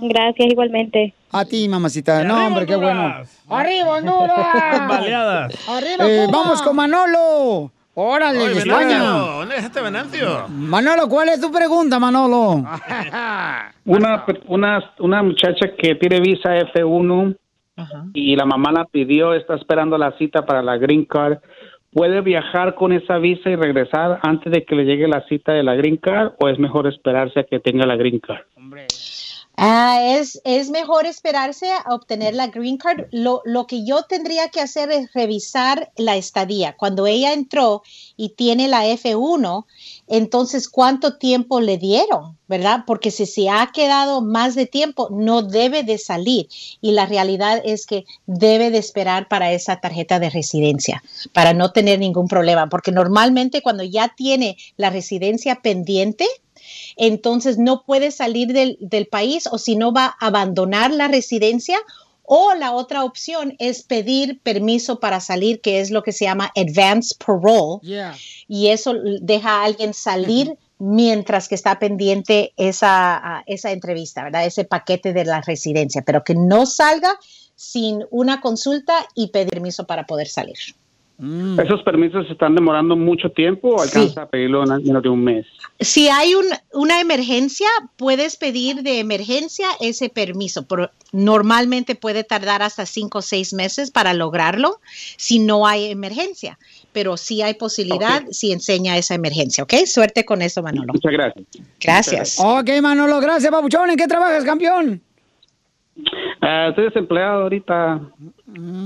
Gracias, 0.01 0.51
igualmente. 0.51 1.13
A 1.31 1.45
ti, 1.45 1.67
mamacita. 1.67 2.23
No, 2.23 2.47
hombre, 2.47 2.65
qué 2.65 2.75
bueno. 2.75 3.13
¡Arriba, 3.49 3.89
Honduras! 3.97 4.87
Baleadas. 4.89 5.69
¡Arriba, 5.69 6.05
Eh, 6.09 6.27
Vamos 6.31 6.61
con 6.61 6.75
Manolo. 6.75 7.71
Órale, 7.97 8.39
Oye, 8.39 8.53
de 8.55 8.59
España. 8.59 8.87
Venancio, 8.99 9.25
¿dónde 9.31 9.55
es 9.55 9.63
este 9.63 9.81
Venancio? 9.81 10.47
Manolo, 10.49 11.07
¿cuál 11.07 11.29
es 11.29 11.39
tu 11.39 11.49
pregunta, 11.51 11.97
Manolo? 11.97 12.55
Una, 13.85 14.25
una, 14.47 14.91
una 14.99 15.23
muchacha 15.23 15.69
que 15.77 15.95
tiene 15.95 16.19
visa 16.19 16.57
F1 16.73 17.37
y 18.13 18.35
la 18.35 18.45
mamá 18.45 18.71
la 18.71 18.85
pidió, 18.85 19.33
está 19.33 19.55
esperando 19.55 19.97
la 19.97 20.11
cita 20.17 20.45
para 20.45 20.61
la 20.61 20.77
Green 20.77 21.05
Card. 21.05 21.37
¿Puede 21.93 22.19
viajar 22.19 22.75
con 22.75 22.91
esa 22.91 23.17
visa 23.19 23.49
y 23.49 23.55
regresar 23.55 24.19
antes 24.23 24.51
de 24.51 24.65
que 24.65 24.75
le 24.75 24.83
llegue 24.83 25.07
la 25.07 25.21
cita 25.29 25.53
de 25.53 25.63
la 25.63 25.75
Green 25.75 25.95
Card 25.97 26.33
o 26.39 26.49
es 26.49 26.59
mejor 26.59 26.87
esperarse 26.87 27.39
a 27.39 27.43
que 27.43 27.59
tenga 27.59 27.85
la 27.85 27.95
Green 27.95 28.19
Card? 28.19 28.41
Ah, 29.57 30.01
es, 30.03 30.69
mejor 30.69 31.05
esperarse 31.05 31.71
a 31.71 31.93
obtener 31.93 32.33
la 32.35 32.47
green 32.47 32.77
card. 32.77 33.05
Lo, 33.11 33.41
lo 33.45 33.67
que 33.67 33.85
yo 33.85 34.03
tendría 34.03 34.49
que 34.49 34.59
hacer 34.59 34.91
es 34.91 35.13
revisar 35.13 35.91
la 35.95 36.17
estadía. 36.17 36.75
Cuando 36.75 37.07
ella 37.07 37.31
entró 37.33 37.81
y 38.17 38.29
tiene 38.29 38.67
la 38.67 38.85
F1, 38.85 39.65
entonces, 40.07 40.67
¿cuánto 40.67 41.17
tiempo 41.17 41.61
le 41.61 41.77
dieron? 41.77 42.37
¿Verdad? 42.47 42.83
Porque 42.85 43.11
si 43.11 43.25
se 43.25 43.49
ha 43.49 43.71
quedado 43.73 44.21
más 44.21 44.55
de 44.55 44.65
tiempo, 44.65 45.07
no 45.09 45.41
debe 45.41 45.83
de 45.83 45.97
salir. 45.97 46.47
Y 46.81 46.91
la 46.91 47.05
realidad 47.05 47.61
es 47.63 47.85
que 47.85 48.05
debe 48.27 48.71
de 48.71 48.77
esperar 48.77 49.27
para 49.29 49.51
esa 49.51 49.79
tarjeta 49.79 50.19
de 50.19 50.29
residencia, 50.29 51.01
para 51.33 51.53
no 51.53 51.71
tener 51.71 51.99
ningún 51.99 52.27
problema. 52.27 52.67
Porque 52.67 52.91
normalmente 52.91 53.61
cuando 53.61 53.83
ya 53.83 54.13
tiene 54.15 54.57
la 54.75 54.89
residencia 54.89 55.61
pendiente, 55.61 56.27
entonces 56.95 57.57
no 57.57 57.83
puede 57.83 58.11
salir 58.11 58.53
del, 58.53 58.77
del 58.79 59.07
país 59.07 59.47
o 59.51 59.57
si 59.57 59.75
no 59.75 59.93
va 59.93 60.15
a 60.19 60.27
abandonar 60.27 60.91
la 60.91 61.07
residencia 61.07 61.77
O 62.27 62.55
la 62.55 62.71
otra 62.73 63.03
opción 63.03 63.55
es 63.59 63.83
pedir 63.83 64.41
permiso 64.41 64.99
para 64.99 65.19
salir, 65.19 65.61
que 65.61 65.79
es 65.79 65.91
lo 65.91 66.01
que 66.01 66.11
se 66.11 66.25
llama 66.25 66.51
advance 66.55 67.15
parole. 67.23 67.79
Y 68.47 68.69
eso 68.69 68.95
deja 69.21 69.61
a 69.61 69.63
alguien 69.63 69.93
salir 69.93 70.57
mientras 70.79 71.47
que 71.47 71.55
está 71.55 71.77
pendiente 71.77 72.53
esa, 72.57 73.43
esa 73.45 73.71
entrevista, 73.71 74.23
¿verdad? 74.23 74.45
Ese 74.45 74.65
paquete 74.65 75.13
de 75.13 75.23
la 75.23 75.41
residencia, 75.41 76.01
pero 76.01 76.23
que 76.23 76.33
no 76.33 76.65
salga 76.65 77.17
sin 77.55 78.03
una 78.09 78.41
consulta 78.41 79.07
y 79.13 79.27
pedir 79.27 79.51
permiso 79.51 79.85
para 79.85 80.05
poder 80.05 80.27
salir. 80.27 80.57
¿Esos 81.17 81.81
permisos 81.83 82.27
se 82.27 82.33
están 82.33 82.55
demorando 82.55 82.97
mucho 82.97 83.29
tiempo 83.29 83.69
o 83.69 83.81
alcanza 83.81 84.23
a 84.23 84.25
pedirlo 84.27 84.63
en 84.63 84.83
menos 84.83 85.01
de 85.01 85.07
un 85.07 85.23
mes? 85.23 85.45
Si 85.79 86.09
hay 86.09 86.35
un- 86.35 86.45
una 86.73 86.99
emergencia, 86.99 87.67
puedes 87.95 88.35
pedir 88.35 88.83
de 88.83 88.99
emergencia 88.99 89.67
ese 89.79 90.09
permiso, 90.09 90.65
pero 90.67 90.91
normalmente 91.13 91.95
puede 91.95 92.25
tardar 92.25 92.61
hasta 92.61 92.85
cinco 92.85 93.19
o 93.19 93.21
seis 93.21 93.53
meses 93.53 93.91
para 93.91 94.13
lograrlo 94.13 94.81
si 95.15 95.39
no 95.39 95.65
hay 95.65 95.85
emergencia, 95.85 96.59
pero 96.91 97.15
sí 97.15 97.41
hay 97.41 97.53
posibilidad 97.53 98.23
si 98.31 98.51
enseña 98.51 98.97
esa 98.97 99.15
emergencia, 99.15 99.63
¿ok? 99.63 99.73
Suerte 99.85 100.25
con 100.25 100.41
eso, 100.41 100.61
Manolo. 100.61 100.91
Muchas 100.93 101.11
gracias. 101.13 101.45
Gracias. 101.79 102.37
Ok, 102.39 102.69
Manolo, 102.81 103.21
gracias, 103.21 103.49
papuchón. 103.51 103.89
¿En 103.89 103.95
qué 103.95 104.07
trabajas, 104.07 104.43
campeón? 104.43 105.01
Ah, 106.41 106.67
estoy 106.69 106.85
desempleado 106.85 107.43
ahorita. 107.43 108.01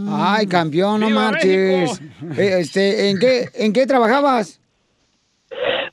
Ay, 0.09 0.47
campeón, 0.47 1.01
no 1.01 1.07
¡Viva 1.07 1.21
marches. 1.31 2.01
Eh, 2.37 2.59
Este, 2.59 3.09
¿en 3.09 3.19
qué, 3.19 3.49
¿En 3.55 3.73
qué 3.73 3.85
trabajabas? 3.85 4.59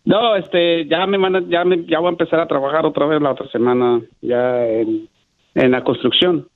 No, 0.05 0.37
este, 0.37 0.87
ya 0.87 1.05
me, 1.07 1.19
van 1.19 1.35
a- 1.37 1.43
ya 1.49 1.65
me, 1.65 1.85
ya 1.87 1.99
voy 1.99 2.09
a 2.09 2.11
empezar 2.11 2.39
a 2.39 2.47
trabajar 2.47 2.87
otra 2.87 3.07
vez 3.07 3.21
la 3.21 3.33
otra 3.33 3.49
semana, 3.51 4.01
ya 4.23 4.65
en, 4.65 5.09
en 5.55 5.71
la 5.73 5.83
construcción. 5.83 6.49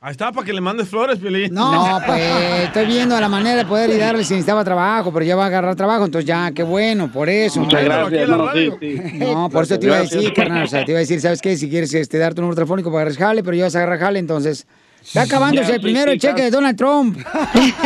Ahí 0.00 0.10
está, 0.10 0.30
para 0.30 0.44
que 0.44 0.52
le 0.52 0.60
mandes 0.60 0.90
flores, 0.90 1.18
Piolín. 1.18 1.54
No, 1.54 1.98
pues 2.04 2.20
estoy 2.64 2.84
viendo 2.84 3.18
la 3.18 3.28
manera 3.30 3.56
de 3.56 3.64
poder 3.64 3.88
ayudarle 3.90 4.22
si 4.22 4.34
necesitaba 4.34 4.62
trabajo, 4.62 5.10
pero 5.10 5.24
ya 5.24 5.34
va 5.34 5.44
a 5.44 5.46
agarrar 5.46 5.74
trabajo, 5.76 6.04
entonces 6.04 6.28
ya, 6.28 6.52
qué 6.52 6.62
bueno, 6.62 7.10
por 7.10 7.30
eso. 7.30 7.60
Muchas 7.60 7.82
gracias, 7.84 8.28
no, 8.28 8.52
sí, 8.52 8.70
sí. 8.78 9.00
No, 9.18 9.48
por 9.48 9.62
eso 9.64 9.78
te 9.78 9.86
iba 9.86 9.96
a 9.96 10.00
decir, 10.00 10.18
Gracias. 10.18 10.36
carnal, 10.36 10.64
o 10.64 10.66
sea, 10.66 10.84
te 10.84 10.90
iba 10.92 10.98
a 10.98 11.00
decir, 11.00 11.20
¿sabes 11.22 11.40
qué? 11.40 11.56
Si 11.56 11.70
quieres 11.70 11.94
este, 11.94 12.18
dar 12.18 12.34
tu 12.34 12.42
número 12.42 12.56
telefónico 12.56 12.90
para 12.90 13.04
agarrar 13.06 13.18
jale, 13.18 13.42
pero 13.42 13.56
ya 13.56 13.64
vas 13.64 13.74
a 13.76 13.78
agarrar 13.78 13.98
jale, 14.00 14.18
entonces... 14.18 14.66
Está 15.08 15.22
acabándose 15.22 15.74
el 15.74 15.80
primero 15.80 16.12
el 16.12 16.20
cheque 16.20 16.42
de 16.42 16.50
Donald 16.50 16.76
Trump. 16.76 17.18
Sí. 17.54 17.74